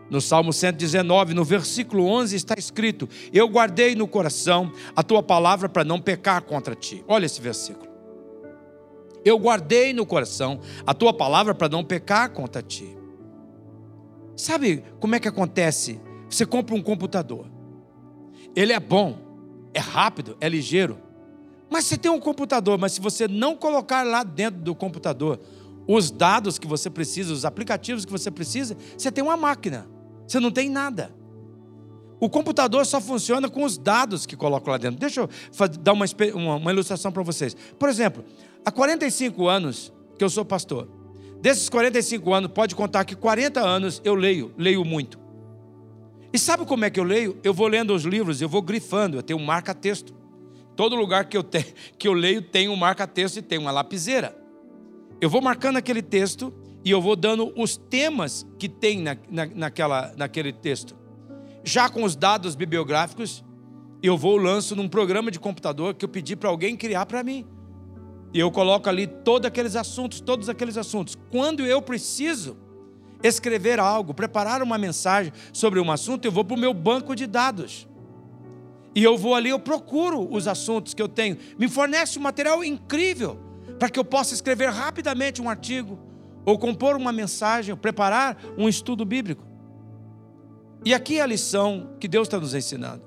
No 0.09 0.19
Salmo 0.19 0.51
119, 0.51 1.33
no 1.33 1.45
versículo 1.45 2.05
11, 2.05 2.35
está 2.35 2.55
escrito: 2.57 3.07
Eu 3.31 3.47
guardei 3.47 3.95
no 3.95 4.07
coração 4.07 4.71
a 4.95 5.03
tua 5.03 5.21
palavra 5.21 5.69
para 5.69 5.83
não 5.83 6.01
pecar 6.01 6.41
contra 6.41 6.73
ti. 6.73 7.03
Olha 7.07 7.27
esse 7.27 7.39
versículo. 7.39 7.87
Eu 9.23 9.37
guardei 9.37 9.93
no 9.93 10.05
coração 10.05 10.59
a 10.85 10.93
tua 10.93 11.13
palavra 11.13 11.53
para 11.53 11.69
não 11.69 11.83
pecar 11.83 12.29
contra 12.31 12.61
ti. 12.61 12.98
Sabe 14.39 14.85
como 15.01 15.15
é 15.15 15.19
que 15.19 15.27
acontece? 15.27 15.99
Você 16.29 16.45
compra 16.45 16.73
um 16.73 16.81
computador. 16.81 17.45
Ele 18.55 18.71
é 18.71 18.79
bom, 18.79 19.19
é 19.73 19.79
rápido, 19.81 20.37
é 20.39 20.47
ligeiro. 20.47 20.97
Mas 21.69 21.83
você 21.83 21.97
tem 21.97 22.09
um 22.09 22.21
computador, 22.21 22.79
mas 22.79 22.93
se 22.93 23.01
você 23.01 23.27
não 23.27 23.53
colocar 23.53 24.01
lá 24.01 24.23
dentro 24.23 24.61
do 24.61 24.73
computador 24.73 25.41
os 25.85 26.09
dados 26.09 26.57
que 26.57 26.65
você 26.65 26.89
precisa, 26.89 27.33
os 27.33 27.43
aplicativos 27.43 28.05
que 28.05 28.11
você 28.13 28.31
precisa, 28.31 28.77
você 28.97 29.11
tem 29.11 29.21
uma 29.21 29.35
máquina. 29.35 29.89
Você 30.25 30.39
não 30.39 30.51
tem 30.51 30.69
nada. 30.69 31.13
O 32.17 32.29
computador 32.29 32.85
só 32.85 33.01
funciona 33.01 33.49
com 33.49 33.65
os 33.65 33.77
dados 33.77 34.25
que 34.25 34.37
coloca 34.37 34.71
lá 34.71 34.77
dentro. 34.77 35.01
Deixa 35.01 35.19
eu 35.19 35.29
dar 35.81 35.91
uma, 35.91 36.05
uma, 36.33 36.55
uma 36.55 36.71
ilustração 36.71 37.11
para 37.11 37.23
vocês. 37.23 37.57
Por 37.77 37.89
exemplo, 37.89 38.23
há 38.63 38.71
45 38.71 39.49
anos 39.49 39.91
que 40.17 40.23
eu 40.23 40.29
sou 40.29 40.45
pastor. 40.45 40.98
Desses 41.41 41.69
45 41.69 42.33
anos, 42.33 42.51
pode 42.51 42.75
contar 42.75 43.05
que 43.05 43.15
40 43.15 43.61
anos 43.61 44.01
eu 44.03 44.13
leio, 44.13 44.53
leio 44.57 44.83
muito. 44.83 45.17
E 46.33 46.37
sabe 46.37 46.65
como 46.65 46.85
é 46.85 46.89
que 46.89 46.99
eu 46.99 47.03
leio? 47.03 47.37
Eu 47.43 47.53
vou 47.53 47.67
lendo 47.67 47.93
os 47.93 48.03
livros, 48.03 48.41
eu 48.41 48.49
vou 48.49 48.61
grifando, 48.61 49.17
eu 49.17 49.23
tenho 49.23 49.39
um 49.39 49.45
marca-texto. 49.45 50.13
Todo 50.75 50.95
lugar 50.95 51.25
que 51.25 51.35
eu, 51.35 51.43
te, 51.43 51.65
que 51.97 52.07
eu 52.07 52.13
leio 52.13 52.41
tem 52.41 52.69
um 52.69 52.75
marca-texto 52.75 53.37
e 53.37 53.41
tem 53.41 53.57
uma 53.57 53.71
lapiseira. 53.71 54.35
Eu 55.19 55.29
vou 55.29 55.41
marcando 55.41 55.77
aquele 55.77 56.01
texto 56.01 56.53
e 56.83 56.91
eu 56.91 57.01
vou 57.01 57.15
dando 57.15 57.53
os 57.55 57.75
temas 57.75 58.45
que 58.57 58.69
tem 58.69 59.01
na, 59.01 59.17
na, 59.29 59.45
naquela, 59.47 60.13
naquele 60.15 60.53
texto. 60.53 60.95
Já 61.63 61.89
com 61.89 62.03
os 62.03 62.15
dados 62.15 62.55
bibliográficos, 62.55 63.43
eu 64.01 64.17
vou 64.17 64.37
lanço 64.37 64.75
num 64.75 64.87
programa 64.87 65.29
de 65.29 65.39
computador 65.39 65.93
que 65.93 66.05
eu 66.05 66.09
pedi 66.09 66.35
para 66.35 66.49
alguém 66.49 66.77
criar 66.77 67.05
para 67.05 67.23
mim. 67.23 67.45
E 68.33 68.39
eu 68.39 68.51
coloco 68.51 68.87
ali 68.87 69.07
todos 69.07 69.47
aqueles 69.47 69.75
assuntos, 69.75 70.19
todos 70.19 70.49
aqueles 70.49 70.77
assuntos. 70.77 71.15
Quando 71.31 71.65
eu 71.65 71.81
preciso 71.81 72.57
escrever 73.23 73.79
algo, 73.79 74.13
preparar 74.13 74.61
uma 74.61 74.77
mensagem 74.77 75.33
sobre 75.51 75.79
um 75.79 75.91
assunto, 75.91 76.25
eu 76.25 76.31
vou 76.31 76.45
para 76.45 76.55
o 76.55 76.59
meu 76.59 76.73
banco 76.73 77.15
de 77.15 77.25
dados. 77.25 77.87
E 78.95 79.03
eu 79.03 79.17
vou 79.17 79.35
ali, 79.35 79.49
eu 79.49 79.59
procuro 79.59 80.27
os 80.31 80.47
assuntos 80.47 80.93
que 80.93 81.01
eu 81.01 81.07
tenho. 81.07 81.37
Me 81.57 81.67
fornece 81.67 82.19
um 82.19 82.21
material 82.21 82.63
incrível 82.63 83.39
para 83.77 83.89
que 83.89 83.99
eu 83.99 84.05
possa 84.05 84.33
escrever 84.33 84.69
rapidamente 84.69 85.41
um 85.41 85.49
artigo, 85.49 85.97
ou 86.45 86.57
compor 86.57 86.95
uma 86.95 87.11
mensagem, 87.11 87.71
ou 87.71 87.77
preparar 87.77 88.37
um 88.57 88.67
estudo 88.67 89.05
bíblico. 89.05 89.47
E 90.83 90.93
aqui 90.93 91.19
é 91.19 91.21
a 91.21 91.25
lição 91.25 91.91
que 91.99 92.07
Deus 92.07 92.27
está 92.27 92.39
nos 92.39 92.53
ensinando. 92.53 93.03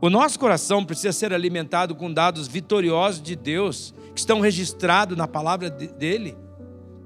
O 0.00 0.10
nosso 0.10 0.38
coração 0.38 0.84
precisa 0.84 1.12
ser 1.12 1.32
alimentado 1.32 1.94
com 1.94 2.12
dados 2.12 2.46
vitoriosos 2.46 3.22
de 3.22 3.34
Deus, 3.34 3.94
que 4.14 4.20
estão 4.20 4.40
registrados 4.40 5.16
na 5.16 5.26
palavra 5.26 5.68
dele. 5.68 6.36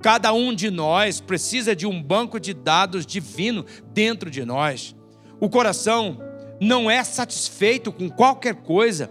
Cada 0.01 0.33
um 0.33 0.55
de 0.55 0.71
nós 0.71 1.21
precisa 1.21 1.75
de 1.75 1.87
um 1.87 2.03
banco 2.03 2.39
de 2.39 2.55
dados 2.55 3.05
divino 3.05 3.65
dentro 3.93 4.31
de 4.31 4.45
nós. 4.45 4.95
O 5.41 5.49
coração 5.49 6.19
não 6.61 6.91
é 6.91 7.03
satisfeito 7.03 7.91
com 7.91 8.09
qualquer 8.09 8.55
coisa, 8.57 9.11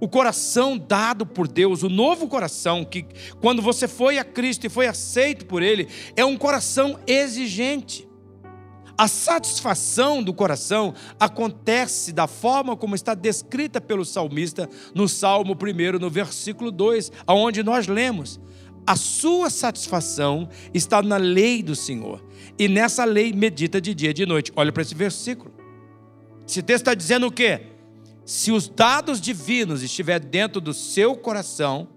o 0.00 0.08
coração 0.08 0.76
dado 0.76 1.24
por 1.24 1.46
Deus, 1.46 1.82
o 1.82 1.88
novo 1.88 2.26
coração, 2.26 2.84
que 2.84 3.06
quando 3.40 3.62
você 3.62 3.86
foi 3.86 4.18
a 4.18 4.24
Cristo 4.24 4.66
e 4.66 4.70
foi 4.70 4.86
aceito 4.86 5.46
por 5.46 5.62
Ele, 5.62 5.88
é 6.16 6.24
um 6.24 6.36
coração 6.36 6.98
exigente. 7.06 8.08
A 9.02 9.08
satisfação 9.08 10.22
do 10.22 10.32
coração 10.32 10.94
acontece 11.18 12.12
da 12.12 12.28
forma 12.28 12.76
como 12.76 12.94
está 12.94 13.14
descrita 13.14 13.80
pelo 13.80 14.04
salmista 14.04 14.70
no 14.94 15.08
Salmo 15.08 15.54
1, 15.54 15.98
no 15.98 16.08
versículo 16.08 16.70
2, 16.70 17.10
aonde 17.26 17.64
nós 17.64 17.88
lemos: 17.88 18.38
A 18.86 18.94
sua 18.94 19.50
satisfação 19.50 20.48
está 20.72 21.02
na 21.02 21.16
lei 21.16 21.64
do 21.64 21.74
Senhor, 21.74 22.24
e 22.56 22.68
nessa 22.68 23.04
lei 23.04 23.32
medita 23.32 23.80
de 23.80 23.92
dia 23.92 24.10
e 24.10 24.14
de 24.14 24.24
noite. 24.24 24.52
Olha 24.54 24.70
para 24.70 24.82
esse 24.82 24.94
versículo. 24.94 25.52
Esse 26.46 26.62
texto 26.62 26.82
está 26.82 26.94
dizendo 26.94 27.26
o 27.26 27.32
quê? 27.32 27.72
se 28.24 28.52
os 28.52 28.68
dados 28.68 29.20
divinos 29.20 29.82
estiver 29.82 30.20
dentro 30.20 30.60
do 30.60 30.72
seu 30.72 31.16
coração, 31.16 31.88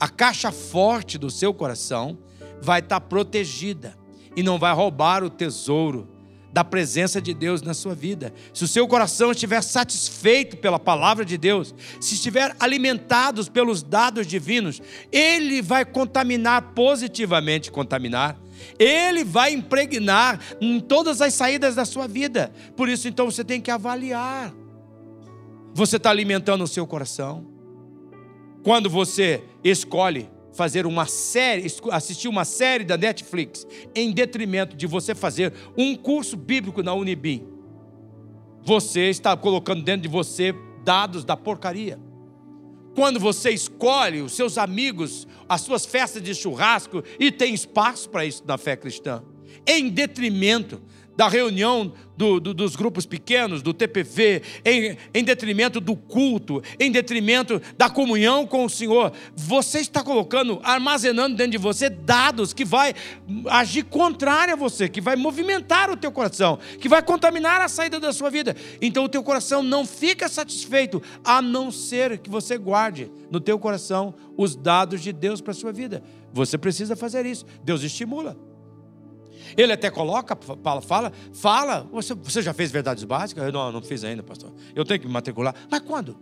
a 0.00 0.08
caixa 0.08 0.50
forte 0.50 1.18
do 1.18 1.30
seu 1.30 1.52
coração 1.52 2.16
vai 2.62 2.80
estar 2.80 3.02
protegida 3.02 3.98
e 4.34 4.42
não 4.42 4.58
vai 4.58 4.74
roubar 4.74 5.22
o 5.22 5.28
tesouro 5.28 6.08
da 6.52 6.62
presença 6.62 7.20
de 7.20 7.32
Deus 7.32 7.62
na 7.62 7.74
sua 7.74 7.94
vida. 7.94 8.32
Se 8.52 8.64
o 8.64 8.68
seu 8.68 8.86
coração 8.86 9.30
estiver 9.30 9.62
satisfeito 9.62 10.56
pela 10.56 10.78
palavra 10.78 11.24
de 11.24 11.38
Deus, 11.38 11.74
se 12.00 12.14
estiver 12.14 12.54
alimentado 12.60 13.50
pelos 13.50 13.82
dados 13.82 14.26
divinos, 14.26 14.82
ele 15.10 15.62
vai 15.62 15.84
contaminar 15.84 16.72
positivamente, 16.74 17.70
contaminar. 17.70 18.36
Ele 18.78 19.24
vai 19.24 19.52
impregnar 19.52 20.38
em 20.60 20.78
todas 20.78 21.20
as 21.20 21.34
saídas 21.34 21.74
da 21.74 21.84
sua 21.84 22.06
vida. 22.06 22.52
Por 22.76 22.88
isso 22.88 23.08
então 23.08 23.30
você 23.30 23.42
tem 23.42 23.60
que 23.60 23.70
avaliar 23.70 24.52
você 25.74 25.96
está 25.96 26.10
alimentando 26.10 26.64
o 26.64 26.68
seu 26.68 26.86
coração? 26.86 27.46
Quando 28.62 28.90
você 28.90 29.42
escolhe 29.64 30.28
fazer 30.52 30.86
uma 30.86 31.06
série, 31.06 31.66
assistir 31.90 32.28
uma 32.28 32.44
série 32.44 32.84
da 32.84 32.96
Netflix, 32.96 33.66
em 33.94 34.12
detrimento 34.12 34.76
de 34.76 34.86
você 34.86 35.14
fazer 35.14 35.52
um 35.76 35.96
curso 35.96 36.36
bíblico 36.36 36.82
na 36.82 36.94
Unibim, 36.94 37.46
você 38.64 39.10
está 39.10 39.36
colocando 39.36 39.82
dentro 39.82 40.02
de 40.02 40.08
você 40.08 40.54
dados 40.84 41.24
da 41.24 41.36
porcaria. 41.36 41.98
Quando 42.94 43.18
você 43.18 43.50
escolhe 43.50 44.20
os 44.20 44.32
seus 44.32 44.58
amigos, 44.58 45.26
as 45.48 45.62
suas 45.62 45.86
festas 45.86 46.22
de 46.22 46.34
churrasco, 46.34 47.02
e 47.18 47.32
tem 47.32 47.54
espaço 47.54 48.08
para 48.10 48.24
isso 48.24 48.42
na 48.46 48.58
fé 48.58 48.76
cristã, 48.76 49.22
em 49.66 49.88
detrimento 49.88 50.80
da 51.16 51.28
reunião 51.28 51.92
do, 52.16 52.38
do, 52.38 52.54
dos 52.54 52.76
grupos 52.76 53.06
pequenos, 53.06 53.62
do 53.62 53.72
TPV, 53.72 54.42
em, 54.64 54.96
em 55.12 55.24
detrimento 55.24 55.80
do 55.80 55.96
culto, 55.96 56.62
em 56.78 56.90
detrimento 56.90 57.60
da 57.76 57.90
comunhão 57.90 58.46
com 58.46 58.64
o 58.64 58.70
Senhor. 58.70 59.12
Você 59.34 59.80
está 59.80 60.02
colocando, 60.02 60.60
armazenando 60.62 61.36
dentro 61.36 61.52
de 61.52 61.58
você 61.58 61.88
dados 61.88 62.52
que 62.52 62.64
vai 62.64 62.94
agir 63.48 63.84
contrário 63.84 64.54
a 64.54 64.56
você, 64.56 64.88
que 64.88 65.00
vai 65.00 65.16
movimentar 65.16 65.90
o 65.90 65.96
teu 65.96 66.12
coração, 66.12 66.58
que 66.80 66.88
vai 66.88 67.02
contaminar 67.02 67.60
a 67.60 67.68
saída 67.68 67.98
da 67.98 68.12
sua 68.12 68.30
vida. 68.30 68.54
Então 68.80 69.04
o 69.04 69.08
teu 69.08 69.22
coração 69.22 69.62
não 69.62 69.84
fica 69.84 70.28
satisfeito, 70.28 71.02
a 71.24 71.42
não 71.42 71.70
ser 71.70 72.18
que 72.18 72.30
você 72.30 72.56
guarde 72.56 73.10
no 73.30 73.40
teu 73.40 73.58
coração 73.58 74.14
os 74.36 74.54
dados 74.54 75.02
de 75.02 75.12
Deus 75.12 75.40
para 75.40 75.52
a 75.52 75.54
sua 75.54 75.72
vida. 75.72 76.02
Você 76.32 76.56
precisa 76.56 76.96
fazer 76.96 77.26
isso. 77.26 77.44
Deus 77.64 77.82
estimula. 77.82 78.51
Ele 79.56 79.72
até 79.72 79.90
coloca, 79.90 80.36
fala, 80.62 80.80
fala, 80.80 81.12
fala. 81.32 81.88
Você, 81.92 82.14
você 82.14 82.42
já 82.42 82.52
fez 82.52 82.70
verdades 82.70 83.04
básicas? 83.04 83.44
Eu 83.44 83.52
não, 83.52 83.72
não 83.72 83.82
fiz 83.82 84.04
ainda, 84.04 84.22
pastor. 84.22 84.52
Eu 84.74 84.84
tenho 84.84 85.00
que 85.00 85.06
me 85.06 85.12
matricular. 85.12 85.54
Mas 85.70 85.80
quando? 85.80 86.16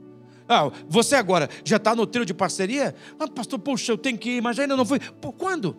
Ah, 0.49 0.71
você 0.89 1.15
agora 1.15 1.49
já 1.65 1.77
está 1.77 1.95
no 1.95 2.07
trio 2.07 2.25
de 2.25 2.35
parceria? 2.35 2.95
Ah, 3.19 3.29
pastor, 3.29 3.59
poxa, 3.59 3.93
eu 3.93 3.99
tenho 3.99 4.19
que 4.19 4.31
ir, 4.31 4.43
mas 4.43 4.59
ainda 4.59 4.77
não 4.77 4.85
fui. 4.85 4.99
Por 4.99 5.33
quando? 5.33 5.77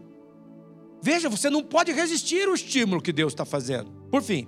Veja, 1.02 1.28
você 1.28 1.50
não 1.50 1.64
pode 1.64 1.92
resistir 1.92 2.48
ao 2.48 2.54
estímulo 2.54 3.02
que 3.02 3.12
Deus 3.12 3.34
está 3.34 3.44
fazendo. 3.44 3.92
Por 4.10 4.22
fim, 4.22 4.48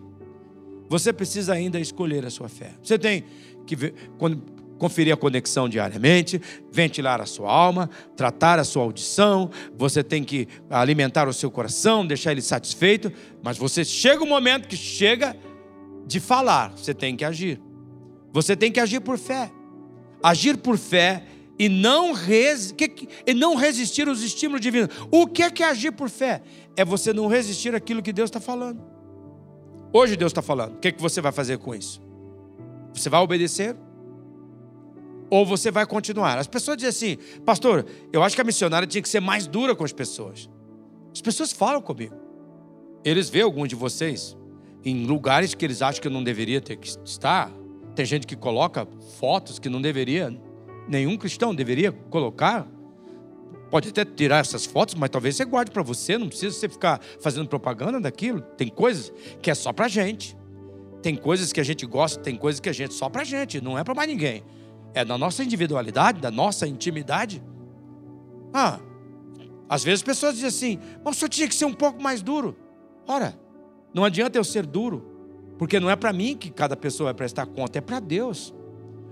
você 0.87 1.11
precisa 1.11 1.53
ainda 1.53 1.79
escolher 1.79 2.25
a 2.25 2.29
sua 2.29 2.47
fé. 2.47 2.73
Você 2.81 2.97
tem 2.97 3.25
que 3.65 3.75
ver, 3.75 3.93
quando, 4.17 4.41
conferir 4.77 5.13
a 5.13 5.17
conexão 5.17 5.69
diariamente, 5.69 6.41
ventilar 6.71 7.21
a 7.21 7.25
sua 7.25 7.51
alma, 7.51 7.89
tratar 8.15 8.59
a 8.59 8.63
sua 8.63 8.83
audição, 8.83 9.49
você 9.75 10.03
tem 10.03 10.23
que 10.23 10.47
alimentar 10.69 11.27
o 11.27 11.33
seu 11.33 11.49
coração, 11.49 12.05
deixar 12.05 12.31
ele 12.31 12.41
satisfeito, 12.41 13.11
mas 13.41 13.57
você 13.57 13.85
chega 13.85 14.23
um 14.23 14.27
momento 14.27 14.67
que 14.67 14.75
chega 14.75 15.35
de 16.05 16.19
falar, 16.19 16.71
você 16.75 16.93
tem 16.93 17.15
que 17.15 17.23
agir. 17.23 17.61
Você 18.31 18.55
tem 18.55 18.71
que 18.71 18.79
agir 18.79 18.99
por 18.99 19.17
fé. 19.17 19.51
Agir 20.21 20.57
por 20.57 20.77
fé 20.77 21.23
e 21.57 21.69
não, 21.69 22.13
res, 22.13 22.73
e 23.27 23.33
não 23.33 23.55
resistir 23.55 24.07
aos 24.07 24.21
estímulos 24.21 24.59
divinos. 24.59 24.89
O 25.11 25.27
que 25.27 25.43
é 25.43 25.51
que 25.51 25.61
é 25.61 25.67
agir 25.69 25.91
por 25.91 26.09
fé? 26.09 26.41
É 26.75 26.83
você 26.83 27.13
não 27.13 27.27
resistir 27.27 27.75
àquilo 27.75 28.01
que 28.01 28.11
Deus 28.11 28.29
está 28.29 28.39
falando. 28.39 28.81
Hoje 29.93 30.15
Deus 30.15 30.31
está 30.31 30.41
falando. 30.41 30.73
O 30.75 30.79
que, 30.79 30.87
é 30.87 30.91
que 30.91 31.01
você 31.01 31.21
vai 31.21 31.31
fazer 31.31 31.59
com 31.59 31.75
isso? 31.75 32.01
Você 32.93 33.09
vai 33.09 33.21
obedecer? 33.21 33.75
Ou 35.33 35.43
você 35.43 35.71
vai 35.71 35.83
continuar? 35.83 36.37
As 36.37 36.45
pessoas 36.45 36.77
dizem 36.77 36.89
assim, 37.15 37.41
pastor, 37.43 37.87
eu 38.11 38.21
acho 38.21 38.35
que 38.35 38.41
a 38.41 38.43
missionária 38.43 38.87
tinha 38.87 39.01
que 39.01 39.09
ser 39.09 39.19
mais 39.19 39.47
dura 39.47 39.75
com 39.75 39.83
as 39.83 39.91
pessoas. 39.91 40.47
As 41.11 41.21
pessoas 41.21 41.51
falam 41.51 41.81
comigo. 41.81 42.13
Eles 43.03 43.31
veem 43.31 43.43
alguns 43.43 43.67
de 43.67 43.73
vocês 43.73 44.37
em 44.85 45.07
lugares 45.07 45.55
que 45.55 45.65
eles 45.65 45.81
acham 45.81 45.99
que 45.99 46.07
eu 46.07 46.11
não 46.11 46.23
deveria 46.23 46.61
ter 46.61 46.75
que 46.75 46.87
estar. 47.03 47.51
Tem 47.95 48.05
gente 48.05 48.27
que 48.27 48.35
coloca 48.35 48.87
fotos 49.19 49.57
que 49.57 49.69
não 49.69 49.81
deveria, 49.81 50.39
nenhum 50.87 51.17
cristão 51.17 51.55
deveria 51.55 51.91
colocar. 51.91 52.67
Pode 53.71 53.89
até 53.89 54.05
tirar 54.05 54.37
essas 54.37 54.67
fotos, 54.67 54.93
mas 54.93 55.09
talvez 55.09 55.35
você 55.35 55.45
guarde 55.45 55.71
para 55.71 55.81
você, 55.81 56.15
não 56.15 56.27
precisa 56.27 56.55
você 56.55 56.69
ficar 56.69 57.01
fazendo 57.19 57.47
propaganda 57.47 57.99
daquilo. 57.99 58.39
Tem 58.55 58.67
coisas 58.67 59.11
que 59.41 59.49
é 59.49 59.55
só 59.55 59.73
para 59.73 59.87
gente. 59.87 60.37
Tem 61.01 61.15
coisas 61.15 61.51
que 61.51 61.59
a 61.59 61.63
gente 61.63 61.87
gosta, 61.87 62.21
tem 62.21 62.35
coisas 62.35 62.59
que 62.59 62.69
a 62.69 62.73
gente 62.73 62.93
só 62.93 63.09
para 63.09 63.23
gente, 63.23 63.59
não 63.59 63.79
é 63.79 63.83
para 63.83 63.95
mais 63.95 64.07
ninguém. 64.07 64.43
É 64.93 65.03
da 65.03 65.17
nossa 65.17 65.43
individualidade, 65.43 66.21
da 66.21 66.31
nossa 66.31 66.67
intimidade. 66.67 67.43
Ah, 68.53 68.79
às 69.67 69.83
vezes 69.83 70.01
as 70.01 70.05
pessoas 70.05 70.35
dizem 70.35 70.47
assim, 70.47 70.79
mas 71.03 71.15
o 71.15 71.19
senhor 71.19 71.29
tinha 71.29 71.47
que 71.47 71.55
ser 71.55 71.65
um 71.65 71.73
pouco 71.73 72.01
mais 72.01 72.21
duro. 72.21 72.55
Ora, 73.07 73.37
não 73.93 74.03
adianta 74.03 74.37
eu 74.37 74.43
ser 74.43 74.65
duro, 74.65 75.03
porque 75.57 75.79
não 75.79 75.89
é 75.89 75.95
para 75.95 76.13
mim 76.13 76.37
que 76.37 76.49
cada 76.49 76.75
pessoa 76.75 77.07
vai 77.07 77.13
prestar 77.15 77.45
conta, 77.45 77.79
é 77.79 77.81
para 77.81 77.99
Deus. 77.99 78.53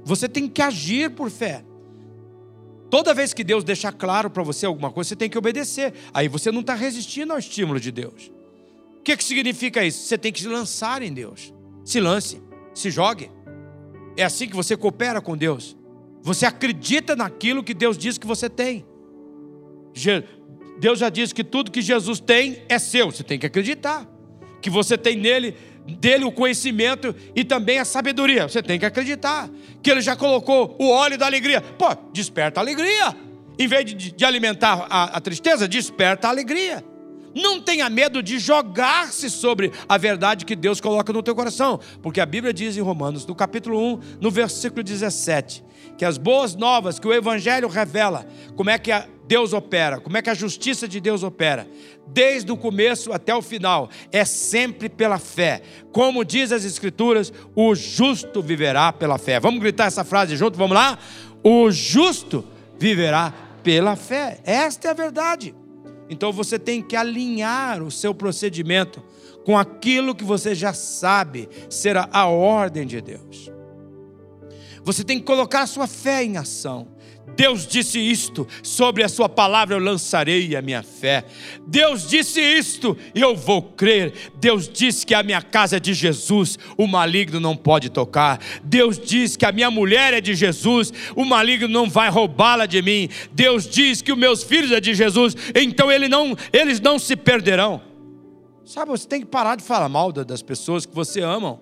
Você 0.03 0.27
tem 0.29 0.47
que 0.47 0.61
agir 0.61 1.11
por 1.11 1.29
fé. 1.29 1.63
Toda 2.89 3.13
vez 3.13 3.33
que 3.33 3.43
Deus 3.43 3.63
deixar 3.63 3.93
claro 3.93 4.29
para 4.29 4.43
você 4.43 4.65
alguma 4.65 4.91
coisa, 4.91 5.09
você 5.09 5.15
tem 5.15 5.29
que 5.29 5.37
obedecer. 5.37 5.93
Aí 6.13 6.27
você 6.27 6.51
não 6.51 6.61
está 6.61 6.73
resistindo 6.73 7.31
ao 7.31 7.39
estímulo 7.39 7.79
de 7.79 7.91
Deus. 7.91 8.31
O 8.99 9.01
que, 9.01 9.15
que 9.15 9.23
significa 9.23 9.83
isso? 9.83 10.05
Você 10.05 10.17
tem 10.17 10.31
que 10.31 10.41
se 10.41 10.47
lançar 10.47 11.01
em 11.01 11.13
Deus. 11.13 11.53
Se 11.85 11.99
lance, 11.99 12.41
se 12.73 12.91
jogue. 12.91 13.31
É 14.21 14.25
assim 14.25 14.47
que 14.47 14.55
você 14.55 14.77
coopera 14.77 15.19
com 15.19 15.35
Deus. 15.35 15.75
Você 16.21 16.45
acredita 16.45 17.15
naquilo 17.15 17.63
que 17.63 17.73
Deus 17.73 17.97
diz 17.97 18.19
que 18.19 18.27
você 18.27 18.47
tem. 18.47 18.85
Deus 20.79 20.99
já 20.99 21.09
disse 21.09 21.33
que 21.33 21.43
tudo 21.43 21.71
que 21.71 21.81
Jesus 21.81 22.19
tem 22.19 22.61
é 22.69 22.77
seu. 22.77 23.11
Você 23.11 23.23
tem 23.23 23.39
que 23.39 23.47
acreditar. 23.47 24.07
Que 24.61 24.69
você 24.69 24.95
tem 24.95 25.15
nele 25.15 25.55
dele 25.99 26.23
o 26.23 26.31
conhecimento 26.31 27.15
e 27.35 27.43
também 27.43 27.79
a 27.79 27.85
sabedoria. 27.85 28.47
Você 28.47 28.61
tem 28.61 28.77
que 28.77 28.85
acreditar 28.85 29.49
que 29.81 29.89
ele 29.89 30.01
já 30.01 30.15
colocou 30.15 30.75
o 30.77 30.89
óleo 30.91 31.17
da 31.17 31.25
alegria. 31.25 31.59
Pô, 31.59 31.87
desperta 32.13 32.59
a 32.59 32.63
alegria. 32.63 33.17
Em 33.57 33.67
vez 33.67 33.85
de, 33.85 34.11
de 34.11 34.23
alimentar 34.23 34.85
a, 34.87 35.17
a 35.17 35.19
tristeza, 35.19 35.67
desperta 35.67 36.27
a 36.27 36.29
alegria. 36.29 36.85
Não 37.33 37.61
tenha 37.61 37.89
medo 37.89 38.21
de 38.21 38.39
jogar-se 38.39 39.29
sobre 39.29 39.71
a 39.87 39.97
verdade 39.97 40.45
que 40.45 40.55
Deus 40.55 40.81
coloca 40.81 41.13
no 41.13 41.23
teu 41.23 41.35
coração, 41.35 41.79
porque 42.01 42.19
a 42.19 42.25
Bíblia 42.25 42.53
diz 42.53 42.77
em 42.77 42.81
Romanos, 42.81 43.25
no 43.25 43.35
capítulo 43.35 43.79
1, 43.93 43.99
no 44.19 44.29
versículo 44.29 44.83
17, 44.83 45.63
que 45.97 46.05
as 46.05 46.17
boas 46.17 46.55
novas 46.55 46.99
que 46.99 47.07
o 47.07 47.13
Evangelho 47.13 47.67
revela, 47.67 48.25
como 48.55 48.69
é 48.69 48.77
que 48.77 48.91
Deus 49.27 49.53
opera, 49.53 49.99
como 49.99 50.17
é 50.17 50.21
que 50.21 50.29
a 50.29 50.33
justiça 50.33 50.87
de 50.87 50.99
Deus 50.99 51.23
opera, 51.23 51.65
desde 52.07 52.51
o 52.51 52.57
começo 52.57 53.13
até 53.13 53.33
o 53.33 53.41
final, 53.41 53.89
é 54.11 54.25
sempre 54.25 54.89
pela 54.89 55.17
fé. 55.17 55.61
Como 55.91 56.25
diz 56.25 56.51
as 56.51 56.65
Escrituras, 56.65 57.31
o 57.55 57.73
justo 57.73 58.41
viverá 58.41 58.91
pela 58.91 59.17
fé. 59.17 59.39
Vamos 59.39 59.61
gritar 59.61 59.85
essa 59.85 60.03
frase 60.03 60.35
junto? 60.35 60.57
Vamos 60.57 60.75
lá? 60.75 60.99
O 61.41 61.71
justo 61.71 62.43
viverá 62.77 63.33
pela 63.63 63.95
fé. 63.95 64.39
Esta 64.43 64.89
é 64.89 64.91
a 64.91 64.95
verdade. 64.95 65.55
Então 66.11 66.29
você 66.33 66.59
tem 66.59 66.81
que 66.81 66.97
alinhar 66.97 67.81
o 67.81 67.89
seu 67.89 68.13
procedimento 68.13 69.01
com 69.45 69.57
aquilo 69.57 70.13
que 70.13 70.25
você 70.25 70.53
já 70.53 70.73
sabe 70.73 71.47
será 71.69 72.09
a 72.11 72.27
ordem 72.27 72.85
de 72.85 72.99
Deus. 72.99 73.49
Você 74.83 75.05
tem 75.05 75.19
que 75.19 75.25
colocar 75.25 75.61
a 75.61 75.67
sua 75.67 75.87
fé 75.87 76.21
em 76.21 76.35
ação. 76.35 76.89
Deus 77.35 77.65
disse 77.65 77.99
isto, 77.99 78.47
sobre 78.61 79.03
a 79.03 79.09
sua 79.09 79.29
palavra 79.29 79.75
eu 79.75 79.79
lançarei 79.79 80.55
a 80.55 80.61
minha 80.61 80.83
fé. 80.83 81.25
Deus 81.65 82.07
disse 82.07 82.41
isto 82.41 82.97
eu 83.15 83.35
vou 83.35 83.61
crer. 83.61 84.13
Deus 84.35 84.67
disse 84.67 85.05
que 85.05 85.13
a 85.13 85.23
minha 85.23 85.41
casa 85.41 85.77
é 85.77 85.79
de 85.79 85.93
Jesus, 85.93 86.59
o 86.77 86.85
maligno 86.85 87.39
não 87.39 87.55
pode 87.55 87.89
tocar. 87.89 88.39
Deus 88.63 88.99
diz 88.99 89.35
que 89.35 89.45
a 89.45 89.51
minha 89.51 89.71
mulher 89.71 90.13
é 90.13 90.21
de 90.21 90.35
Jesus, 90.35 90.93
o 91.15 91.25
maligno 91.25 91.67
não 91.67 91.89
vai 91.89 92.09
roubá-la 92.09 92.65
de 92.65 92.81
mim. 92.81 93.09
Deus 93.31 93.67
diz 93.67 94.01
que 94.01 94.11
os 94.11 94.17
meus 94.17 94.43
filhos 94.43 94.71
é 94.71 94.79
de 94.79 94.93
Jesus, 94.93 95.35
então 95.55 95.91
ele 95.91 96.07
não, 96.07 96.35
eles 96.51 96.79
não 96.79 96.99
se 96.99 97.15
perderão. 97.15 97.81
Sabe, 98.65 98.91
você 98.91 99.07
tem 99.07 99.21
que 99.21 99.25
parar 99.25 99.55
de 99.55 99.63
falar 99.63 99.89
mal 99.89 100.11
das 100.11 100.41
pessoas 100.41 100.85
que 100.85 100.93
você 100.93 101.21
ama 101.21 101.59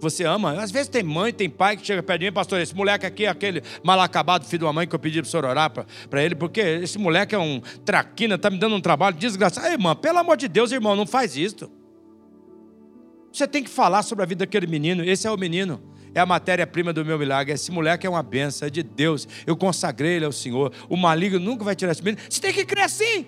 você 0.00 0.24
ama. 0.24 0.52
Às 0.52 0.70
vezes 0.70 0.88
tem 0.88 1.02
mãe, 1.02 1.32
tem 1.32 1.48
pai 1.48 1.76
que 1.76 1.86
chega 1.86 2.02
perto 2.02 2.20
de 2.20 2.26
mim, 2.26 2.32
pastor, 2.32 2.60
esse 2.60 2.74
moleque 2.74 3.06
aqui 3.06 3.24
é 3.24 3.28
aquele 3.28 3.62
mal 3.82 4.00
acabado 4.00 4.44
filho 4.44 4.60
de 4.60 4.64
uma 4.64 4.72
mãe 4.72 4.86
que 4.86 4.94
eu 4.94 4.98
pedi 4.98 5.20
para 5.20 5.28
o 5.28 5.30
senhor 5.30 5.44
orar 5.44 5.70
para 5.70 6.22
ele, 6.22 6.34
porque 6.34 6.60
esse 6.60 6.98
moleque 6.98 7.34
é 7.34 7.38
um 7.38 7.60
traquina, 7.84 8.36
está 8.36 8.50
me 8.50 8.58
dando 8.58 8.74
um 8.74 8.80
trabalho 8.80 9.16
desgraçado. 9.16 9.66
Ei, 9.66 9.72
irmã, 9.72 9.94
pelo 9.94 10.18
amor 10.18 10.36
de 10.36 10.48
Deus, 10.48 10.72
irmão, 10.72 10.94
não 10.94 11.06
faz 11.06 11.36
isso. 11.36 11.70
Você 13.32 13.46
tem 13.46 13.62
que 13.62 13.70
falar 13.70 14.02
sobre 14.02 14.24
a 14.24 14.26
vida 14.26 14.44
daquele 14.44 14.66
menino. 14.66 15.04
Esse 15.04 15.26
é 15.26 15.30
o 15.30 15.36
menino. 15.36 15.80
É 16.14 16.20
a 16.20 16.26
matéria-prima 16.26 16.92
do 16.92 17.04
meu 17.04 17.18
milagre. 17.18 17.52
Esse 17.52 17.70
moleque 17.70 18.06
é 18.06 18.10
uma 18.10 18.22
benção, 18.22 18.66
é 18.66 18.70
de 18.70 18.82
Deus. 18.82 19.28
Eu 19.46 19.56
consagrei 19.56 20.16
ele 20.16 20.24
ao 20.24 20.32
Senhor. 20.32 20.72
O 20.88 20.96
maligno 20.96 21.38
nunca 21.38 21.64
vai 21.64 21.76
tirar 21.76 21.92
esse 21.92 22.02
menino. 22.02 22.22
Você 22.28 22.40
tem 22.40 22.52
que 22.52 22.64
crer 22.64 22.84
assim. 22.84 23.26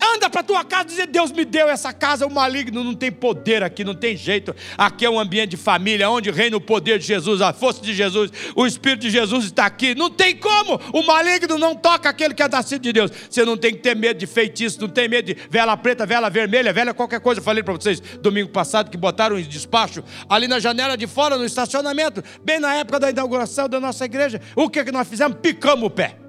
Anda 0.00 0.30
para 0.30 0.42
tua 0.42 0.64
casa 0.64 0.84
e 0.84 0.90
dizer: 0.90 1.06
Deus 1.06 1.32
me 1.32 1.44
deu 1.44 1.68
essa 1.68 1.92
casa, 1.92 2.26
o 2.26 2.30
maligno 2.30 2.84
não 2.84 2.94
tem 2.94 3.10
poder 3.10 3.62
aqui, 3.62 3.84
não 3.84 3.94
tem 3.94 4.16
jeito. 4.16 4.54
Aqui 4.76 5.04
é 5.04 5.10
um 5.10 5.18
ambiente 5.18 5.50
de 5.50 5.56
família, 5.56 6.08
onde 6.08 6.30
reina 6.30 6.56
o 6.56 6.60
poder 6.60 6.98
de 6.98 7.06
Jesus, 7.06 7.40
a 7.40 7.52
força 7.52 7.82
de 7.82 7.92
Jesus, 7.92 8.30
o 8.54 8.66
Espírito 8.66 9.00
de 9.00 9.10
Jesus 9.10 9.46
está 9.46 9.66
aqui. 9.66 9.94
Não 9.94 10.10
tem 10.10 10.36
como, 10.36 10.80
o 10.92 11.02
maligno 11.04 11.58
não 11.58 11.74
toca 11.74 12.08
aquele 12.08 12.32
que 12.32 12.42
é 12.42 12.48
nascido 12.48 12.82
de 12.82 12.92
Deus. 12.92 13.10
Você 13.28 13.44
não 13.44 13.56
tem 13.56 13.72
que 13.72 13.80
ter 13.80 13.96
medo 13.96 14.18
de 14.18 14.26
feitiço, 14.26 14.80
não 14.80 14.88
tem 14.88 15.08
medo 15.08 15.26
de 15.26 15.36
vela 15.50 15.76
preta, 15.76 16.06
vela 16.06 16.30
vermelha, 16.30 16.72
vela 16.72 16.94
qualquer 16.94 17.20
coisa. 17.20 17.40
Eu 17.40 17.44
falei 17.44 17.62
para 17.62 17.74
vocês 17.74 18.00
domingo 18.00 18.50
passado 18.50 18.90
que 18.90 18.96
botaram 18.96 19.36
um 19.36 19.42
despacho 19.42 20.04
ali 20.28 20.46
na 20.46 20.60
janela 20.60 20.96
de 20.96 21.06
fora, 21.06 21.36
no 21.36 21.44
estacionamento, 21.44 22.22
bem 22.44 22.60
na 22.60 22.74
época 22.74 23.00
da 23.00 23.10
inauguração 23.10 23.68
da 23.68 23.80
nossa 23.80 24.04
igreja. 24.04 24.40
O 24.54 24.70
que, 24.70 24.78
é 24.78 24.84
que 24.84 24.92
nós 24.92 25.08
fizemos? 25.08 25.38
Picamos 25.40 25.84
o 25.84 25.90
pé. 25.90 26.27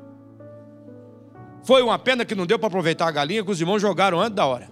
Foi 1.70 1.84
uma 1.84 2.00
pena 2.00 2.26
que 2.26 2.34
não 2.34 2.48
deu 2.48 2.58
para 2.58 2.66
aproveitar 2.66 3.08
a 3.08 3.12
galinha, 3.12 3.44
que 3.44 3.52
os 3.52 3.62
irmãos 3.62 3.80
jogaram 3.80 4.20
antes 4.20 4.34
da 4.34 4.44
hora. 4.44 4.72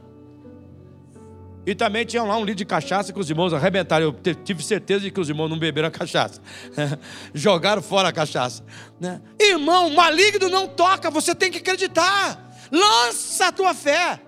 E 1.63 1.75
também 1.75 2.03
tinha 2.03 2.23
lá 2.23 2.35
um 2.37 2.39
litro 2.39 2.55
de 2.55 2.65
cachaça 2.65 3.13
que 3.13 3.19
os 3.19 3.29
irmãos 3.29 3.53
arrebentaram. 3.53 4.05
Eu 4.05 4.35
tive 4.35 4.63
certeza 4.63 5.01
de 5.01 5.11
que 5.11 5.19
os 5.19 5.29
irmãos 5.29 5.47
não 5.47 5.59
beberam 5.59 5.89
a 5.89 5.91
cachaça. 5.91 6.41
Jogaram 7.35 7.83
fora 7.83 8.09
a 8.09 8.11
cachaça. 8.11 8.65
Né? 8.99 9.21
Irmão, 9.39 9.91
maligno 9.91 10.49
não 10.49 10.67
toca, 10.67 11.11
você 11.11 11.35
tem 11.35 11.51
que 11.51 11.59
acreditar. 11.59 12.57
Lança 12.71 13.49
a 13.49 13.51
tua 13.51 13.75
fé. 13.75 14.19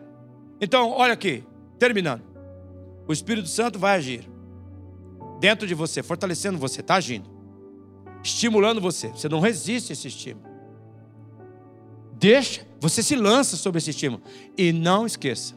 Então, 0.61 0.91
olha 0.91 1.13
aqui, 1.13 1.43
terminando. 1.80 2.22
O 3.07 3.11
Espírito 3.11 3.47
Santo 3.47 3.80
vai 3.80 3.97
agir 3.97 4.30
dentro 5.39 5.65
de 5.65 5.74
você, 5.74 6.03
fortalecendo 6.03 6.59
você, 6.59 6.82
está 6.82 6.93
agindo, 6.93 7.28
estimulando 8.24 8.80
você. 8.80 9.07
Você 9.07 9.28
não 9.28 9.39
resiste 9.39 9.91
a 9.91 9.93
esse 9.93 10.07
estímulo. 10.07 10.49
Deixa, 12.20 12.67
você 12.82 13.01
se 13.01 13.15
lança 13.15 13.55
sobre 13.55 13.78
esse 13.78 13.91
estímulo. 13.91 14.22
E 14.57 14.74
não 14.74 15.05
esqueça 15.05 15.55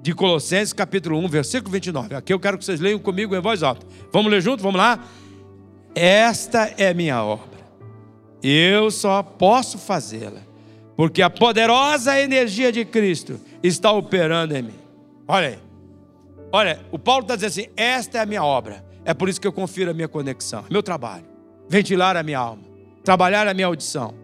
de 0.00 0.14
Colossenses 0.14 0.72
capítulo 0.72 1.18
1, 1.18 1.28
versículo 1.28 1.72
29. 1.72 2.14
Aqui 2.14 2.32
eu 2.32 2.38
quero 2.38 2.56
que 2.56 2.64
vocês 2.64 2.78
leiam 2.78 2.98
comigo 2.98 3.34
em 3.34 3.40
voz 3.40 3.62
alta. 3.62 3.84
Vamos 4.12 4.30
ler 4.30 4.40
junto? 4.40 4.62
Vamos 4.62 4.78
lá? 4.78 5.04
Esta 5.94 6.72
é 6.78 6.94
minha 6.94 7.22
obra. 7.24 7.58
Eu 8.42 8.90
só 8.90 9.22
posso 9.22 9.78
fazê-la 9.78 10.42
porque 10.96 11.22
a 11.22 11.30
poderosa 11.30 12.20
energia 12.20 12.70
de 12.70 12.84
Cristo 12.84 13.40
está 13.62 13.90
operando 13.90 14.56
em 14.56 14.62
mim. 14.62 14.78
Olha 15.26 15.48
aí. 15.48 15.58
Olha, 16.52 16.80
o 16.92 16.98
Paulo 16.98 17.22
está 17.22 17.34
dizendo 17.34 17.50
assim: 17.50 17.72
esta 17.76 18.18
é 18.18 18.20
a 18.20 18.26
minha 18.26 18.44
obra. 18.44 18.84
É 19.04 19.12
por 19.12 19.28
isso 19.28 19.40
que 19.40 19.46
eu 19.46 19.52
confiro 19.52 19.90
a 19.90 19.94
minha 19.94 20.08
conexão, 20.08 20.64
meu 20.70 20.82
trabalho, 20.82 21.24
ventilar 21.68 22.16
a 22.16 22.22
minha 22.22 22.38
alma, 22.38 22.62
trabalhar 23.02 23.46
a 23.48 23.52
minha 23.52 23.66
audição, 23.66 24.14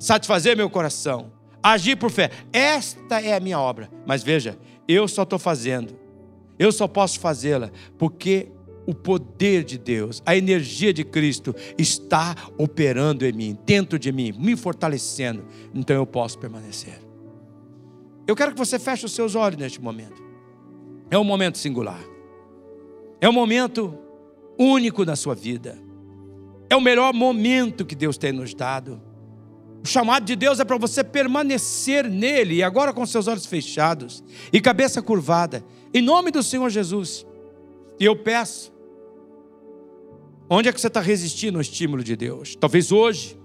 satisfazer 0.00 0.56
meu 0.56 0.68
coração, 0.68 1.30
agir 1.62 1.94
por 1.94 2.10
fé. 2.10 2.30
Esta 2.52 3.20
é 3.20 3.34
a 3.34 3.40
minha 3.40 3.60
obra. 3.60 3.88
Mas 4.04 4.24
veja, 4.24 4.58
eu 4.88 5.06
só 5.06 5.22
estou 5.22 5.38
fazendo, 5.38 5.96
eu 6.58 6.72
só 6.72 6.88
posso 6.88 7.20
fazê-la 7.20 7.70
porque 7.96 8.50
o 8.86 8.94
poder 8.94 9.62
de 9.62 9.78
Deus, 9.78 10.22
a 10.26 10.34
energia 10.34 10.92
de 10.92 11.04
Cristo 11.04 11.54
está 11.78 12.34
operando 12.58 13.24
em 13.24 13.32
mim, 13.32 13.58
dentro 13.64 13.98
de 13.98 14.10
mim, 14.10 14.32
me 14.32 14.56
fortalecendo. 14.56 15.44
Então 15.72 15.94
eu 15.94 16.06
posso 16.06 16.38
permanecer. 16.38 16.98
Eu 18.26 18.34
quero 18.34 18.52
que 18.52 18.58
você 18.58 18.78
feche 18.78 19.04
os 19.04 19.12
seus 19.12 19.34
olhos 19.34 19.58
neste 19.58 19.80
momento. 19.80 20.22
É 21.10 21.18
um 21.18 21.24
momento 21.24 21.58
singular. 21.58 22.00
É 23.20 23.28
um 23.28 23.32
momento 23.32 23.96
único 24.58 25.04
na 25.04 25.14
sua 25.14 25.34
vida. 25.34 25.78
É 26.68 26.76
o 26.76 26.80
melhor 26.80 27.12
momento 27.12 27.84
que 27.84 27.94
Deus 27.94 28.16
tem 28.16 28.32
nos 28.32 28.54
dado. 28.54 29.00
O 29.82 29.86
chamado 29.86 30.24
de 30.24 30.36
Deus 30.36 30.60
é 30.60 30.64
para 30.64 30.76
você 30.76 31.02
permanecer 31.02 32.04
nele, 32.08 32.56
e 32.56 32.62
agora 32.62 32.92
com 32.92 33.04
seus 33.06 33.26
olhos 33.26 33.46
fechados 33.46 34.22
e 34.52 34.60
cabeça 34.60 35.00
curvada, 35.00 35.64
em 35.92 36.02
nome 36.02 36.30
do 36.30 36.42
Senhor 36.42 36.68
Jesus. 36.68 37.26
E 37.98 38.04
eu 38.04 38.14
peço, 38.14 38.72
onde 40.48 40.68
é 40.68 40.72
que 40.72 40.80
você 40.80 40.88
está 40.88 41.00
resistindo 41.00 41.56
ao 41.56 41.62
estímulo 41.62 42.04
de 42.04 42.14
Deus? 42.14 42.54
Talvez 42.56 42.92
hoje 42.92 43.38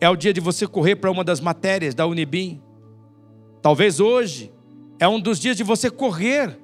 é 0.00 0.08
o 0.08 0.16
dia 0.16 0.32
de 0.32 0.40
você 0.40 0.66
correr 0.66 0.96
para 0.96 1.10
uma 1.10 1.22
das 1.22 1.40
matérias 1.40 1.94
da 1.94 2.06
Unibim. 2.06 2.62
Talvez 3.60 4.00
hoje 4.00 4.52
é 4.98 5.08
um 5.08 5.20
dos 5.20 5.38
dias 5.38 5.56
de 5.56 5.62
você 5.62 5.90
correr 5.90 6.58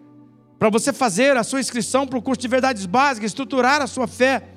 para 0.59 0.69
você 0.69 0.93
fazer 0.93 1.37
a 1.37 1.43
sua 1.43 1.61
inscrição 1.61 2.07
para 2.07 2.19
o 2.19 2.23
curso 2.23 2.41
de 2.41 2.49
verdades 2.49 2.85
básicas, 2.85 3.31
estruturar 3.31 3.81
a 3.81 3.87
sua 3.87 4.07
fé. 4.07 4.50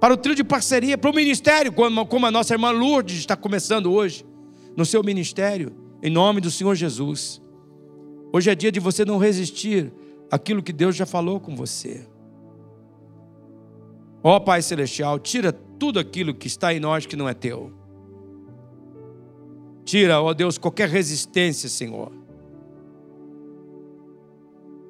Para 0.00 0.14
o 0.14 0.16
trio 0.16 0.34
de 0.34 0.44
parceria, 0.44 0.96
para 0.96 1.10
o 1.10 1.14
ministério, 1.14 1.72
como, 1.72 2.26
a 2.26 2.30
nossa 2.30 2.54
irmã 2.54 2.70
Lourdes 2.70 3.18
está 3.18 3.36
começando 3.36 3.92
hoje, 3.92 4.24
no 4.76 4.86
seu 4.86 5.02
ministério, 5.02 5.72
em 6.02 6.10
nome 6.10 6.40
do 6.40 6.50
Senhor 6.50 6.74
Jesus. 6.74 7.42
Hoje 8.32 8.50
é 8.50 8.54
dia 8.54 8.70
de 8.70 8.78
você 8.78 9.04
não 9.04 9.18
resistir 9.18 9.92
àquilo 10.30 10.62
que 10.62 10.72
Deus 10.72 10.94
já 10.94 11.04
falou 11.04 11.40
com 11.40 11.56
você. 11.56 12.06
Ó 14.22 14.36
oh, 14.36 14.40
Pai 14.40 14.62
Celestial, 14.62 15.18
tira 15.18 15.52
tudo 15.52 15.98
aquilo 15.98 16.34
que 16.34 16.46
está 16.46 16.72
em 16.72 16.80
nós 16.80 17.06
que 17.06 17.16
não 17.16 17.28
é 17.28 17.34
teu. 17.34 17.72
Tira, 19.84 20.20
ó 20.20 20.28
oh 20.28 20.34
Deus, 20.34 20.58
qualquer 20.58 20.88
resistência, 20.88 21.68
Senhor, 21.68 22.12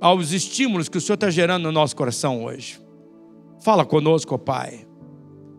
aos 0.01 0.33
estímulos 0.33 0.89
que 0.89 0.99
o 0.99 1.01
Senhor 1.01 1.15
está 1.15 1.31
gerando 1.31 1.63
no 1.65 1.73
nosso 1.73 1.97
coração 1.97 2.45
hoje. 2.45 2.81
Fala 3.63 3.87
conosco, 3.87 4.35
ó 4.35 4.39
Pai. 4.39 4.88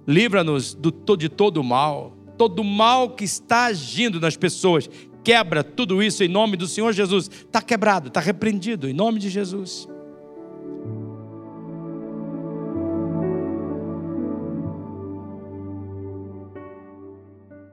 Livra-nos 0.10 0.76
de 1.20 1.30
todo 1.30 1.58
o 1.58 1.64
mal, 1.64 2.18
todo 2.36 2.62
o 2.62 2.66
mal 2.66 3.12
que 3.12 3.24
está 3.24 3.66
agindo 3.66 4.20
nas 4.20 4.36
pessoas. 4.36 4.90
Quebra 5.24 5.64
tudo 5.64 6.02
isso 6.02 6.24
em 6.24 6.28
nome 6.28 6.58
do 6.58 6.68
Senhor 6.68 6.92
Jesus. 6.94 7.30
Está 7.30 7.62
quebrado, 7.62 8.08
está 8.08 8.20
repreendido 8.20 8.90
em 8.90 8.94
nome 8.94 9.20
de 9.20 9.30
Jesus. 9.30 9.88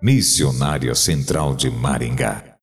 Missionária 0.02 0.94
Central 0.94 1.56
de 1.56 1.70
Maringá 1.70 2.55